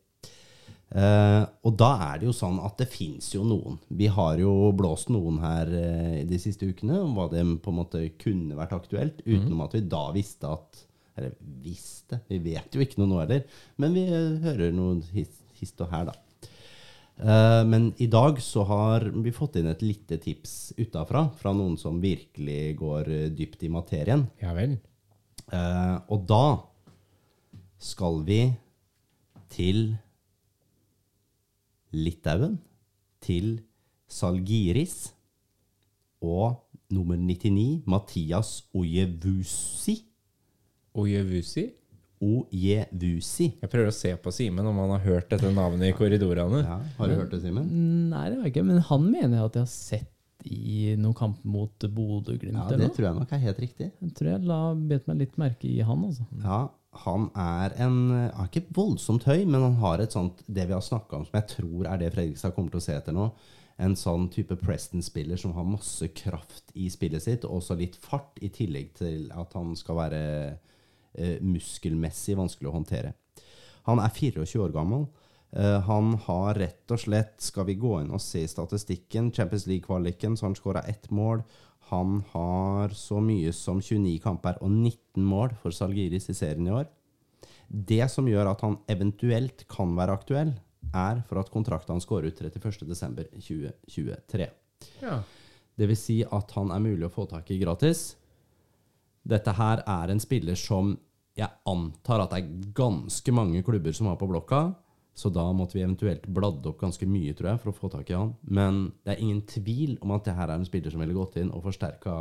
[0.88, 3.74] Eh, og da er det jo sånn at det fins jo noen.
[3.92, 7.76] Vi har jo blåst noen her uh, de siste ukene om hva det på en
[7.76, 10.84] måte kunne vært aktuelt, utenom at vi da visste at
[11.18, 11.34] Eller
[11.64, 13.42] visste, vi vet jo ikke noe nå heller,
[13.76, 16.14] men vi eh, hører noe his- hist og her, da.
[17.66, 21.98] Men i dag så har vi fått inn et lite tips utafra, fra noen som
[21.98, 24.22] virkelig går dypt i materien.
[24.38, 24.76] Ja vel.
[26.14, 26.60] Og da
[27.82, 28.38] skal vi
[29.50, 29.96] til
[31.92, 32.58] Litauen,
[33.24, 33.60] til
[34.08, 35.12] Salgiris.
[36.22, 39.94] og nummer 99, Mathias Ojevusi.
[40.98, 41.66] Ojevusi?
[42.24, 43.46] Ojevusi.
[43.60, 46.64] Jeg prøver å se på Simen om han har hørt dette navnet i korridorene.
[46.64, 47.68] Ja, har du hørt det, Simen?
[48.10, 48.64] Nei, det har jeg ikke.
[48.66, 52.58] Men han mener jeg at jeg har sett i noen kamp mot Bodø-Glimt.
[52.58, 53.90] Ja, det tror jeg nok er helt riktig.
[54.02, 54.60] Jeg tror jeg la
[54.90, 56.26] bet meg litt merke i han, altså.
[56.42, 56.60] Ja,
[57.04, 60.84] han er en er ikke voldsomt høy, men han har et sånt Det vi har
[60.84, 63.28] snakka om, som jeg tror er det Fredrikstad kommer til å se etter nå.
[63.78, 68.34] En sånn type Preston-spiller som har masse kraft i spillet sitt, og også litt fart,
[68.42, 70.22] i tillegg til at han skal være
[71.14, 73.14] eh, muskelmessig vanskelig å håndtere.
[73.86, 75.06] Han er 24 år gammel.
[75.56, 80.36] Uh, han har rett og slett, skal vi gå inn og se statistikken, Champions League-kvaliken,
[80.36, 81.40] så han skåra ett mål.
[81.88, 86.74] Han har så mye som 29 kamper og 19 mål for Salgiris i serien i
[86.74, 86.88] år.
[87.68, 90.52] Det som gjør at han eventuelt kan være aktuell,
[90.94, 94.46] er for at kontrakten hans går ut 31.12.2023.
[95.02, 95.18] Ja.
[95.78, 98.16] Det vil si at han er mulig å få tak i gratis.
[99.28, 100.96] Dette her er en spiller som
[101.38, 104.60] jeg antar at det er ganske mange klubber som har på blokka.
[105.18, 108.12] Så da måtte vi eventuelt bladde opp ganske mye, tror jeg, for å få tak
[108.12, 108.36] i han.
[108.46, 111.40] Men det er ingen tvil om at det her er en spiller som ville gått
[111.40, 112.14] inn og forsterka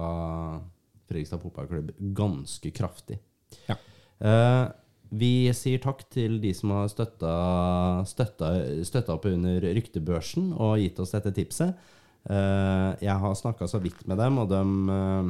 [1.08, 3.22] Fredrikstad fotballklubb ganske kraftig.
[3.70, 3.78] Ja.
[4.20, 4.66] Eh,
[5.08, 7.36] vi sier takk til de som har støtta,
[8.10, 8.50] støtta,
[8.84, 11.78] støtta opp under ryktebørsen og gitt oss dette tipset.
[12.28, 14.64] Eh, jeg har snakka så vidt med dem, og de
[14.98, 15.30] eh,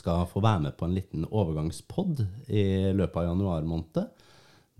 [0.00, 2.64] skal få være med på en liten overgangspod i
[2.96, 4.26] løpet av januar måned.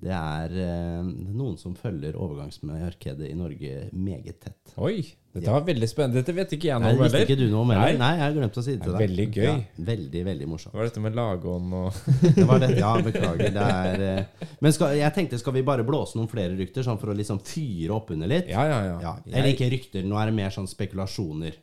[0.01, 4.73] Det er eh, noen som følger overgangsmarkedet i Norge meget tett.
[4.81, 5.03] Oi,
[5.35, 6.23] dette var veldig spennende.
[6.23, 7.93] Dette vet ikke jeg noe om visste ikke du noe om heller?
[7.93, 8.01] Nei.
[8.01, 9.03] Nei, jeg har glemt å si det til deg.
[9.05, 9.45] veldig gøy.
[9.45, 10.73] Ja, veldig, veldig morsomt.
[10.73, 12.01] Hva var dette med lagånd og
[12.39, 12.71] Det var det.
[12.81, 13.53] Ja, beklager.
[13.59, 17.01] Det er eh, Men skal, jeg tenkte, skal vi bare blåse noen flere rykter, sånn
[17.03, 18.49] for å liksom fyre opp under litt?
[18.49, 18.99] Ja, ja, ja.
[19.05, 21.61] Ja, Eller ikke rykter, nå er det mer sånn spekulasjoner.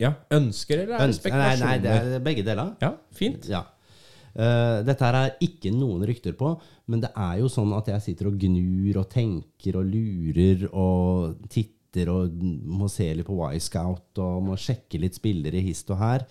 [0.00, 1.66] Ja, Ønsker eller er det spekulasjoner?
[1.66, 2.74] nei, nei, det er begge deler.
[2.82, 3.46] Ja, fint.
[3.52, 3.62] Ja.
[4.40, 6.54] Eh, dette her er ikke noen rykter på,
[6.88, 11.42] men det er jo sånn at jeg sitter og gnur og tenker og lurer og
[11.52, 16.24] titter og må se litt på Y-Scout og må sjekke litt spillere hist og her.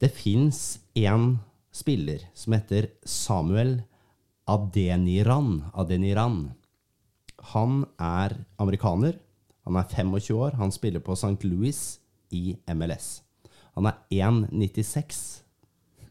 [0.00, 1.32] Det fins en
[1.74, 3.80] spiller som heter Samuel
[4.50, 5.64] Adeniran.
[5.74, 6.38] Adeniran.
[7.54, 9.18] Han er amerikaner.
[9.66, 10.56] Han er 25 år.
[10.60, 11.42] Han spiller på St.
[11.48, 11.98] Louis
[12.30, 13.22] i MLS.
[13.74, 15.42] Han er 1,96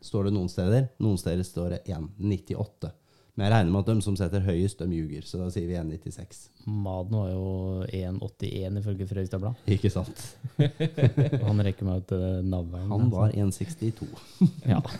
[0.06, 0.90] står det noen steder.
[1.04, 2.92] Noen steder står det 1,98.
[3.40, 5.24] Men jeg regner med at de som setter høyest, de ljuger.
[5.24, 6.42] Så da sier vi 1,96.
[6.68, 7.44] Maden var jo
[7.88, 9.62] 1,81 ifølge Frøystad Blad.
[9.72, 10.26] Ikke sant?
[11.48, 12.90] Han rekker meg ut til navlen.
[12.92, 14.10] Han var 1,62.
[14.68, 14.82] Ja.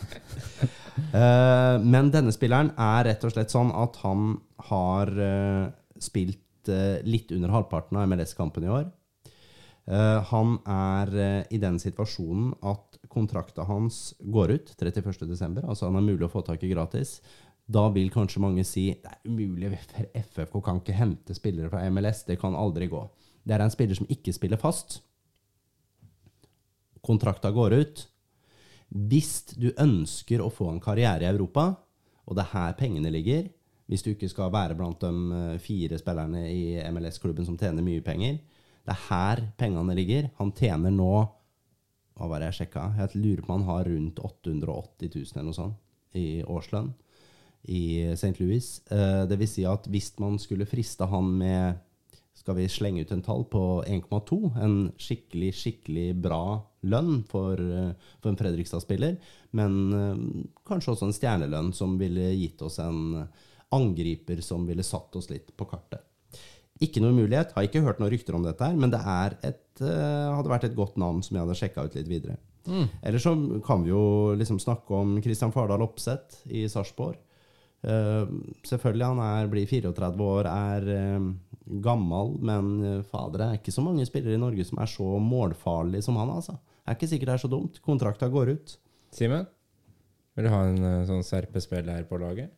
[1.00, 4.34] Eh, men denne spilleren er rett og slett sånn at han
[4.68, 5.70] har eh,
[6.04, 8.90] spilt eh, litt under halvparten av MLS-kampen i år.
[9.90, 15.98] Eh, han er eh, i den situasjonen at kontrakta hans går ut 31.12., altså han
[15.98, 17.18] er mulig å få tak i gratis.
[17.70, 19.74] Da vil kanskje mange si det er umulig,
[20.14, 23.04] FFK kan ikke hente spillere fra MLS, det kan aldri gå.
[23.44, 25.00] Det er en spiller som ikke spiller fast.
[27.06, 28.02] Kontrakta går ut.
[28.90, 31.72] Hvis du ønsker å få en karriere i Europa,
[32.30, 33.48] og det er her pengene ligger
[33.90, 38.04] Hvis du ikke skal være blant de eh, fire spillerne i MLS-klubben som tjener mye
[38.06, 38.36] penger
[38.86, 40.30] Det er her pengene ligger.
[40.38, 41.14] Han tjener nå
[42.20, 42.90] Hva var det jeg sjekka?
[43.00, 46.90] Jeg lurer på han har rundt 880 000 eller noe sånt i årslønn
[47.72, 48.34] i St.
[48.42, 48.82] Louis.
[48.92, 51.80] Eh, Det vil si at hvis man skulle friste han med
[52.40, 54.40] skal vi slenge ut en tall på 1,2.
[54.64, 59.18] En skikkelig, skikkelig bra lønn for, eh, for en Fredrikstad-spiller.
[59.52, 63.28] Men eh, kanskje også en stjernelønn som ville gitt oss en
[63.72, 66.04] angriper som ville satt oss litt på kartet.
[66.84, 67.52] Ikke noe mulighet.
[67.56, 70.70] Har ikke hørt noen rykter om dette, her, men det er et, eh, hadde vært
[70.70, 72.38] et godt navn som jeg hadde sjekka ut litt videre.
[73.02, 73.34] Eller så
[73.66, 77.18] kan vi jo liksom snakke om Kristian Fardal Opseth i Sarpsborg.
[77.80, 78.28] Uh,
[78.68, 81.30] selvfølgelig, han er, blir 34 år, er uh,
[81.80, 85.08] gammel, men uh, fader, det er ikke så mange spillere i Norge som er så
[85.24, 86.58] målfarlige som han, altså.
[86.60, 87.80] Det er ikke sikkert det er så dumt.
[87.86, 88.76] Kontrakta går ut.
[89.16, 89.48] Simen?
[90.36, 92.52] Vil du ha en sånn Serpe-spiller her på laget?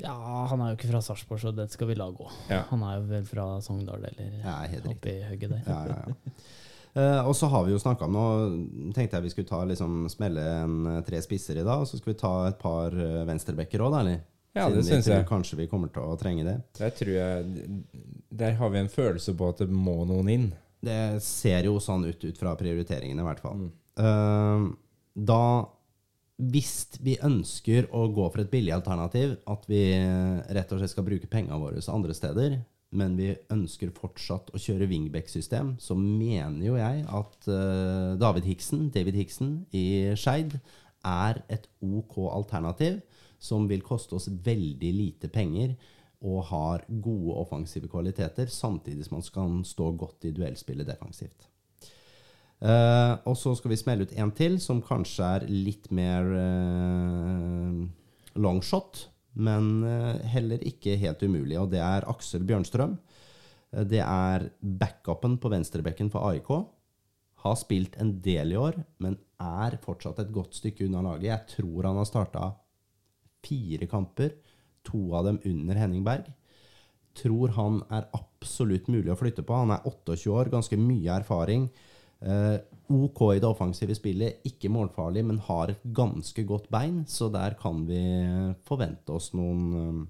[0.00, 0.16] Ja,
[0.50, 2.26] han er jo ikke fra Sarpsborg, så den skal vi la gå.
[2.50, 2.64] Ja.
[2.72, 4.56] Han er jo vel fra Sogndal eller Ja,
[4.88, 5.62] oppi høgget der.
[5.66, 6.34] Ja, ja, ja.
[6.92, 8.24] Eh, og så har vi jo snakka om Nå
[8.92, 11.96] tenkte jeg vi skulle ta liksom smelle en eh, tre spisser i dag, og så
[11.96, 14.18] skal vi ta et par uh, venstrebacker òg, da, eller?
[14.52, 15.28] Ja, Siden det syns jeg.
[15.30, 16.58] Kanskje vi kommer til å trenge det.
[16.76, 17.62] Der tror jeg
[18.42, 20.50] Der har vi en følelse på at det må noen inn.
[20.84, 23.62] Det ser jo sånn ut ut fra prioriteringene, i hvert fall.
[23.62, 23.72] Mm.
[23.96, 24.66] Uh,
[25.16, 25.42] da
[26.40, 29.82] Hvis vi ønsker å gå for et billig alternativ, at vi
[30.56, 32.56] rett og slett skal bruke pengene våre andre steder,
[32.92, 38.90] men vi ønsker fortsatt å kjøre wingback-system, så mener jo jeg at eh, David Hiksen,
[38.92, 40.58] David Hiksen i Skeid
[41.08, 43.00] er et OK alternativ
[43.42, 45.74] som vil koste oss veldig lite penger
[46.22, 51.48] og har gode offensive kvaliteter, samtidig som man skal stå godt i duellspillet defensivt.
[52.62, 57.80] Eh, og så skal vi smelle ut en til, som kanskje er litt mer uh,
[58.38, 59.08] longshot,
[59.42, 61.58] men uh, heller ikke helt umulig.
[61.58, 62.94] Og det er Aksel Bjørnstrøm.
[63.74, 66.52] Uh, det er backupen på venstrebekken for AIK.
[67.42, 71.32] Har spilt en del i år, men er fortsatt et godt stykke unna laget.
[71.32, 72.52] Jeg tror han har starta
[73.42, 74.36] fire kamper,
[74.86, 76.30] to av dem under Henning Berg.
[77.18, 79.64] Tror han er absolutt mulig å flytte på.
[79.64, 81.66] Han er 28 år, ganske mye erfaring.
[82.22, 82.58] Eh,
[82.92, 87.54] OK i det offensive spillet, ikke målfarlig, men har et ganske godt bein, så der
[87.60, 88.00] kan vi
[88.68, 90.02] forvente oss noen um,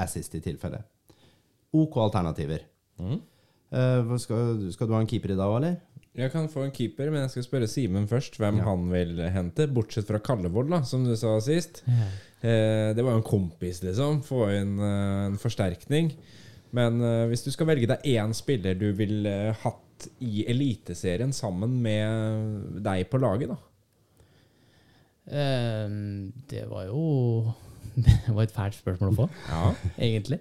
[0.00, 0.80] assist i tilfelle.
[1.76, 2.64] OK alternativer.
[3.02, 3.18] Mm.
[3.70, 5.76] Eh, skal, skal du ha en keeper i dag, eller?
[6.18, 8.64] Jeg kan få en keeper, men jeg skal spørre Simen først hvem Ja.
[8.70, 9.68] han vil hente.
[9.70, 11.82] Bortsett fra Kallevold, da, som du sa sist.
[11.86, 14.22] Eh, det var jo en kompis, liksom.
[14.26, 16.10] Få inn eh, en forsterkning.
[16.74, 19.68] Men eh, hvis du skal velge deg én spiller du ville eh,
[20.22, 23.58] i Eliteserien sammen med deg på laget, da.
[25.28, 27.00] Um, det var jo
[28.06, 29.72] Det var et fælt spørsmål å få, Ja.
[30.00, 30.38] egentlig.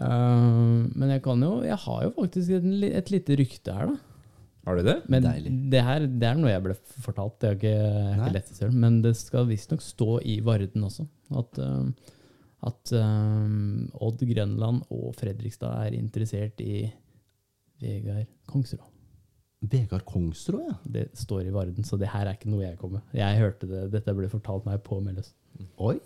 [0.00, 3.98] Um, men jeg kan jo Jeg har jo faktisk et, et lite rykte her, da.
[4.68, 4.94] Har du det?
[5.10, 5.50] Men Deilig.
[5.72, 7.38] det her det er noe jeg ble fortalt.
[7.40, 8.74] Det er ikke, jeg ikke lett selv.
[8.76, 11.06] Men det skal visstnok stå i Varden også.
[11.40, 11.88] At, ehm,
[12.68, 16.82] at um, Odd Grønland og Fredrikstad er interessert i
[17.80, 18.84] Vegard Kongsrud.
[19.62, 20.74] Vegard Kongsrud, ja.
[20.88, 23.02] Det står i Varden, så det her er ikke noe jeg kom med.
[23.12, 25.32] Jeg hørte det, Dette ble fortalt meg på Melløs.
[25.78, 25.98] Oi.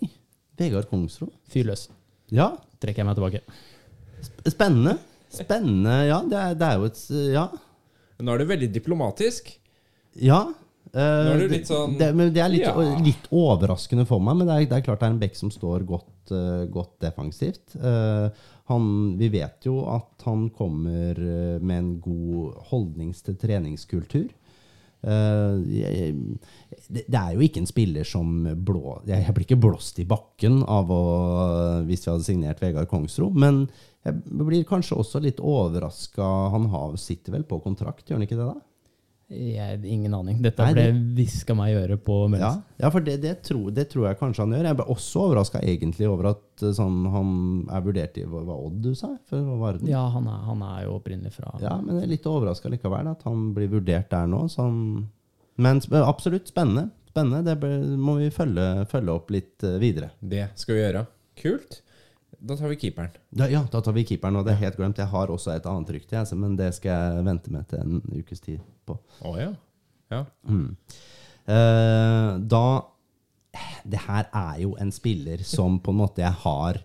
[0.59, 1.31] Vegard Kongsrud.
[1.51, 1.87] Fyr løs.
[2.35, 2.49] Ja,
[2.83, 3.41] Trekker jeg meg tilbake.
[4.49, 4.97] spennende.
[5.31, 6.19] Spennende, ja.
[6.27, 6.99] Det er, det er jo et
[7.33, 7.47] Ja.
[8.19, 9.49] Nå er du veldig diplomatisk.
[10.15, 10.45] Ja.
[10.95, 12.75] Uh, det- sånn- det, men det er litt, Ja.
[13.03, 15.49] litt overraskende for meg, men det er, det er klart det er en bekk som
[15.51, 17.75] står godt, uh, godt defensivt.
[17.75, 18.29] Eh,
[18.71, 18.85] han,
[19.19, 24.31] vi vet jo at han kommer eh, med en god holdnings til treningskultur.
[25.05, 25.57] Eh,
[26.89, 28.31] det, er jo ikke en spiller som
[28.65, 28.99] blå...
[29.05, 31.03] Jeg, blir ikke blåst i bakken av å,
[31.85, 33.67] hvis vi hadde signert Vegard Kongsro, men
[34.05, 36.25] jeg blir kanskje også litt overraska.
[36.53, 36.69] Han
[37.01, 38.49] sitter vel på kontrakt, gjør han ikke det?
[38.49, 38.74] da?
[39.25, 40.37] Jeg, ingen aning.
[40.43, 43.87] Dette Nei, ble hviska meg i øret på Ja, ja for det, det, tror, det
[43.89, 44.67] tror jeg kanskje han gjør.
[44.69, 47.31] Jeg ble også overraska egentlig over at eh, sånn, han
[47.73, 49.15] er vurdert i hva, hva Odd du sa?
[49.89, 53.09] Ja, han er, han er jo opprinnelig fra Ja, men jeg er litt overraska likevel
[53.15, 54.43] at han blir vurdert der nå.
[54.59, 54.77] Han,
[55.57, 56.91] men absolutt spennende.
[57.09, 57.41] spennende.
[57.49, 60.13] Det må vi følge, følge opp litt eh, videre.
[60.21, 61.05] Det skal vi gjøre.
[61.41, 61.81] Kult.
[62.45, 63.13] Da tar vi keeperen.
[63.33, 64.37] Da, ja, da tar vi keeperen.
[64.37, 64.99] Og det er helt glemt.
[65.01, 68.19] Jeg har også et annet rykte, jeg, men det skal jeg vente med til en
[68.19, 68.97] ukes tid på.
[69.25, 69.47] Å ja.
[70.13, 70.21] ja.
[70.45, 70.67] Mm.
[71.45, 72.65] Eh, da
[73.85, 76.79] Det her er jo en spiller som på en måte jeg har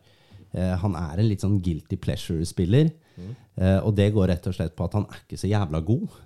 [0.52, 2.92] eh, Han er en litt sånn guilty pleasure-spiller.
[3.20, 6.20] Eh, og det går rett og slett på at han er ikke så jævla god.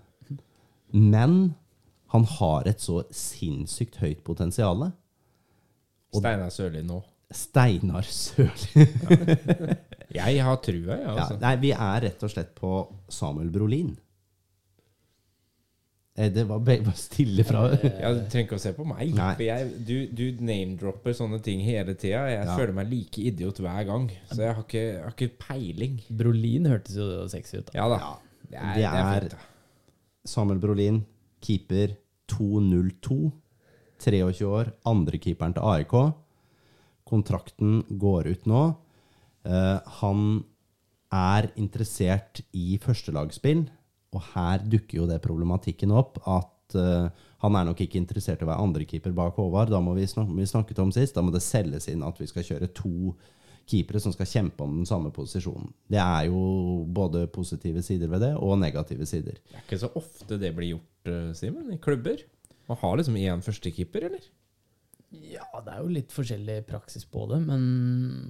[0.95, 1.39] Men
[2.15, 4.87] han har et så sinnssykt høyt potensial.
[6.15, 7.01] Steinar Sørli nå.
[7.33, 8.85] Steinar Sørli.
[10.15, 11.37] Jeg har trua, jeg, Ja, altså.
[11.43, 12.69] nei, vi er rett og slett på
[13.11, 13.97] Samuel Brolin.
[16.17, 19.11] Eh, Det var bare stille fra Ja, du trenger ikke å se på meg.
[19.43, 22.21] Jeg, du, du name-dropper sånne ting hele tida.
[22.31, 22.55] Jeg Ja.
[22.57, 24.07] føler meg like idiot hver gang.
[24.31, 25.97] Så jeg har ikke, jeg har ikke peiling.
[26.11, 27.73] Brolin hørtes jo sexy ut.
[27.73, 27.79] da.
[27.81, 27.99] Ja da.
[27.99, 28.15] Ja,
[28.45, 29.39] det, er, det det er er- fint, da.
[30.25, 31.05] Samuel Brolin,
[31.43, 31.97] keeper
[32.31, 33.33] 2-0-2.
[34.05, 35.95] 23 år, andrekeeperen til AIK.
[37.09, 38.65] Kontrakten går ut nå.
[39.45, 40.25] Eh, han
[41.15, 43.67] er interessert i førstelagsspill,
[44.15, 47.13] og her dukker jo det problematikken opp at eh,
[47.45, 49.73] han er nok ikke interessert i å være andrekeeper bak Håvard.
[49.75, 52.29] Da må vi, snak vi snakket om sist, da må det selges inn at vi
[52.31, 53.13] skal kjøre to
[53.69, 55.71] keepere som skal kjempe om den samme posisjonen.
[55.91, 59.39] Det er jo både positive sider ved det, og negative sider.
[59.41, 62.25] Det er ikke så ofte det blir gjort, eh, Simen, i klubber.
[62.69, 64.25] Man har liksom én førstekeeper, eller?
[65.35, 67.65] Ja, det er jo litt forskjellig praksis på det, men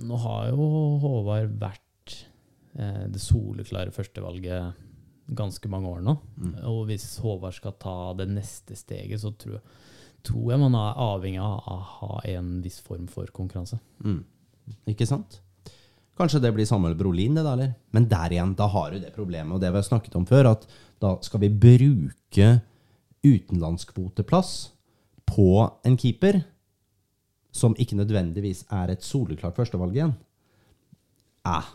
[0.05, 0.69] nå har jo
[1.03, 2.17] Håvard vært
[2.79, 4.83] eh, det soleklare førstevalget
[5.35, 6.17] ganske mange år nå.
[6.69, 9.65] Og hvis Håvard skal ta det neste steget, så tror jeg,
[10.25, 13.81] tror jeg man er avhengig av å ha en viss form for konkurranse.
[14.05, 14.23] Mm.
[14.93, 15.41] Ikke sant?
[16.15, 17.73] Kanskje det blir Samuel Brolin, det da, eller?
[17.95, 20.53] Men der igjen, da har du det problemet, og det vi har snakket om før,
[20.53, 20.69] at
[21.03, 22.51] da skal vi bruke
[23.25, 24.53] utenlandskvoteplass
[25.27, 25.49] på
[25.89, 26.45] en keeper
[27.55, 30.15] som ikke nødvendigvis er et soleklart førstevalg igjen.
[31.47, 31.73] Eh,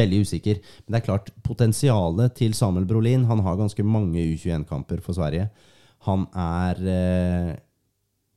[0.00, 0.60] veldig usikker.
[0.84, 5.50] Men det er klart, potensialet til Samuel Brolin Han har ganske mange U21-kamper for Sverige.
[6.06, 7.54] Han er eh,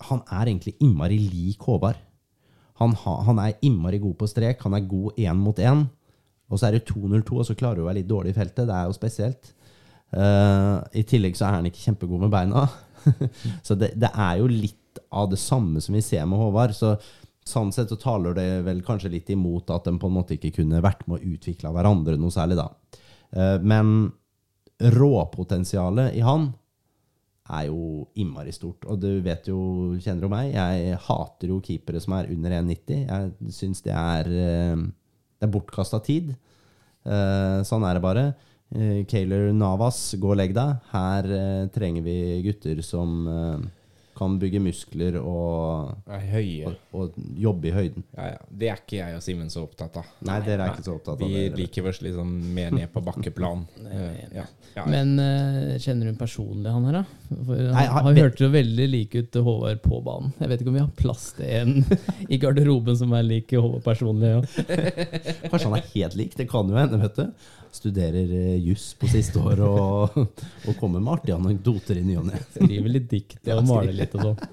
[0.10, 2.00] Han er egentlig innmari lik Håvard.
[2.82, 5.86] Han, ha, han er innmari god på strek, han er god én mot én.
[6.50, 8.68] Og så er det 2-0-2, og så klarer du å være litt dårlig i feltet.
[8.68, 9.54] Det er jo spesielt.
[10.12, 12.66] Eh, I tillegg så er han ikke kjempegod med beina.
[13.68, 16.76] så det, det er jo litt av det samme som vi ser med Håvard.
[16.76, 16.96] Så
[17.48, 20.56] sånn sett så taler det vel kanskje litt imot at de på en måte ikke
[20.62, 23.00] kunne vært med å utvikle hverandre noe særlig, da.
[23.36, 24.12] Eh, men
[24.94, 26.52] råpotensialet i han
[27.54, 28.88] er jo innmari stort.
[28.88, 29.60] Og du vet jo,
[30.00, 33.04] kjenner jo meg, jeg hater jo keepere som er under 1,90.
[33.04, 34.88] Jeg syns det er eh,
[35.44, 36.34] Det er bortkasta tid.
[37.04, 38.28] Eh, sånn er det bare.
[38.74, 40.80] Kayler Navas, gå og legg deg.
[40.90, 41.28] Her
[41.76, 43.28] trenger vi gutter som
[44.24, 48.06] kan bygge muskler og, og, og jobbe i høyden.
[48.16, 48.42] Ja, ja.
[48.50, 50.12] Det er ikke jeg og Simen så opptatt av.
[50.26, 51.46] Nei, dere er ikke så opptatt av Vi det.
[51.54, 53.66] Vi liker oss litt sånn mer ned på bakkeplan.
[54.40, 54.48] ja.
[54.74, 57.34] Ja, Men uh, kjenner hun personlig han her, da?
[57.34, 60.32] For han, Nei, har, han hørtes jo veldig lik ut til Håvard på banen.
[60.40, 61.76] Jeg vet ikke om vi har plass til en
[62.34, 64.34] i garderoben som er lik Håvard personlig.
[64.34, 64.42] Ja.
[65.50, 66.38] Kanskje han er helt lik.
[66.40, 67.52] Det kan jo hende, vet du.
[67.74, 70.18] Studerer eh, juss på siste år og,
[70.68, 72.42] og kommer med artige anekdoter i ny og ne.
[72.54, 74.44] Skriver litt dikt og maler litt og sånn.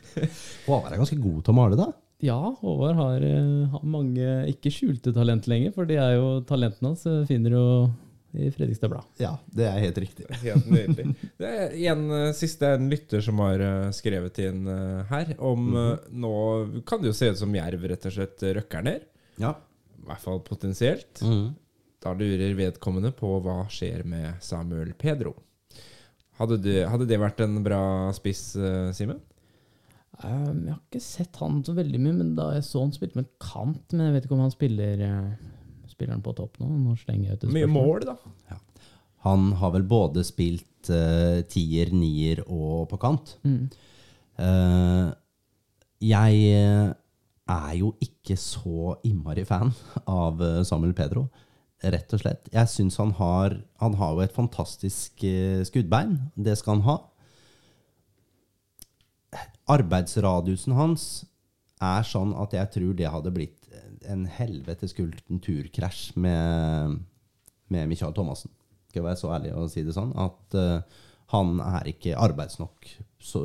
[0.66, 1.92] Håvard er ganske god til å male, da.
[2.24, 6.92] Ja, Håvard har, eh, har mange ikke skjulte talent lenger, for det er jo talentene
[6.92, 7.64] hans eh, finner jo
[8.34, 9.06] i Fredrikstad Blad.
[9.20, 10.24] Ja, det er helt riktig.
[10.42, 11.12] Helt nydelig.
[11.38, 13.62] Det er en siste en lytter som har
[13.94, 14.64] skrevet inn
[15.10, 16.32] her om eh, Nå
[16.88, 19.04] kan det jo se ut som Jerv rett og slett røkker ned.
[19.42, 19.52] Ja.
[20.00, 21.22] I hvert fall potensielt.
[22.04, 25.32] Da lurer vedkommende på hva skjer med Samuel Pedro.
[26.36, 29.22] Hadde det, hadde det vært en bra spiss, eh, Simen?
[30.22, 33.18] Um, jeg har ikke sett han så veldig mye, men da jeg så han spilte
[33.18, 35.50] med kant, men jeg vet ikke om han spiller eh,
[35.90, 36.66] Spiller han på topp nå?
[36.66, 38.58] Nå slenger jeg ut et Mye mål, da.
[39.24, 43.36] Han har vel både spilt uh, tier, nier og på kant.
[43.46, 43.68] Mm.
[44.40, 45.12] Uh,
[46.02, 46.40] jeg
[47.54, 49.70] er jo ikke så innmari fan
[50.10, 51.28] av Samuel Pedro.
[51.82, 52.46] Rett og slett.
[52.54, 56.30] Jeg syns han har Han har jo et fantastisk eh, skuddbein.
[56.36, 56.96] Det skal han ha.
[59.74, 61.24] Arbeidsradiusen hans
[61.82, 63.64] er sånn at jeg tror det hadde blitt
[64.08, 67.00] en helvetes kulturkrasj med,
[67.72, 68.52] med Michael Thomassen.
[68.88, 70.12] Skal jeg være så ærlig å si det sånn?
[70.20, 71.02] At uh,
[71.32, 72.88] han er ikke arbeidsnok.
[73.18, 73.42] Så,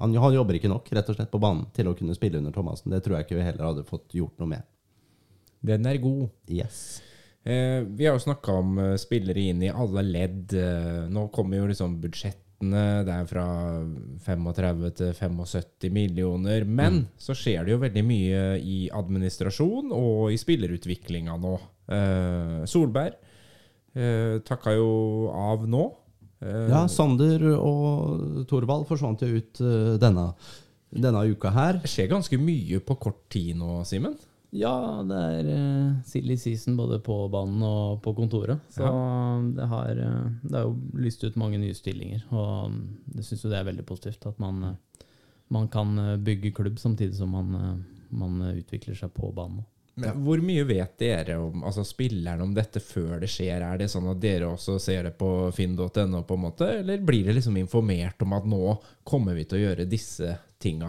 [0.00, 2.54] han, han jobber ikke nok rett og slett på banen til å kunne spille under
[2.54, 2.92] Thomassen.
[2.92, 4.68] Det tror jeg ikke vi heller hadde fått gjort noe med.
[5.62, 6.26] Den er god.
[6.50, 7.00] Yes.
[7.44, 10.52] Eh, vi har jo snakka om eh, spillere inn i alle ledd.
[10.54, 12.82] Eh, nå kommer jo liksom budsjettene.
[13.02, 13.44] Det er fra
[14.22, 16.62] 35 til 75 millioner.
[16.64, 21.56] Men så skjer det jo veldig mye i administrasjon og i spillerutviklinga nå.
[21.90, 23.16] Eh, Solberg
[23.98, 24.92] eh, takka jo
[25.34, 25.88] av nå.
[26.42, 29.58] Eh, Ja, Sander og Thorvald forsvant jo ut
[30.02, 30.28] denne,
[30.94, 31.82] denne uka her.
[31.82, 34.14] Det skjer ganske mye på kort tid nå, Simen.
[34.52, 38.60] Ja, det er uh, silly season både på banen og på kontoret.
[38.68, 38.84] Så
[39.56, 42.76] det, har, eh, det er jo lyst ut mange nye stillinger, og um,
[43.14, 44.26] det syns jo det er veldig positivt.
[44.28, 45.06] At man, eh,
[45.56, 47.80] man kan bygge klubb samtidig som man,
[48.12, 49.64] man utvikler seg på banen.
[49.94, 53.60] Men Hvor mye vet dere om altså spillerne om dette før det skjer?
[53.60, 56.68] Er det sånn at dere også ser det på finn.no, på en måte?
[56.80, 60.88] Eller blir dere liksom informert om at nå kommer vi til å gjøre disse tinga?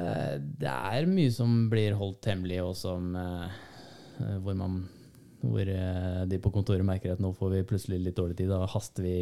[0.00, 3.60] Eh, Det er mye som blir holdt hemmelig, og som eh,
[4.22, 4.80] eh, hvor man
[5.40, 8.50] hvor de på kontoret merker at nå får vi plutselig litt dårlig tid.
[8.52, 9.14] Da haster vi,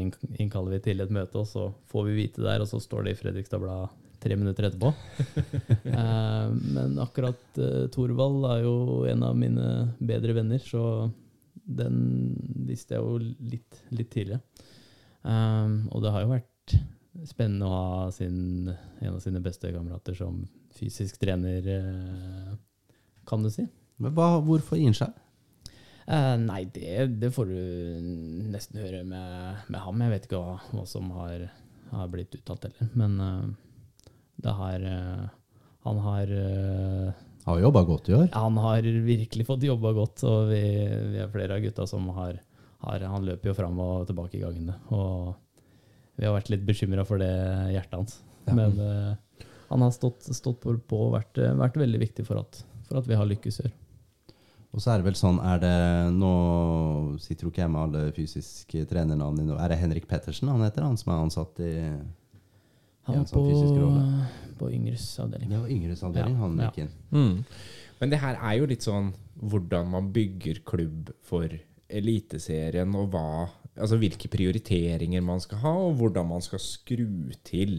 [0.42, 3.12] innkaller vi til et møte, og så får vi vite der, og så står det
[3.12, 4.90] i Fredrikstad Blad tre minutter etterpå.
[5.98, 7.60] Eh, Men akkurat
[7.94, 8.74] Thorvald er jo
[9.06, 9.68] en av mine
[10.02, 11.06] bedre venner, så
[11.54, 12.34] den
[12.66, 14.42] visste jeg jo litt, litt tidligere.
[15.22, 16.76] Og det har jo vært
[17.30, 20.42] spennende å ha sin, en av sine beste kamerater som
[20.78, 22.52] fysisk trener, eh,
[23.28, 23.66] kan du si.
[23.98, 25.14] Men hva, hvorfor han seg?
[26.08, 28.04] Eh, nei, det, det får du
[28.54, 30.04] nesten høre med, med ham.
[30.04, 31.48] Jeg vet ikke hva, hva som har,
[31.92, 32.92] har blitt uttalt heller.
[32.96, 35.26] Men uh, det har uh,
[35.84, 36.32] Han har
[37.44, 38.30] Har jobba godt i år.
[38.32, 40.62] Han har virkelig fått jobba godt, og vi,
[41.12, 42.40] vi er flere av gutta som har,
[42.86, 44.78] har Han løper jo fram og tilbake i gangene.
[44.92, 45.34] Og
[46.18, 47.30] vi har vært litt bekymra for det
[47.72, 48.18] hjertet hans.
[48.48, 49.12] Men eh,
[49.68, 53.08] han har stått, stått på på og vært, vært veldig viktig for at, for at
[53.08, 53.72] vi har lykkes her.
[54.72, 55.74] Og så er det vel sånn er det,
[56.12, 56.30] Nå
[57.24, 59.56] sitter jo ikke jeg med alle fysiske trenernavn nå.
[59.56, 61.70] Er det Henrik Pettersen han heter, han som er ansatt i
[63.08, 64.26] Han Ja, er sånn på, fysisk rolle.
[64.60, 65.48] på Yngres avdeling.
[65.54, 66.66] Det var yngres avdeling Ja, han ja.
[66.68, 66.92] gikk inn.
[67.16, 67.38] Mm.
[68.02, 69.08] Men det her er jo litt sånn
[69.40, 71.48] hvordan man bygger klubb for
[71.88, 73.48] Eliteserien, og hva,
[73.80, 77.78] altså hvilke prioriteringer man skal ha, og hvordan man skal skru til.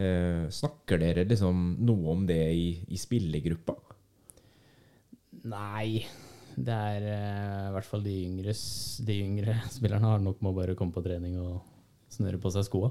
[0.00, 3.76] Eh, snakker dere liksom noe om det i, i spillergruppa?
[5.50, 6.00] Nei.
[6.60, 8.54] Det er eh, i hvert fall de yngre,
[9.06, 11.60] de yngre spillerne har nok med å bare komme på trening og
[12.12, 12.90] snøre på seg skoa.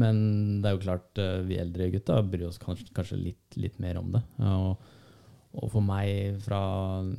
[0.00, 0.16] Men
[0.62, 4.00] det er jo klart, eh, vi eldre gutta bryr oss kanskje, kanskje litt, litt mer
[4.00, 4.22] om det.
[4.50, 4.86] Og,
[5.54, 6.60] og for meg, fra,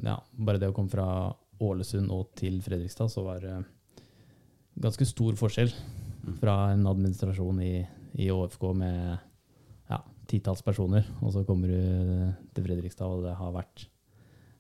[0.03, 1.07] ja, bare det å komme fra
[1.64, 3.60] Ålesund og til Fredrikstad, så var det
[4.84, 5.72] ganske stor forskjell
[6.41, 7.76] fra en administrasjon i,
[8.22, 9.18] i ÅFK med
[9.92, 10.00] ja,
[10.32, 11.80] titalls personer, og så kommer du
[12.56, 13.88] til Fredrikstad, og det har vært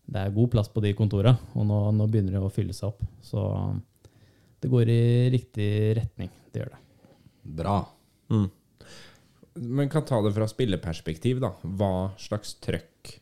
[0.05, 2.91] det er god plass på de kontorene, og nå, nå begynner det å fylle seg
[2.91, 3.01] opp.
[3.25, 3.41] Så
[4.61, 6.29] det går i riktig retning.
[6.53, 6.81] Det gjør det.
[7.57, 7.79] Bra.
[9.55, 11.55] Men kan ta det fra spilleperspektiv, da.
[11.63, 13.15] Hva slags trøkk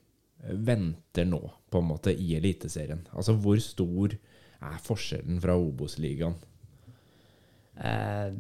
[0.68, 1.40] venter nå,
[1.72, 3.06] på en måte, i Eliteserien?
[3.16, 4.18] Altså, hvor stor
[4.64, 6.36] er forskjellen fra Obos-ligaen?
[7.80, 8.36] Eh,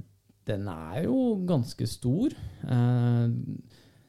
[0.49, 1.17] den er jo
[1.47, 2.35] ganske stor.
[2.67, 3.35] Eh,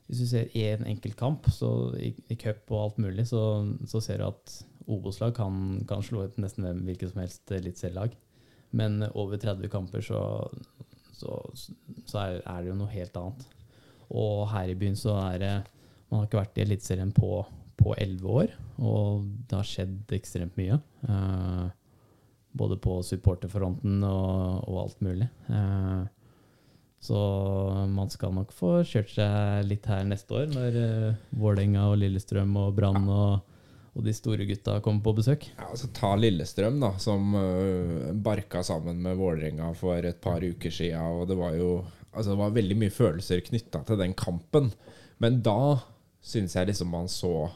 [0.08, 3.42] hvis du ser én en enkelt kamp så i, i cup og alt mulig, så,
[3.88, 8.16] så ser du at Obos-lag kan, kan slå ut nesten hvem hvilket som helst eliteserielag.
[8.76, 10.20] Men over 30 kamper så,
[11.16, 11.38] så,
[12.04, 13.46] så er, er det jo noe helt annet.
[14.12, 15.54] Og her i byen så er det
[16.10, 17.30] Man har ikke vært i Eliteserien på
[17.78, 18.52] på elleve år,
[18.82, 20.78] og det har skjedd ekstremt mye.
[21.08, 21.64] Eh,
[22.54, 25.28] både på supporterfronten og, og alt mulig.
[25.50, 26.04] Eh,
[27.04, 27.18] så
[27.90, 32.54] man skal nok få kjørt seg litt her neste år, når uh, Vålerenga og Lillestrøm
[32.62, 33.42] og Brann og,
[33.92, 35.44] og de store gutta kommer på besøk.
[35.58, 40.72] Ja, altså Ta Lillestrøm, da, som uh, barka sammen med Vålerenga for et par uker
[40.72, 41.20] siden.
[41.20, 41.74] Og det var jo
[42.14, 44.70] altså det var veldig mye følelser knytta til den kampen.
[45.22, 45.76] Men da
[46.24, 47.50] syns jeg liksom man så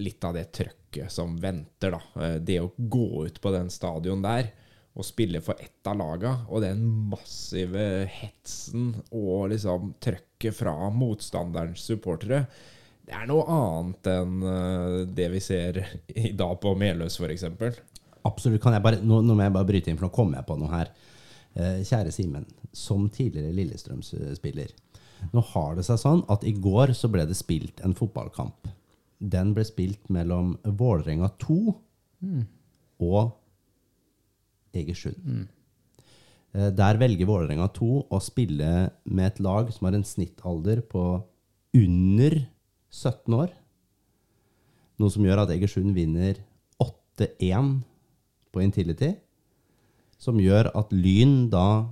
[0.00, 2.00] litt av det trøkket som venter, da.
[2.22, 4.52] Eh, Det å gå ut på den stadion der
[4.98, 11.84] og spille for ett av laga, og den massive hetsen og liksom trøkket fra motstanderens
[11.86, 12.44] supportere,
[13.06, 15.80] det er noe annet enn eh, det vi ser
[16.14, 17.46] i dag på Meløs, f.eks.
[18.28, 18.60] Absolutt.
[18.62, 20.58] Kan jeg bare, nå, nå må jeg bare bryte inn, for nå kommer jeg på
[20.60, 20.92] noe her.
[21.54, 22.46] Eh, kjære Simen,
[22.76, 24.74] som tidligere Lillestrøm-spiller.
[25.34, 28.70] Nå har det seg sånn at i går så ble det spilt en fotballkamp.
[29.20, 31.58] Den ble spilt mellom Vålerenga 2
[33.04, 33.34] og
[34.76, 35.18] Egersund.
[35.24, 35.48] Mm.
[36.74, 41.04] Der velger Vålerenga 2 å spille med et lag som har en snittalder på
[41.78, 42.40] under
[42.90, 43.52] 17 år.
[44.98, 46.42] Noe som gjør at Egersund vinner
[46.82, 47.70] 8-1
[48.50, 49.14] på Intility.
[50.20, 51.86] Som gjør at Lyn da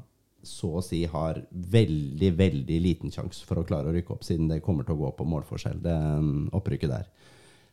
[0.48, 4.48] så å si har veldig, veldig liten sjanse for å klare å rykke opp, siden
[4.50, 7.08] det kommer til å gå på målforskjell, det um, opprykket der.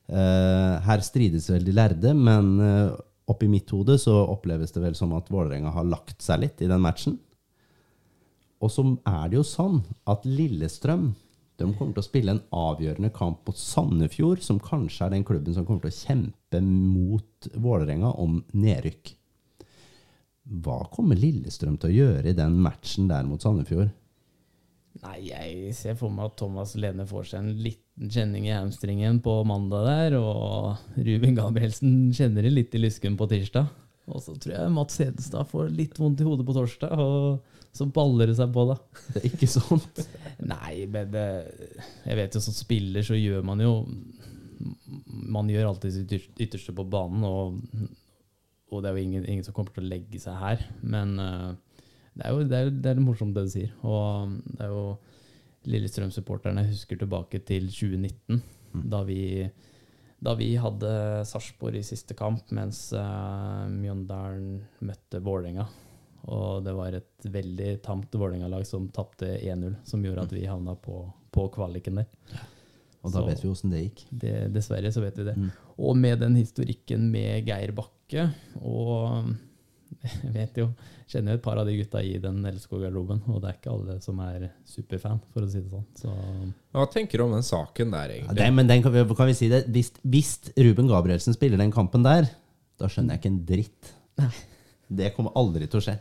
[0.06, 2.98] Eh, her strides veldig de lærde, men uh,
[3.31, 6.69] oppi mitt hode så oppleves det vel som at Vålerenga har lagt seg litt i
[6.69, 7.18] den matchen.
[8.64, 11.14] Og så er det jo sånn at Lillestrøm
[11.56, 15.56] de kommer til å spille en avgjørende kamp mot Sandefjord, som kanskje er den klubben
[15.56, 19.14] som kommer til å kjempe mot Vålerenga om nedrykk.
[20.65, 23.93] Hva kommer Lillestrøm til å gjøre i den matchen der mot Sandefjord?
[25.03, 29.19] Nei, jeg ser for meg at Thomas Lene får seg en liten kjenning i hamstringen
[29.23, 33.67] på mandag der, og Ruben Gabrielsen kjenner det litt i lysken på tirsdag.
[34.05, 37.88] Og så tror jeg Mats Hedenstad får litt vondt i hodet på torsdag, og så
[37.91, 38.77] baller det seg på, da.
[39.15, 40.01] Det er ikke sånt.
[40.45, 41.26] Nei, men det,
[42.05, 43.73] jeg vet jo som spiller så gjør man jo
[45.35, 47.57] Man gjør alltid sitt ytterste på banen, og,
[48.72, 50.63] og det er jo ingen, ingen som kommer til å legge seg her.
[50.85, 51.49] Men eh,
[52.15, 53.71] det er jo det er, det er morsomt det du sier.
[53.83, 54.83] Og det er jo
[55.65, 58.41] Lillestrøm-supporterne husker tilbake til 2019,
[58.91, 59.21] da vi
[60.25, 60.89] da vi hadde
[61.27, 65.65] Sarpsborg i siste kamp, mens uh, Mjøndalen møtte Vålerenga.
[66.31, 70.73] Og det var et veldig tamt Vålerenga-lag som tapte 1-0, som gjorde at vi havna
[70.81, 71.03] på,
[71.35, 72.07] på kvaliken der.
[73.03, 74.05] Og da Så- vet vi åssen det gikk.
[74.23, 75.35] Det, dessverre så vet vi det.
[75.77, 78.31] Og med den historikken med Geir Bakke
[78.63, 79.44] og jeg
[80.38, 80.69] vet jo,
[81.11, 83.98] kjenner jo et par av de gutta i den Elskog-garderoben, og det er ikke alle
[84.03, 85.86] som er superfan, for å si det sånn.
[85.99, 86.14] Så
[86.76, 88.40] Hva tenker du om den saken der, Ja, egentlig?
[88.41, 89.65] det, men den kan vi, kan vi si det.
[89.76, 92.30] Hvis, hvis Ruben Gabrielsen spiller den kampen der,
[92.80, 93.94] da skjønner jeg ikke en dritt.
[94.88, 95.95] Det kommer aldri til å skje.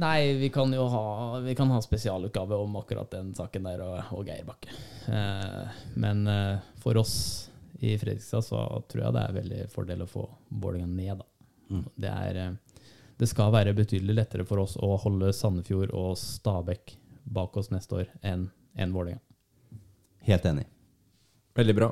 [0.00, 1.04] Nei, vi kan jo ha,
[1.44, 4.72] vi kan ha spesialutgave om akkurat den saken der og, og Geir Bakke.
[5.12, 7.16] Eh, men eh, for oss
[7.82, 10.24] i Fredrikstad så tror jeg det er veldig fordel å få
[10.62, 11.82] Vålerenga ned, da.
[11.98, 12.71] Det, er, eh,
[13.22, 16.96] det skal være betydelig lettere for oss å holde Sandefjord og Stabæk
[17.32, 18.48] bak oss neste år enn
[18.82, 19.22] en Vålerenga.
[20.26, 20.64] Helt enig.
[21.58, 21.88] Veldig bra.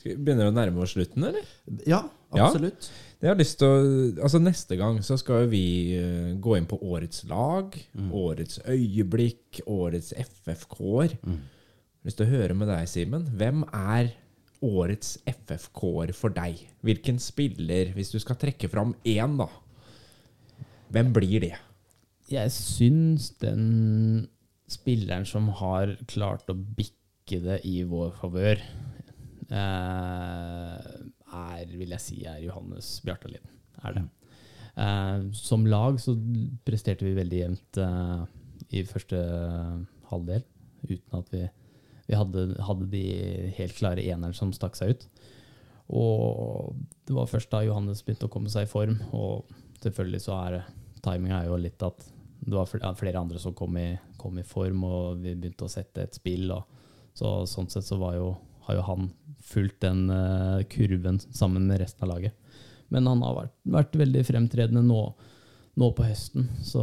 [0.00, 1.46] Skal vi begynne å nærme oss slutten, eller?
[1.86, 2.02] Ja,
[2.32, 2.46] Ja.
[2.46, 2.86] absolutt.
[3.20, 6.78] Jeg har lyst til å, altså Neste gang så skal vi eh, gå inn på
[6.80, 7.74] årets lag,
[8.14, 11.16] årets øyeblikk, årets FFK-er.
[11.20, 13.26] Jeg har lyst til å høre med deg, Simen.
[13.36, 14.12] Hvem er
[14.64, 16.62] årets FFK-er for deg?
[16.86, 19.50] Hvilken spiller, hvis du skal trekke fram én, da?
[20.90, 21.56] Hvem blir det?
[22.30, 24.28] Jeg syns den
[24.70, 28.62] spilleren som har klart å bikke det i vår favør,
[29.50, 30.88] eh,
[31.30, 33.46] er, vil jeg si, er Johannes Bjartalien.
[33.86, 34.04] Er det.
[34.74, 36.16] Eh, som lag så
[36.66, 38.22] presterte vi veldig jevnt eh,
[38.78, 39.20] i første
[40.10, 40.42] halvdel,
[40.88, 41.44] uten at vi,
[42.08, 43.04] vi hadde, hadde de
[43.58, 45.06] helt klare eneren som stakk seg ut.
[45.90, 46.74] Og
[47.06, 49.50] det var først da Johannes begynte å komme seg i form, og
[49.82, 50.60] selvfølgelig så er
[51.04, 52.06] timinga er jo litt at
[52.40, 56.06] det var flere andre som kom i, kom i form, og vi begynte å sette
[56.06, 56.52] et spill.
[57.16, 58.30] Så sånn sett så jo,
[58.66, 59.10] har jo han
[59.44, 62.36] fulgt den uh, kurven sammen med resten av laget.
[62.90, 65.00] Men han har vært, vært veldig fremtredende nå,
[65.78, 66.82] nå på høsten, så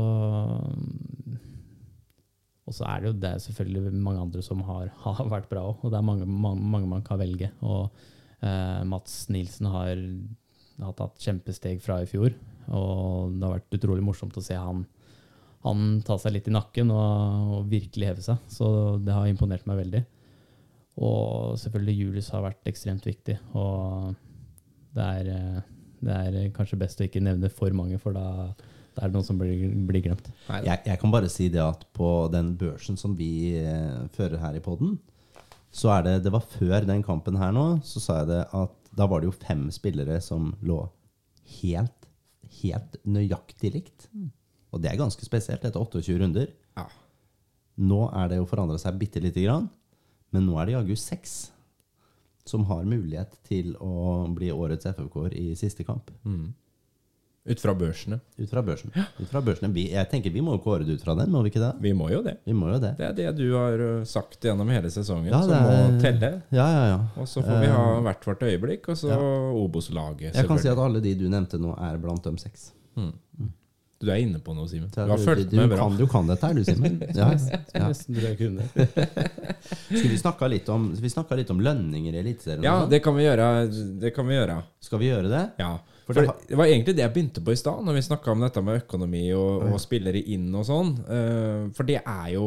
[2.68, 5.65] Og så er det jo det er selvfølgelig mange andre som har, har vært bra
[5.72, 7.49] òg, og det er mange, mange, mange man kan velge.
[7.64, 7.89] Og
[8.44, 10.03] uh, Mats Nilsen har,
[10.84, 12.35] har tatt kjempesteg fra i fjor,
[12.76, 14.85] og det har vært utrolig morsomt å se han
[15.65, 18.44] han ta seg litt i nakken og, og virkelig heve seg.
[18.52, 18.68] Så
[19.03, 20.03] det har imponert meg veldig.
[21.03, 23.38] Og selvfølgelig Julius har vært ekstremt viktig.
[23.57, 24.14] Og
[24.98, 25.60] det er,
[26.02, 28.53] det er kanskje best å ikke nevne for mange, for da,
[28.95, 30.31] det er det noen som blir, blir glemt.
[30.49, 34.57] Jeg, jeg kan bare si det at på den børsen som vi eh, fører her
[34.57, 34.98] i podden,
[35.77, 38.73] så er det Det var før den kampen her nå, så sa jeg det at
[38.98, 40.80] da var det jo fem spillere som lå
[41.60, 41.97] helt,
[42.62, 44.08] helt nøyaktig likt.
[44.74, 46.50] Og det er ganske spesielt etter 28 runder.
[46.78, 46.88] Ja.
[47.78, 49.70] Nå er det jo forandra seg bitte lite grann,
[50.34, 51.52] men nå er det jaggu seks
[52.48, 56.12] som har mulighet til å bli årets FFK-er i siste kamp.
[57.48, 58.19] Ut fra børsene.
[58.38, 59.06] Ut fra børsene.
[59.22, 59.69] Ut fra børsene.
[59.74, 61.72] Vi, jeg tenker vi må jo kåre det ut fra den, må vi ikke det?
[61.82, 62.38] Vi må jo det.
[62.45, 62.94] Vi må jo det.
[62.99, 66.32] Det er det du har sagt gjennom hele sesongen, Ja, som det er- må telle.
[66.52, 66.99] Ja, ja, ja.
[67.22, 69.19] Og så får vi ha hvert vårt øyeblikk, og så Ja.
[69.64, 70.36] Obos-laget.
[70.36, 72.72] Jeg kan si at alle de du nevnte nå, er blant dem seks.
[73.99, 74.91] Du er inne på noe, Simen.
[74.94, 75.78] Du har fulgt du, med bra.
[75.88, 76.99] Kan, du kan dette her, du, Simen.
[77.18, 77.32] Ja,
[77.74, 77.88] ja.
[79.88, 81.10] Skulle vi snakka litt, om- vi
[81.40, 82.64] litt om lønninger i Eliteserien?
[82.64, 83.48] Ja, det kan vi gjøre.
[83.99, 84.64] Det kan vi gjøre.
[84.80, 85.44] Skal vi gjøre det?
[85.57, 85.80] Ja.
[86.08, 88.44] For det det, var egentlig det jeg begynte på i stad, når vi snakka om
[88.46, 90.94] dette med økonomi og, og spillere inn og sånn.
[91.04, 92.46] Eh, for det er jo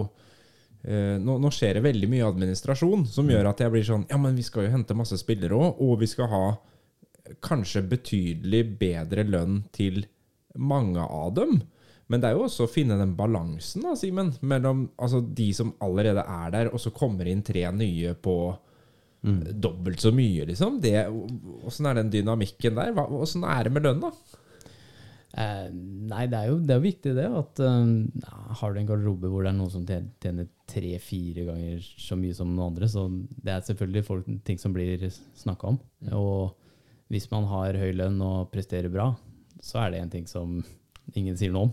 [0.83, 4.17] eh, nå, nå skjer det veldig mye administrasjon som gjør at jeg blir sånn Ja,
[4.23, 6.45] men vi skal jo hente masse spillere òg, og vi skal ha
[7.45, 10.07] kanskje betydelig bedre lønn til
[10.57, 11.61] mange av dem.
[12.11, 15.77] Men det er jo også å finne den balansen, da, Simen, mellom altså, de som
[15.85, 18.35] allerede er der, og så kommer inn tre nye på
[19.23, 20.79] dobbelt så mye, liksom.
[20.81, 20.95] Det,
[21.69, 22.93] åssen er den dynamikken der?
[22.97, 24.11] Hva- Åssen er det med lønn, da?
[25.39, 25.69] Eh,
[26.11, 27.27] nei, det er jo det er jo viktig det.
[27.39, 32.15] At eh, har du en garderobe hvor det er noen som tjener- tre-fire ganger så
[32.17, 33.05] mye som noen andre, så
[33.43, 35.03] det er selvfølgelig folk, ting som blir
[35.35, 35.79] snakka om.
[36.15, 36.55] Og
[37.11, 39.09] hvis man har høy lønn og presterer bra,
[39.61, 40.61] så er det en ting som
[41.19, 41.67] ingen sier noe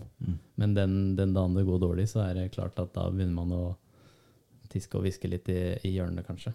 [0.58, 3.54] Men den, den dagen det går dårlig, så er det klart at da begynner man
[3.54, 3.62] å
[4.68, 6.52] tiske og hviske litt i, i hjørnet, kanskje.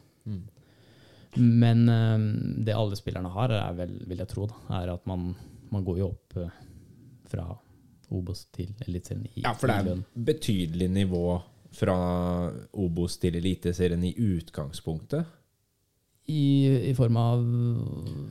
[1.35, 2.17] Men eh,
[2.65, 5.31] det alle spillerne har, er vel, vil jeg tro, da, er at man,
[5.73, 6.59] man går jo opp eh,
[7.31, 7.47] fra
[8.13, 11.39] Obos til Eliteserien Ja, for det er et betydelig nivå
[11.73, 11.95] fra
[12.77, 15.25] Obos til Eliteserien i utgangspunktet.
[16.31, 17.41] I, I form av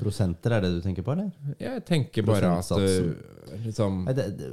[0.01, 1.29] Prosenter, er det du tenker på, eller?
[1.61, 3.11] Jeg tenker bare at uh,
[3.67, 4.49] liksom Nei, det, det,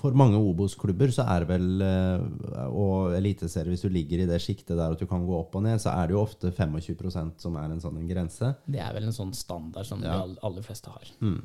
[0.00, 4.40] for mange Obos-klubber så er det vel eh, Og eliteserier, hvis du ligger i det
[4.42, 7.44] sjiktet der at du kan gå opp og ned, så er det jo ofte 25%
[7.46, 8.54] som er en sånn en grense.
[8.66, 10.18] Det er vel en sånn standard som Ja.
[10.24, 11.14] de aller fleste har.
[11.22, 11.42] Mm.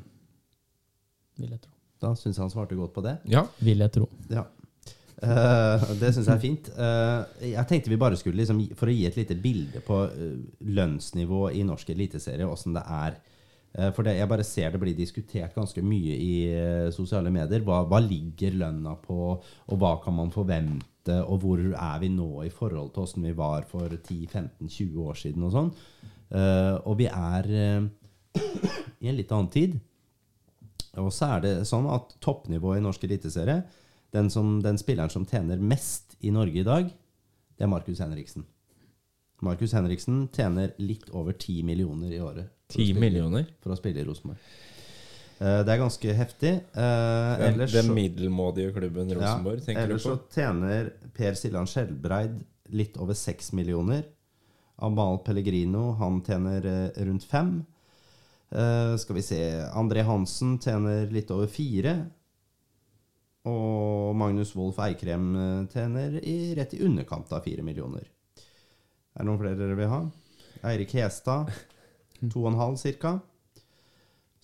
[1.40, 1.76] Vil jeg tro.
[2.00, 3.18] Da syns jeg han svarte godt på det.
[3.30, 3.44] Ja.
[3.62, 4.08] Vil jeg tro.
[4.32, 4.48] Ja.
[5.20, 6.68] Eh, det syns jeg er fint.
[6.76, 10.38] Uh, jeg tenkte vi bare skulle, liksom, for å gi et lite bilde på uh,
[10.64, 13.20] lønnsnivå i norsk eliteserie, åssen det er.
[13.94, 16.32] For det, jeg bare ser det blir diskutert ganske mye i
[16.90, 17.62] sosiale medier.
[17.62, 22.42] Hva, hva ligger lønna på, og hva kan man forvente, og hvor er vi nå
[22.42, 25.70] i forhold til åssen vi var for 10-15-20 år siden og sånn.
[26.82, 27.46] Og vi er
[29.06, 29.78] i en litt annen tid.
[30.98, 33.60] Og så er det sånn at toppnivået i norsk eliteserie
[34.12, 36.88] den, som, den spilleren som tjener mest i Norge i dag,
[37.56, 38.44] det er Markus Henriksen.
[39.42, 42.50] Markus Henriksen tjener litt over 10 millioner i året.
[42.70, 43.46] for å Ti spille- millioner.
[43.62, 44.38] For å spille i Rosenborg.
[45.40, 46.52] Eh, det er ganske heftig.
[46.76, 49.96] Eh, Den, ellers den middelmådige klubben Rosenborg, ja, tenker du på?
[49.96, 54.04] ellers så tjener Per Siljan Skjelbreid litt over 6 millioner.
[54.78, 57.64] Amal Pellegrino han tjener eh, rundt fem.
[58.52, 59.40] Eh, skal vi se
[59.74, 62.10] André Hansen tjener litt over fire.
[63.48, 65.30] Og Magnus Wolff Eikrem
[65.72, 68.04] tjener i, rett i underkant av fire millioner.
[69.14, 70.00] Er det noen flere dere vil ha?
[70.70, 71.48] Eirik Hestad,
[72.32, 73.16] to og en halv cirka.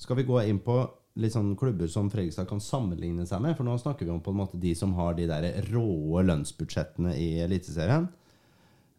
[0.01, 0.78] Skal vi gå inn på
[1.20, 3.56] litt sånn klubber som Fredrikstad kan sammenligne seg med?
[3.56, 7.14] For nå snakker vi om på en måte de som har de der råe lønnsbudsjettene
[7.20, 8.09] i Eliteserien.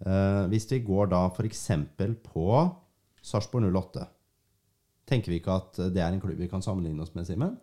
[0.05, 1.63] Eh, hvis vi går da f.eks.
[2.25, 2.47] på
[3.25, 4.07] Sarpsborg 08,
[5.09, 7.57] tenker vi ikke at det er en klubb vi kan sammenligne oss med, Simen?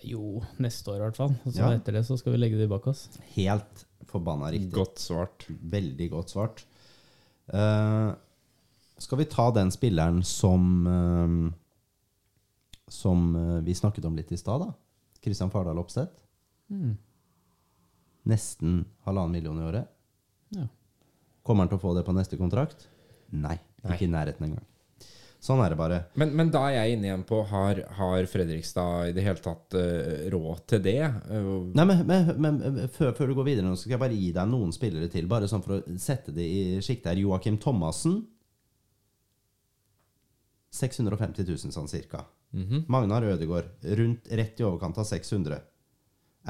[0.00, 1.34] Jo, neste år i hvert fall.
[1.44, 1.70] Og så Ja.
[1.76, 3.08] etter det så skal vi legge det bak oss.
[3.34, 4.72] Helt forbanna riktig.
[4.72, 5.46] Godt svart.
[5.48, 6.64] Veldig godt svart.
[7.52, 8.14] Uh,
[8.98, 11.52] skal vi ta den spilleren som uh,
[12.92, 14.72] Som eh, vi snakket om litt i stad, da?
[15.24, 16.12] Kristian Fardal Opseth.
[16.68, 16.98] Mm.
[18.28, 19.88] Nesten halvannen million i året.
[20.52, 20.66] Ja.
[21.42, 22.84] Kommer han til å få det på neste kontrakt?
[23.32, 23.94] Nei, Nei.
[23.94, 24.66] ikke i nærheten engang.
[25.42, 25.96] Sånn er det bare.
[26.22, 29.74] Men, men da er jeg inne igjen på har, har Fredrikstad i det hele tatt
[29.74, 31.00] uh, råd til det?
[31.26, 34.28] Uh, Nei, men, men, men før, før du går videre, nå skal jeg bare gi
[34.36, 35.26] deg noen spillere til.
[35.30, 37.24] Bare sånn for å sette det i sjiktet her.
[37.24, 38.20] Joakim Thomassen.
[40.78, 42.22] 650 000 sånn cirka.
[42.54, 42.86] mhm.
[42.86, 45.58] Magnar Ødegaard rundt rett i overkant av 600.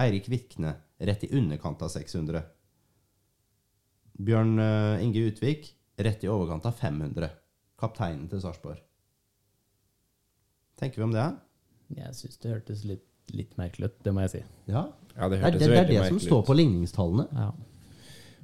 [0.05, 2.45] Eirik Vikne rett i underkant av 600.
[4.21, 7.39] Bjørn uh, Inge Utvik rett i overkant av 500.
[7.83, 8.79] Kapteinen til Sarpsborg.
[10.81, 11.27] Tenker vi om det?
[11.99, 13.05] Jeg syns det hørtes litt,
[13.37, 14.43] litt merkelig ut, det må jeg si.
[14.71, 14.87] Ja.
[15.13, 17.27] Ja, det Det er hørtes det, det, er det som står på ligningstallene.
[17.37, 17.51] Ja.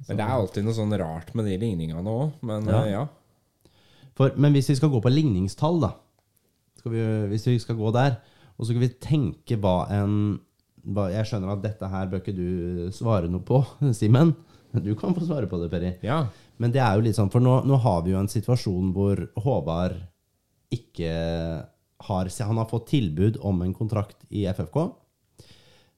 [0.07, 2.35] Men det er alltid noe sånn rart med de ligningene òg.
[2.45, 2.83] Men Ja.
[2.85, 3.07] eh, ja.
[4.15, 5.93] For, men hvis vi skal gå på ligningstall, da
[6.79, 7.01] skal vi,
[7.33, 8.17] Hvis vi skal gå der,
[8.57, 10.39] og så skal vi tenke hva en
[10.85, 14.35] hva, Jeg skjønner at dette her bør ikke du svare noe på, Simen.
[14.73, 15.97] Du kan få svare på det, Peri.
[16.03, 16.27] ja.
[16.59, 19.21] Men det er jo litt sånn, for nå, nå har vi jo en situasjon hvor
[19.39, 19.95] Håvard
[20.75, 21.11] ikke
[22.07, 24.77] har Han har fått tilbud om en kontrakt i FFK.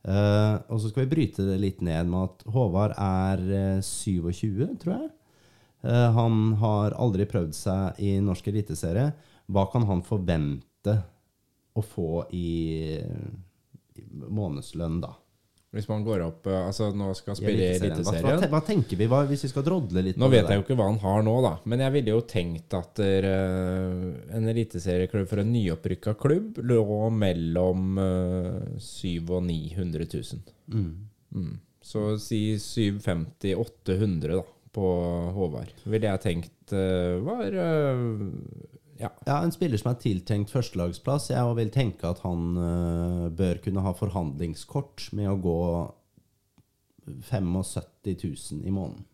[0.01, 4.79] Uh, og så skal vi bryte det litt ned med at Håvard er eh, 27,
[4.81, 5.09] tror jeg.
[5.85, 9.11] Uh, han har aldri prøvd seg i norsk eliteserie.
[9.51, 10.97] Hva kan han forvente
[11.77, 15.13] å få i, i månedslønn, da?
[15.71, 18.41] Hvis man går opp eh, Altså, nå skal I spille i Eliteserien.
[18.41, 20.75] Hva, hva, tenker vi, hva, hvis vi skal drodle litt Nå vet jeg jo ikke
[20.79, 21.53] hva han har nå, da.
[21.71, 23.27] Men jeg ville jo tenkt at eh,
[24.35, 26.85] en eliteserieklubb for en nyopprykka klubb lå
[27.15, 30.41] mellom uh, 700 og 900 000.
[30.75, 30.89] Mm.
[31.35, 31.53] Mm.
[31.81, 34.43] Så si 750-800 da,
[34.75, 34.89] på
[35.35, 35.71] Håvard.
[35.83, 38.03] Ville jeg tenkt uh, var eh,
[39.01, 39.09] ja.
[39.25, 41.31] Ja, en spiller som er tiltenkt førstelagsplass.
[41.33, 45.61] Jeg vil tenke at han uh, bør kunne ha forhandlingskort med å gå
[47.29, 47.49] 75
[48.05, 49.05] 000 i måneden.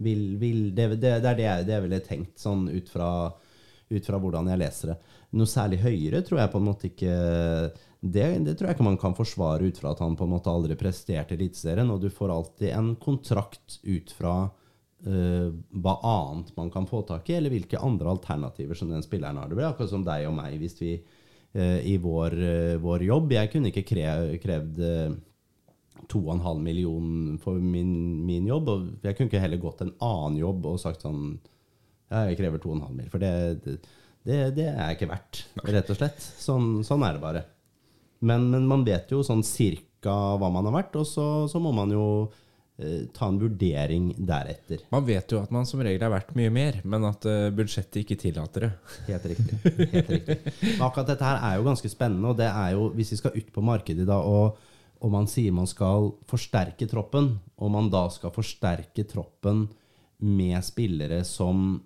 [0.00, 3.10] Vil, vil, det, det, det er det jeg, det jeg ville tenkt, sånn ut fra,
[3.92, 5.00] ut fra hvordan jeg leser det.
[5.36, 7.16] Noe særlig høyere tror jeg på en måte ikke
[8.00, 10.48] det, det tror jeg ikke man kan forsvare ut fra at han på en måte
[10.52, 11.90] aldri presterte Eliteserien.
[11.92, 14.34] Og du får alltid en kontrakt ut fra
[15.00, 19.48] hva annet man kan få tak i, eller hvilke andre alternativer som den spilleren har.
[19.48, 23.32] Det blir akkurat som deg og meg hvis vi øh, i vår, øh, vår jobb
[23.32, 24.10] Jeg kunne ikke kre,
[24.42, 25.18] krevd en
[26.08, 30.68] 2,5 million for min, min jobb, og jeg kunne ikke heller gått en annen jobb
[30.70, 31.38] og sagt sånn
[32.10, 33.32] ja, jeg krever 2,5 mil, for det,
[33.64, 33.76] det,
[34.26, 36.24] det, det er jeg ikke verdt, rett og slett.
[36.42, 37.42] Sånn, sånn er det bare.
[38.26, 41.70] Men, men man vet jo sånn cirka hva man har vært, og så, så må
[41.76, 42.48] man jo eh,
[43.14, 44.84] ta en vurdering deretter.
[44.92, 48.02] Man vet jo at man som regel er verdt mye mer, men at eh, budsjettet
[48.02, 48.70] ikke tillater det.
[49.10, 49.58] Helt riktig.
[49.94, 50.38] Helt riktig.
[50.62, 53.36] Men akkurat dette her er jo ganske spennende, og det er jo, hvis vi skal
[53.36, 54.58] ut på markedet da, og,
[55.00, 59.66] og man sier man skal forsterke troppen, og man da skal forsterke troppen
[60.20, 61.78] med spillere som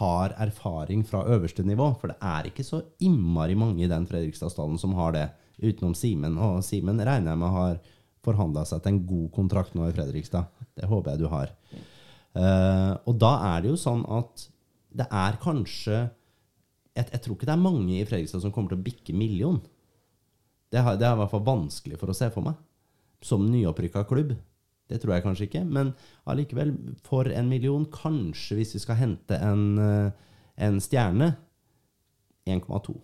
[0.00, 4.76] har erfaring fra øverste nivå, for det er ikke så innmari mange i den Fredrikstadsdalen
[4.80, 5.28] som har det,
[5.60, 6.36] utenom Simen.
[6.40, 7.80] Og Simen regner jeg med har
[8.26, 10.50] forhandla seg til en god kontrakt nå i Fredrikstad.
[10.76, 11.52] Det håper jeg du har.
[12.36, 14.46] Uh, og da er det jo sånn at
[14.94, 15.96] det er kanskje
[17.00, 19.60] jeg, jeg tror ikke det er mange i Fredrikstad som kommer til å bikke million.
[20.70, 22.58] Det, har, det er i hvert fall vanskelig for å se for meg.
[23.24, 24.34] Som nyopprykka klubb.
[24.90, 25.62] Det tror jeg kanskje ikke.
[25.66, 25.92] Men
[26.30, 26.72] allikevel,
[27.06, 30.10] for en million, kanskje hvis vi skal hente en, eh,
[30.66, 31.32] en stjerne
[32.50, 32.96] 1,2.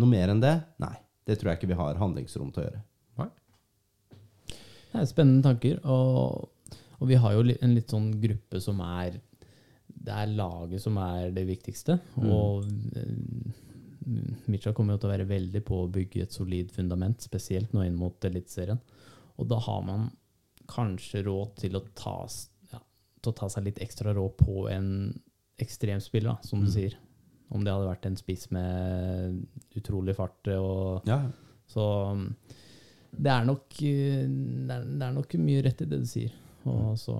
[0.00, 0.56] Noe mer enn det?
[0.82, 0.96] Nei.
[1.24, 2.82] Det tror jeg ikke vi har handlingsrom til å gjøre.
[4.94, 5.80] Det er spennende tanker.
[5.90, 6.48] Og,
[7.00, 9.18] og vi har jo en litt sånn gruppe som er
[10.04, 11.98] Det er laget som er det viktigste.
[12.22, 12.64] Og
[12.94, 13.52] eh,
[14.52, 17.86] Mitcha kommer jo til å være veldig på å bygge et solid fundament, spesielt nå
[17.86, 18.78] inn mot Eliteserien.
[19.40, 20.10] Og da har man
[20.68, 22.18] kanskje råd til å ta,
[22.72, 22.80] ja,
[23.24, 24.90] til å ta seg litt ekstra råd på en
[25.60, 26.74] ekstremspiller, da, som du Mm.
[26.74, 26.94] sier.
[27.54, 29.46] Om det hadde vært en spiss med
[29.76, 31.22] utrolig fart og Ja.
[31.66, 31.80] Så
[32.12, 32.34] um,
[33.16, 36.34] det er nok eh, det er, det er nok mye rett i det du sier.
[36.70, 37.16] Og så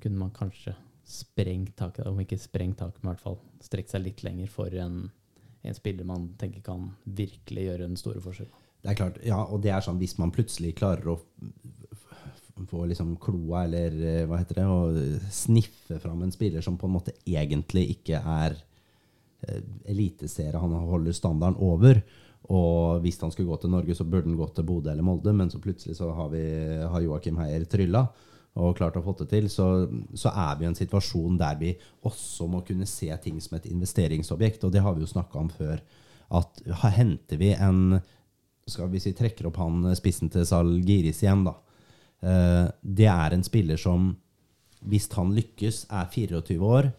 [0.00, 0.74] kunne man kanskje
[1.06, 4.74] sprengt taket, om ikke sprengt taket, men i hvert fall strekt seg litt lenger for
[4.74, 5.04] en,
[5.62, 8.50] en spiller man tenker kan virkelig gjøre den store forskjell.
[8.82, 11.20] Det er klart, ja, og det er sånn hvis man plutselig klarer å
[12.70, 16.88] få liksom kloa, eller eh, hva heter det, å sniffe fram en spiller som på
[16.88, 18.56] en måte egentlig ikke er
[19.46, 19.62] eh,
[19.92, 22.00] eliteserie, han holder standarden over.
[22.54, 25.32] Og hvis han skulle gå til Norge, så burde han gå til Bodø eller Molde,
[25.34, 26.42] men så plutselig så har, vi,
[26.86, 28.06] har Joakim Heier trylla
[28.56, 29.66] og klart å få det til, så,
[30.16, 31.74] så er vi i en situasjon der vi
[32.08, 35.50] også må kunne se ting som et investeringsobjekt, og det har vi jo snakka om
[35.52, 35.82] før.
[36.32, 36.62] At
[36.96, 37.98] henter vi en
[38.66, 41.52] skal vi trekker opp han spissen til Salgiris igjen, da.
[42.26, 44.08] Eh, det er en spiller som,
[44.88, 46.90] hvis han lykkes, er 24 år,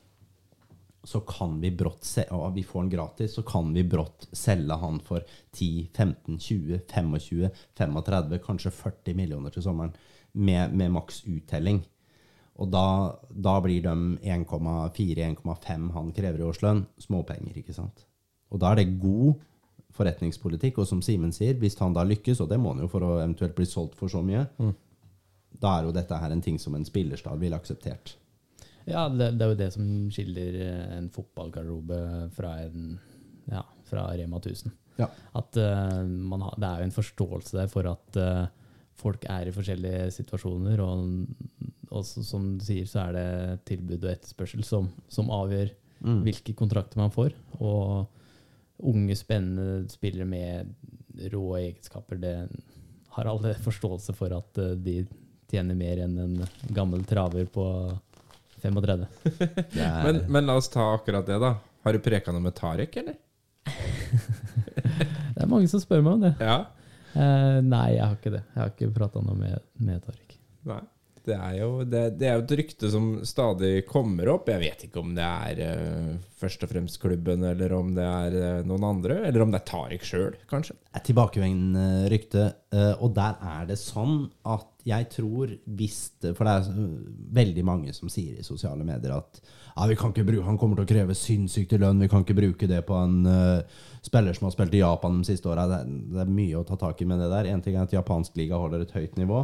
[1.08, 4.76] så kan vi brått se, og vi får den gratis, så kan vi brått selge
[4.82, 5.24] han for
[5.56, 9.94] 10, 15, 20, 25, 35, kanskje 40 millioner til sommeren,
[10.36, 11.80] med, med maks uttelling.
[12.60, 12.84] Og da,
[13.32, 13.96] da blir de
[14.36, 18.04] 1,4-1,5 han krever i årslønn, småpenger, ikke sant?
[18.52, 19.40] Og da er det god
[19.96, 23.08] forretningspolitikk, og som Simen sier, hvis han da lykkes, og det må han jo for
[23.08, 24.44] å eventuelt bli solgt for så mye,
[25.56, 28.18] da er jo dette her en ting som en spillerstad ville akseptert.
[28.88, 31.98] Ja, det, det er jo det som skiller eh, en fotballgarderobe
[32.36, 32.94] fra en
[33.52, 34.72] ja, fra Rema 1000.
[34.98, 35.10] Ja.
[35.38, 38.48] At uh, man har, det er jo en forståelse der for at uh,
[38.98, 43.28] folk er i forskjellige situasjoner, og, og så, som du sier, så er det
[43.70, 46.22] tilbud og etterspørsel som, som avgjør Mm.
[46.26, 47.34] hvilke kontrakter man får.
[47.58, 48.08] Og
[48.86, 50.74] unge, spennende spillere med
[51.34, 52.36] rå egenskaper, det
[53.18, 55.02] har alle forståelse for at uh, de
[55.50, 56.36] tjener mer enn en
[56.76, 57.66] gammel traver på
[58.64, 59.06] 35.
[59.78, 61.54] Er, Men, men la oss ta akkurat det, da.
[61.86, 63.18] Har du preka noe med Tarek, eller?
[65.38, 66.34] Det er mange som spør meg om det.
[66.42, 66.60] Ja.
[67.14, 68.44] Eh, nei, jeg har ikke det.
[68.54, 70.38] Jeg har ikke prata noe med, med Tariq.
[70.70, 70.84] Nei.
[71.28, 74.48] Det er, jo, det, det er jo et rykte som stadig kommer opp.
[74.48, 78.38] Jeg vet ikke om det er uh, først og fremst klubben, eller om det er
[78.38, 79.18] uh, noen andre.
[79.28, 80.78] Eller om det er Tariq sjøl, kanskje.
[80.96, 82.46] et tilbakevendende rykte.
[82.72, 86.92] uh, og der er det sånn at jeg tror hvis For det er eh,
[87.38, 89.42] veldig mange som sier i sosiale medier at
[89.78, 92.96] ja, bruke, han kommer til å kreve sinnssykt lønn, vi kan ikke bruke det på
[92.98, 95.68] en uh, spiller som har spilt i Japan de siste åra.
[95.70, 95.84] Det,
[96.16, 97.52] det er mye å ta tak i med det der.
[97.52, 99.44] En ting er at japansk liga holder et høyt nivå.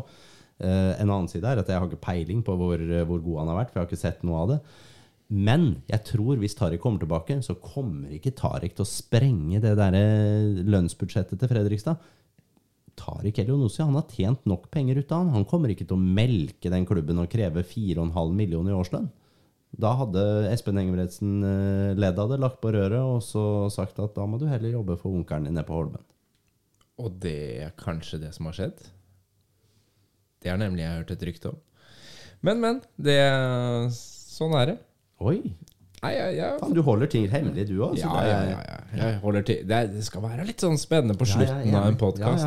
[0.57, 3.53] Uh, en annen side er at jeg har ikke peiling på hvor, hvor god han
[3.53, 4.59] har vært, for jeg har ikke sett noe av det.
[5.33, 9.73] Men jeg tror hvis Tariq kommer tilbake, så kommer ikke Tariq til å sprenge det
[9.79, 12.11] der eh, lønnsbudsjettet til Fredrikstad.
[12.99, 15.31] Tariq Elionossi han har tjent nok penger ut av han.
[15.33, 19.09] Han kommer ikke til å melke den klubben og kreve 4,5 millioner i årslønn.
[19.73, 20.21] Da hadde
[20.51, 23.43] Espen Engebretsen eh, ledd av det, lagt på røret og så
[23.73, 26.03] sagt at da må du heller jobbe for onkelen din nede på Holmen.
[27.01, 28.83] Og det er kanskje det som har skjedd.
[30.43, 31.57] Det har nemlig jeg hørt et rykte om.
[32.45, 32.81] Men, men.
[33.01, 33.17] Det,
[33.95, 34.77] sånn er det.
[35.23, 35.39] Oi!
[36.03, 37.93] Nei, jeg, jeg, Faen, du holder ting hemmelig, du òg.
[37.95, 38.79] ja, ja, ja, ja.
[38.99, 39.61] Jeg holder til.
[39.69, 42.43] Det, er- det skal være litt sånn spennende på slutten av en podkast.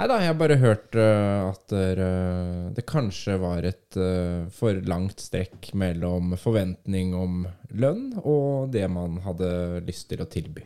[0.00, 4.78] Nei da, jeg har bare hørt øh, at øh, det kanskje var et øh, for
[4.88, 7.42] langt strekk mellom forventning om
[7.76, 9.50] lønn og det man hadde
[9.84, 10.64] lyst til å tilby.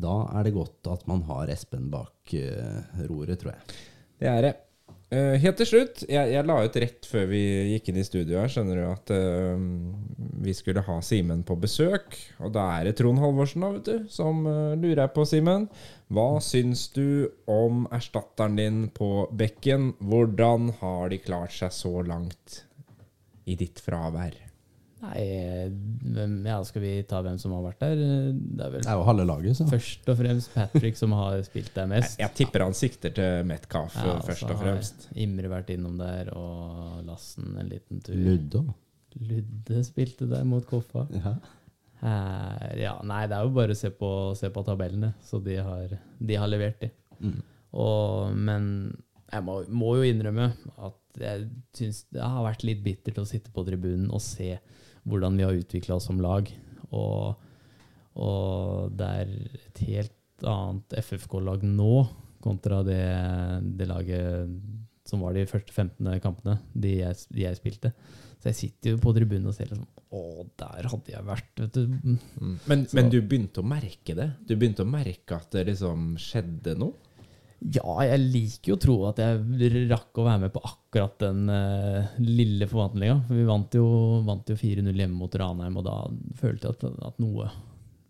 [0.00, 3.76] Da er det godt at man har Espen bak eh, roret, tror jeg.
[4.24, 4.54] Det er det.
[5.12, 7.42] Eh, helt til slutt, jeg, jeg la ut rett før vi
[7.74, 9.60] gikk inn i studio her, skjønner du, at uh,
[10.42, 12.16] vi skulle ha Simen på besøk.
[12.40, 15.68] Og da er det Trond Halvorsen da, vet du, som uh, lurer på, Simen.
[16.14, 19.92] Hva syns du om erstatteren din på bekken?
[20.00, 22.62] Hvordan har de klart seg så langt
[23.44, 24.53] i ditt fravær?
[25.04, 25.24] Nei,
[26.14, 27.96] hvem, ja, skal vi ta hvem som har vært der?
[28.00, 29.66] Det er vel Det er jo halve laget, så.
[29.68, 32.18] først og fremst Patrick som har spilt der mest.
[32.22, 35.08] jeg tipper han sikter til Metcalf Ja, først og fremst.
[35.10, 38.16] har Imre vært innom der, og Lassen en liten tur.
[38.16, 38.72] Ludde òg.
[39.28, 41.04] Ludde spilte der mot Koffa.
[41.14, 41.36] Ja.
[42.04, 45.14] Her, ja, nei, det er jo bare å se på, se på tabellene.
[45.24, 46.90] Så de har, de har levert, de.
[47.22, 47.38] Mm.
[47.80, 48.66] Og, men
[49.32, 50.50] jeg må, må jo innrømme
[50.84, 51.46] at jeg
[51.78, 54.56] syns det har vært litt bittert å sitte på tribunen og se
[55.08, 56.48] hvordan vi har utvikla oss som lag.
[56.94, 57.46] Og,
[58.20, 59.32] og det er
[59.64, 62.04] et helt annet FFK-lag nå
[62.44, 63.04] kontra det,
[63.78, 64.50] det laget
[65.08, 67.92] som var de første 15 kampene de jeg, de jeg spilte.
[68.40, 71.76] Så jeg sitter jo på tribunen og ser liksom Å, der hadde jeg vært, vet
[71.78, 71.88] du.
[71.90, 72.56] Mm.
[72.70, 74.28] Men, men du begynte å merke det?
[74.46, 77.03] Du begynte å merke at det liksom skjedde noe?
[77.64, 81.46] Ja, jeg liker jo å tro at jeg rakk å være med på akkurat den
[81.48, 83.22] uh, lille forvandlinga.
[83.24, 83.86] For vi vant jo,
[84.20, 85.94] jo 4-0 hjemme mot Ranheim, og da
[86.40, 87.48] følte jeg at, at noe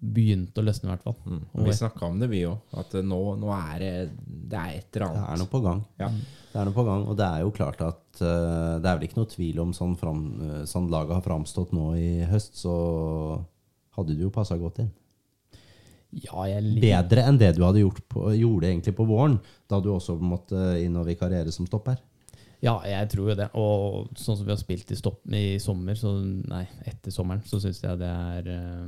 [0.05, 1.17] begynte å løsne, i hvert fall.
[1.25, 1.45] Mm.
[1.69, 2.75] Vi snakka om det, vi òg.
[2.81, 5.85] At nå, nå er det Det er et eller Det er noe på gang.
[6.03, 6.11] Ja.
[6.51, 9.07] Det er noe på gang, og det er jo klart at uh, det er vel
[9.07, 12.75] ikke noe tvil om sånn, fram, eh, sånn laget har framstått nå i høst, så
[13.95, 14.93] hadde du jo passa godt inn.
[16.23, 19.39] Ja, jeg Bedre enn det du hadde gjort på, gjorde egentlig på våren,
[19.71, 21.99] da du også måtte inn og vikarere som stopper.
[22.65, 23.49] Ja, jeg tror jo det.
[23.61, 27.61] Og sånn som vi har spilt i, stopp, i sommer, så, nei, etter sommeren, så
[27.61, 28.87] syns jeg det er eh,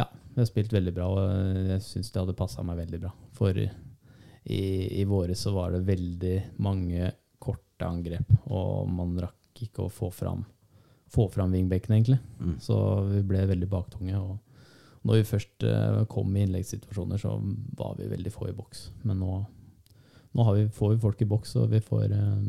[0.00, 3.12] Ja, vi har spilt veldig bra, og jeg syns det hadde passa meg veldig bra.
[3.36, 4.62] For i,
[5.00, 7.12] i våre så var det veldig mange
[7.42, 10.42] korte angrep, og man rakk ikke å få fram,
[11.12, 12.20] få fram wingbacken, egentlig.
[12.42, 12.56] Mm.
[12.60, 12.76] Så
[13.08, 14.18] vi ble veldig baktunge.
[14.18, 14.51] og
[15.02, 17.34] når vi først eh, kom i innleggssituasjoner, så
[17.78, 18.84] var vi veldig få i boks.
[19.08, 19.38] Men nå,
[20.32, 22.44] nå har vi, får vi folk i boks, og vi får eh,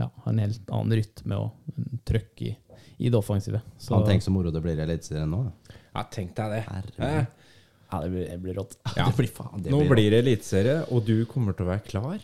[0.00, 2.52] ja, en helt annen rytme og trøkk i,
[2.98, 3.62] i det offensive.
[3.78, 5.46] Så Han tenker så moro det blir i Eliteserien nå.
[5.94, 6.60] Ja, tenk deg det.
[6.68, 7.08] Herregud.
[7.08, 7.50] Eh,
[7.88, 8.76] ja, det, blir, det blir rått.
[8.98, 9.08] Ja.
[9.08, 11.86] Det blir faen, det Nå blir blir det eliteserie, og du kommer til å være
[11.88, 12.20] klar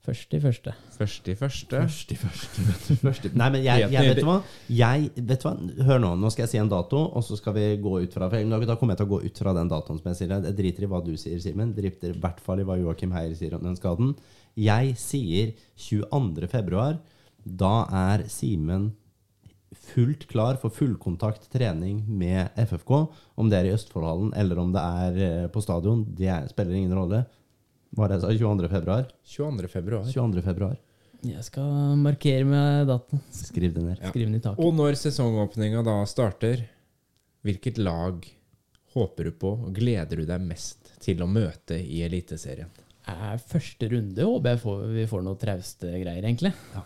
[0.00, 0.72] Først i første.
[0.96, 1.76] først i første.
[1.82, 2.62] Først i første.
[3.02, 4.38] Først i- Nei, men jeg, jeg vet du hva?
[4.72, 5.52] Jeg, vet du hva?
[5.90, 8.30] Hør nå, nå skal jeg si en dato, og så skal vi gå ut fra
[8.32, 10.32] for Da kommer jeg til å gå ut fra den datoen som jeg sier.
[10.40, 11.74] Jeg driter i hva du sier, Simen.
[11.76, 14.14] Driter i hvert fall i hva Joakim Heier sier om den skaden.
[14.56, 16.48] Jeg sier 22.
[16.48, 16.96] februar.
[17.44, 18.94] Da er Simen
[19.92, 23.04] fullt klar for fullkontakt trening med FFK.
[23.38, 26.74] Om det er i Østfoldhallen eller om det er eh, på stadion, det er, spiller
[26.80, 27.20] ingen rolle.
[27.96, 28.32] Hva er det jeg sa?
[28.46, 28.70] 22.
[28.70, 29.08] februar?
[29.26, 29.70] 22.
[29.72, 30.04] februar.
[30.10, 30.44] 22.
[30.46, 30.76] februar.
[31.26, 33.20] Jeg skal markere med datoen.
[33.34, 33.98] Skriv det ned.
[34.00, 34.12] Ja.
[34.12, 34.62] Skriv den i taket.
[34.64, 36.62] Og når sesongåpninga da starter,
[37.44, 38.24] hvilket lag
[38.94, 42.70] håper du på og gleder du deg mest til å møte i Eliteserien?
[43.10, 46.54] Er første runde håper jeg får, vi får noe trauste greier, egentlig.
[46.76, 46.84] Ja.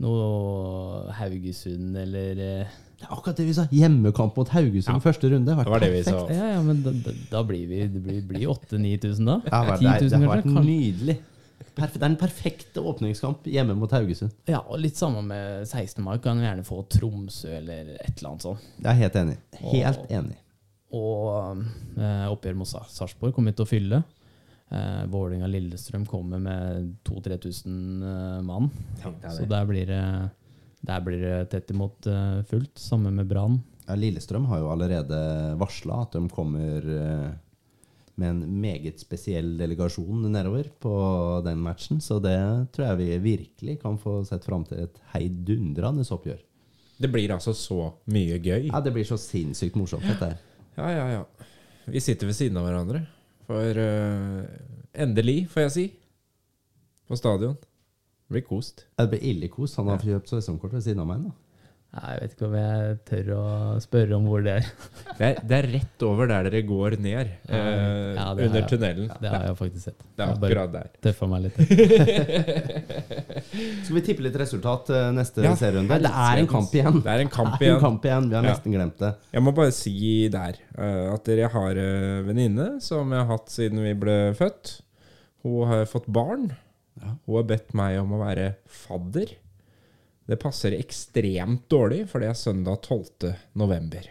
[0.00, 3.64] Noe Haugesund eller eh, Det er akkurat det vi sa.
[3.72, 5.00] Hjemmekamp mot Haugesund Ja.
[5.00, 5.48] første runde.
[5.48, 6.18] Det var det vi sa.
[6.28, 6.92] Ja, ja, men da,
[7.30, 9.40] da, blir vi Det blir, blir 8000-9000 da?
[9.48, 11.16] Ja, det, 10 000 det har vært nydelig.
[11.76, 14.32] Perf det er den perfekte åpningskamp hjemme mot Haugesund.
[14.50, 16.02] Ja, og litt samme med 16.
[16.04, 16.18] mai.
[16.20, 18.64] Kan vi gjerne få Tromsø eller et eller annet sånt.
[18.82, 19.36] Jeg er helt enig.
[19.70, 20.36] Helt og, enig.
[20.92, 21.62] Og
[21.96, 24.02] eh, oppgjør mot Sa- Sarpsborg kommer vi til å fylle.
[24.70, 28.68] Eh, Vålerenga-Lillestrøm kommer med 2000-3000 eh, mann.
[29.02, 30.02] Deg Så der blir det,
[30.80, 32.78] der blir det tett imot eh, fullt.
[32.78, 33.60] Samme med Brann.
[33.86, 35.20] Ja, Lillestrøm har jo allerede
[35.60, 37.30] varsla at de kommer eh,
[38.20, 40.94] med en meget spesiell delegasjon nedover på
[41.44, 42.00] den matchen.
[42.00, 42.38] Så det
[42.74, 46.40] tror jeg vi virkelig kan få sett fram til et heidundrende oppgjør.
[47.00, 48.68] Det blir altså så mye gøy.
[48.68, 50.42] Ja, Det blir så sinnssykt morsomt, dette her.
[50.76, 51.46] Ja, ja, ja.
[51.90, 53.00] Vi sitter ved siden av hverandre.
[53.48, 54.44] For uh,
[54.94, 55.86] endelig, får jeg si,
[57.08, 57.56] på stadion.
[58.30, 58.84] Det blir kost.
[58.96, 59.74] Det blir ille kost.
[59.80, 61.32] Han har kjøpt sesongkort ved siden av meg nå.
[61.90, 63.44] Nei, Jeg vet ikke om jeg tør å
[63.82, 64.66] spørre om hvor det er.
[65.20, 69.08] Det er, det er rett over der dere går ned, eh, Ja, under jeg- tunnelen.
[69.20, 69.98] Det har jeg faktisk sett.
[70.16, 70.86] Det er Jeg bare akkurat der.
[71.02, 71.58] tøffa meg litt.
[73.84, 75.98] Skal vi tippe litt resultat eh, neste Ja, serierunde?
[76.06, 77.00] Det er en kamp igjen.
[77.04, 78.30] Det er en kamp er en kamp igjen.
[78.30, 78.54] Vi har Ja.
[78.54, 79.12] nesten glemt det.
[79.34, 83.50] Jeg må bare si der eh, at dere har en venninne som jeg har hatt
[83.52, 84.76] siden vi ble født.
[85.42, 86.52] Hun har fått barn.
[87.00, 87.14] Ja.
[87.26, 89.32] Hun har bedt meg om å være fadder.
[90.30, 93.32] Det passer ekstremt dårlig, for det er søndag 12.
[93.58, 94.04] november.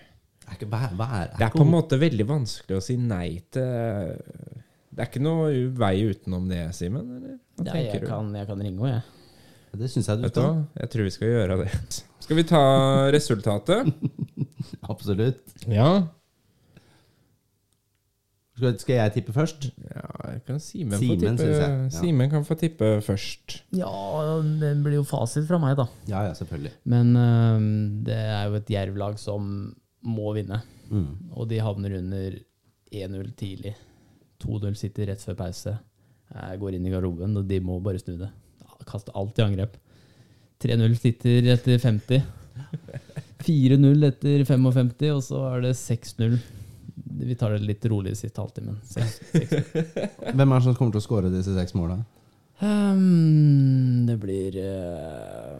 [0.49, 3.38] Er ikke, hva, hva er, Det er på en måte veldig vanskelig å si nei
[3.53, 4.18] til
[4.90, 7.11] Det er ikke noe vei utenom det, Simen?
[7.61, 9.16] Ja, jeg, kan, jeg kan ringe henne, jeg.
[9.80, 10.48] Det syns jeg du Vet skal.
[10.49, 10.82] hva?
[10.82, 11.70] Jeg tror vi skal gjøre det.
[12.26, 12.64] Skal vi ta
[13.14, 13.91] resultatet?
[14.91, 15.44] Absolutt.
[15.70, 15.91] Ja.
[18.60, 19.69] Skal, skal jeg tippe først?
[19.88, 21.48] ja jeg kan Simen få tippe.
[21.49, 21.69] Ja.
[21.94, 23.60] Simen kan få tippe først.
[23.76, 23.91] Ja,
[24.61, 25.88] det blir jo fasit fra meg, da.
[26.10, 26.73] Ja, ja, selvfølgelig.
[26.91, 27.57] Men uh,
[28.06, 29.49] det er jo et Jerv-lag som
[30.06, 30.61] må vinne.
[30.90, 31.31] Mm.
[31.36, 32.40] Og de havner under
[32.94, 33.76] 1-0 tidlig.
[34.44, 35.76] 2-0 sitter rett før pause.
[36.30, 38.30] Jeg går inn i garderoben, og de må bare snu det.
[38.90, 39.76] Kaste alt i angrep.
[40.64, 42.23] 3-0 sitter etter 50.
[43.45, 46.40] 4-0 etter 55, og så er det 6-0.
[47.20, 48.78] Vi tar det litt rolig siste halvtimen.
[50.36, 52.00] Hvem er det som kommer til å skåre disse seks måla?
[52.60, 55.60] Um, det blir uh,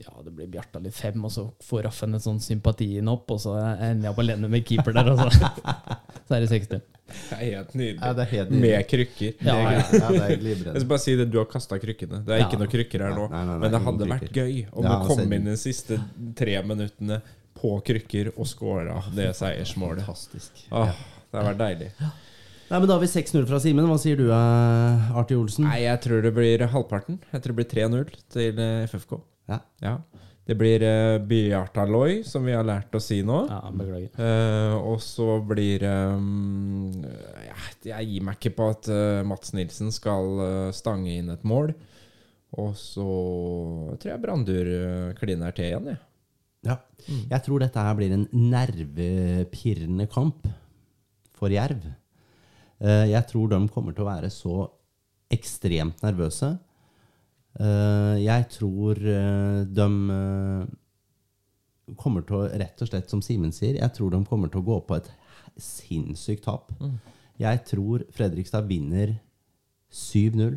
[0.00, 3.42] Ja, det blir Bjarta litt fem, og så får Raffen en sånn sympatien opp, og
[3.42, 5.50] så ender jeg opp alene med keeper der, og så,
[6.26, 6.80] så er det 60.
[7.06, 8.00] Det er helt nydelig.
[8.02, 9.34] Ja, er helt Med krykker.
[9.46, 9.98] Ja, ja, ja.
[10.00, 12.22] ja, er Jeg skal bare si det, Du har kasta krykkene.
[12.26, 12.48] Det er Ja.
[12.48, 13.28] ikke noen krykker her nå.
[13.30, 14.40] Nei, nei, nei, men det hadde vært krykker.
[14.42, 16.00] gøy om Ja, du kom altså- inn de siste
[16.34, 17.20] tre minuttene
[17.66, 20.06] på krykker og scora det seiersmålet.
[20.06, 20.66] Fantastisk.
[20.70, 20.92] Åh,
[21.32, 21.90] det har vært deilig.
[22.66, 23.86] Nei, men Da har vi 6-0 fra Simen.
[23.86, 25.66] Hva sier du, eh, Arti Olsen?
[25.66, 27.18] Nei, jeg tror det blir halvparten.
[27.32, 29.18] Jeg tror det blir 3-0 til eh, FFK.
[29.50, 29.60] Ja.
[29.82, 29.98] Ja.
[30.46, 33.40] Det blir uh, Bjartaloi, som vi har lært å si nå.
[33.50, 34.12] Ja, beklager.
[34.14, 37.56] Uh, og så blir um, ja,
[37.88, 41.72] Jeg gir meg ikke på at uh, Mats Nilsen skal uh, stange inn et mål.
[42.62, 43.06] Og så
[43.98, 44.70] tror jeg Brandur
[45.18, 45.98] kliner til igjen, jeg.
[45.98, 46.15] Ja.
[47.30, 50.48] Jeg tror dette her blir en nervepirrende kamp
[51.36, 51.84] for Jerv.
[52.80, 54.56] Eh, Jeg tror de kommer til å være så
[55.32, 56.58] ekstremt nervøse.
[57.60, 59.88] Eh, Jeg tror eh, de
[61.96, 64.66] kommer til å, rett og slett som Simen sier, jeg tror de kommer til å
[64.66, 65.10] gå på et
[65.62, 66.72] sinnssykt tap.
[67.38, 69.12] Jeg tror Fredrikstad vinner
[69.92, 70.56] 7-0.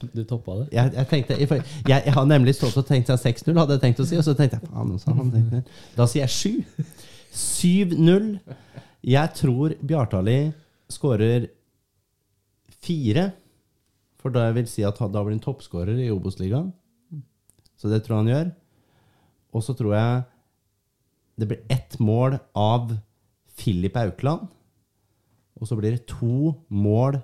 [0.00, 0.66] Du toppa det.
[0.74, 4.02] Jeg, jeg, tenkte, jeg, jeg, har nemlig stått og tenkt seg 6-0, hadde jeg tenkt
[4.02, 4.18] å si.
[4.20, 5.62] Og så tenkte jeg faen, også, tenkte,
[5.96, 6.92] Da sier jeg 7.
[7.34, 8.28] 7-0.
[9.04, 10.38] Jeg tror Bjartali
[10.92, 11.48] skårer
[12.84, 13.30] fire.
[14.20, 16.70] For da vil si at da blir han toppskårer i Obos-ligaen.
[17.76, 18.52] Så det tror jeg han gjør.
[19.54, 20.22] Og så tror jeg
[21.34, 22.94] det blir ett mål av
[23.58, 24.46] Filip Aukland.
[25.60, 27.20] Og så blir det to mål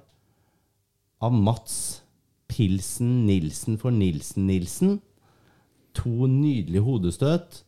[1.20, 2.02] av Mats
[2.51, 4.98] Pilsen Nilsen for Nilsen Nilsen.
[5.98, 7.62] To nydelige hodestøt.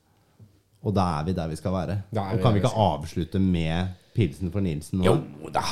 [0.83, 2.01] Og da er vi der vi skal være.
[2.15, 5.07] Da er og kan vi vi ikke avslutte med Pilsen for Nilsen nå?
[5.07, 5.63] Jo da!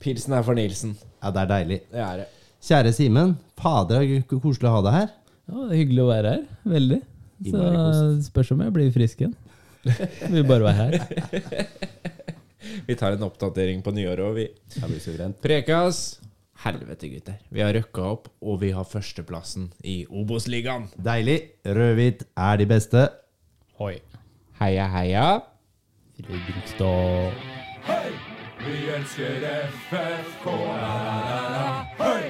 [0.00, 0.94] Pilsen er for Nilsen.
[1.22, 1.80] Ja, det er deilig.
[1.92, 2.26] Det er det.
[2.64, 3.34] Kjære Simen.
[3.60, 5.08] Fader, det er koselig å ha deg her.
[5.48, 6.42] Ja, det er hyggelig å være her.
[6.74, 7.00] Veldig.
[7.48, 8.24] Så koselig.
[8.28, 9.36] spørs om jeg blir frisk igjen.
[10.28, 11.68] Vil bare være her.
[12.86, 14.48] Vi tar en oppdatering på nyåret, og vi
[15.16, 15.30] Det.
[15.42, 16.20] Prekas!
[16.60, 17.38] Helvete, gutter.
[17.48, 20.90] Vi har røkka opp, og vi har førsteplassen i Obos-ligaen.
[21.00, 21.38] Deilig.
[21.64, 23.06] Rødhvit er de beste.
[23.80, 23.94] Hoi.
[24.60, 25.24] Heia, heia.
[26.20, 27.32] Fredrikstad.
[27.86, 28.10] Hei!
[28.60, 29.46] Vi elsker
[29.86, 31.64] FFK, la-la-la-la.
[32.02, 32.28] Hei!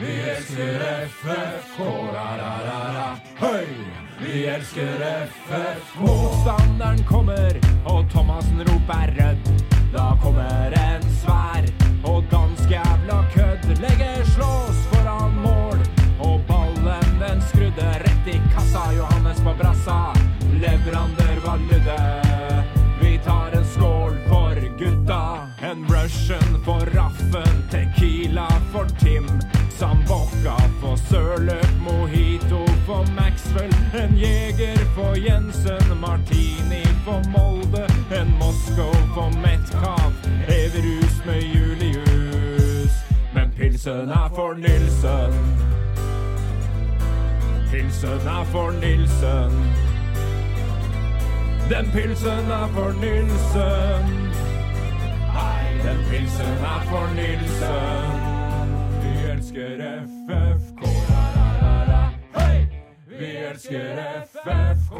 [0.00, 0.82] Vi elsker
[1.20, 1.78] FFK,
[2.16, 3.06] la-la-la-la.
[3.38, 3.62] Hei!
[4.18, 5.06] Vi elsker
[5.36, 6.02] FFK.
[6.02, 9.54] Motstanderen kommer, og Thomassen roper rødt.
[9.94, 11.70] Da kommer en svær
[12.02, 12.37] og dansk
[19.88, 20.28] Johannes
[20.60, 22.22] leverandør var ludde.
[23.00, 25.48] Vi tar en skål for gutta.
[25.62, 29.26] En Russian for Raffen, Tequila for Tim.
[29.78, 33.74] Sambocca for Sørløp, Mojito for Maxwell.
[33.94, 37.86] En Jeger for Jensen, Martini for Molde.
[38.20, 40.14] En Moskov for Metcalf,
[40.48, 42.92] Everus med Julius.
[43.34, 45.77] Men pilsen er for Nilsen.
[47.70, 49.52] Pilsen er for Nilsen.
[51.70, 54.04] Den pilsen er for Nilsen.
[55.84, 58.10] Den pilsen er for Nilsen.
[59.02, 59.76] Vi elsker
[60.28, 60.82] FFK!
[63.18, 63.80] Vi elsker
[64.32, 64.92] FFK!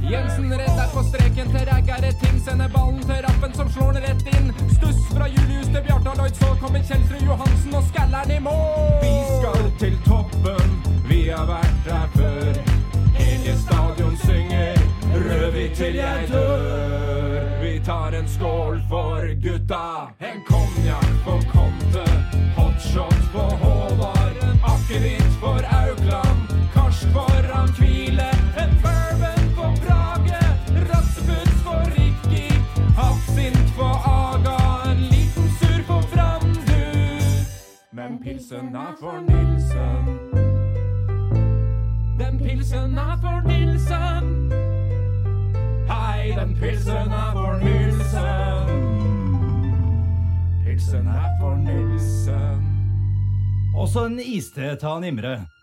[0.00, 0.65] Vi elsker FFK.
[1.20, 2.36] Redder til streken til et Ting.
[2.44, 4.46] Sender ballen til Rappen som slår den rett inn.
[4.76, 8.96] Stuss fra Julius til Bjartaloid, så kommer Kjelsrud Johansen og skaller'n i mål.
[9.04, 10.70] Vi skal til toppen,
[11.08, 12.52] vi har vært der før.
[13.20, 14.74] Hele stadion synger
[15.16, 17.40] Rødhvit til jeg dør.
[17.62, 19.84] Vi tar en skål for gutta.
[20.20, 22.06] En konjakk på Conte.
[22.56, 24.40] Hotshot på Håvard.
[24.72, 26.40] Akevitt for Aukland.
[26.74, 28.35] Karsk foran Kvile.
[38.50, 40.06] Pilsen er for Nilsen.
[42.18, 44.52] Den pilsen er for Nilsen.
[45.90, 48.68] Hei, den pilsen er for Nilsen.
[50.64, 52.62] Pilsen er for Nilsen.
[53.76, 55.06] Også en iste til Nimre.
[55.08, 55.55] Imre.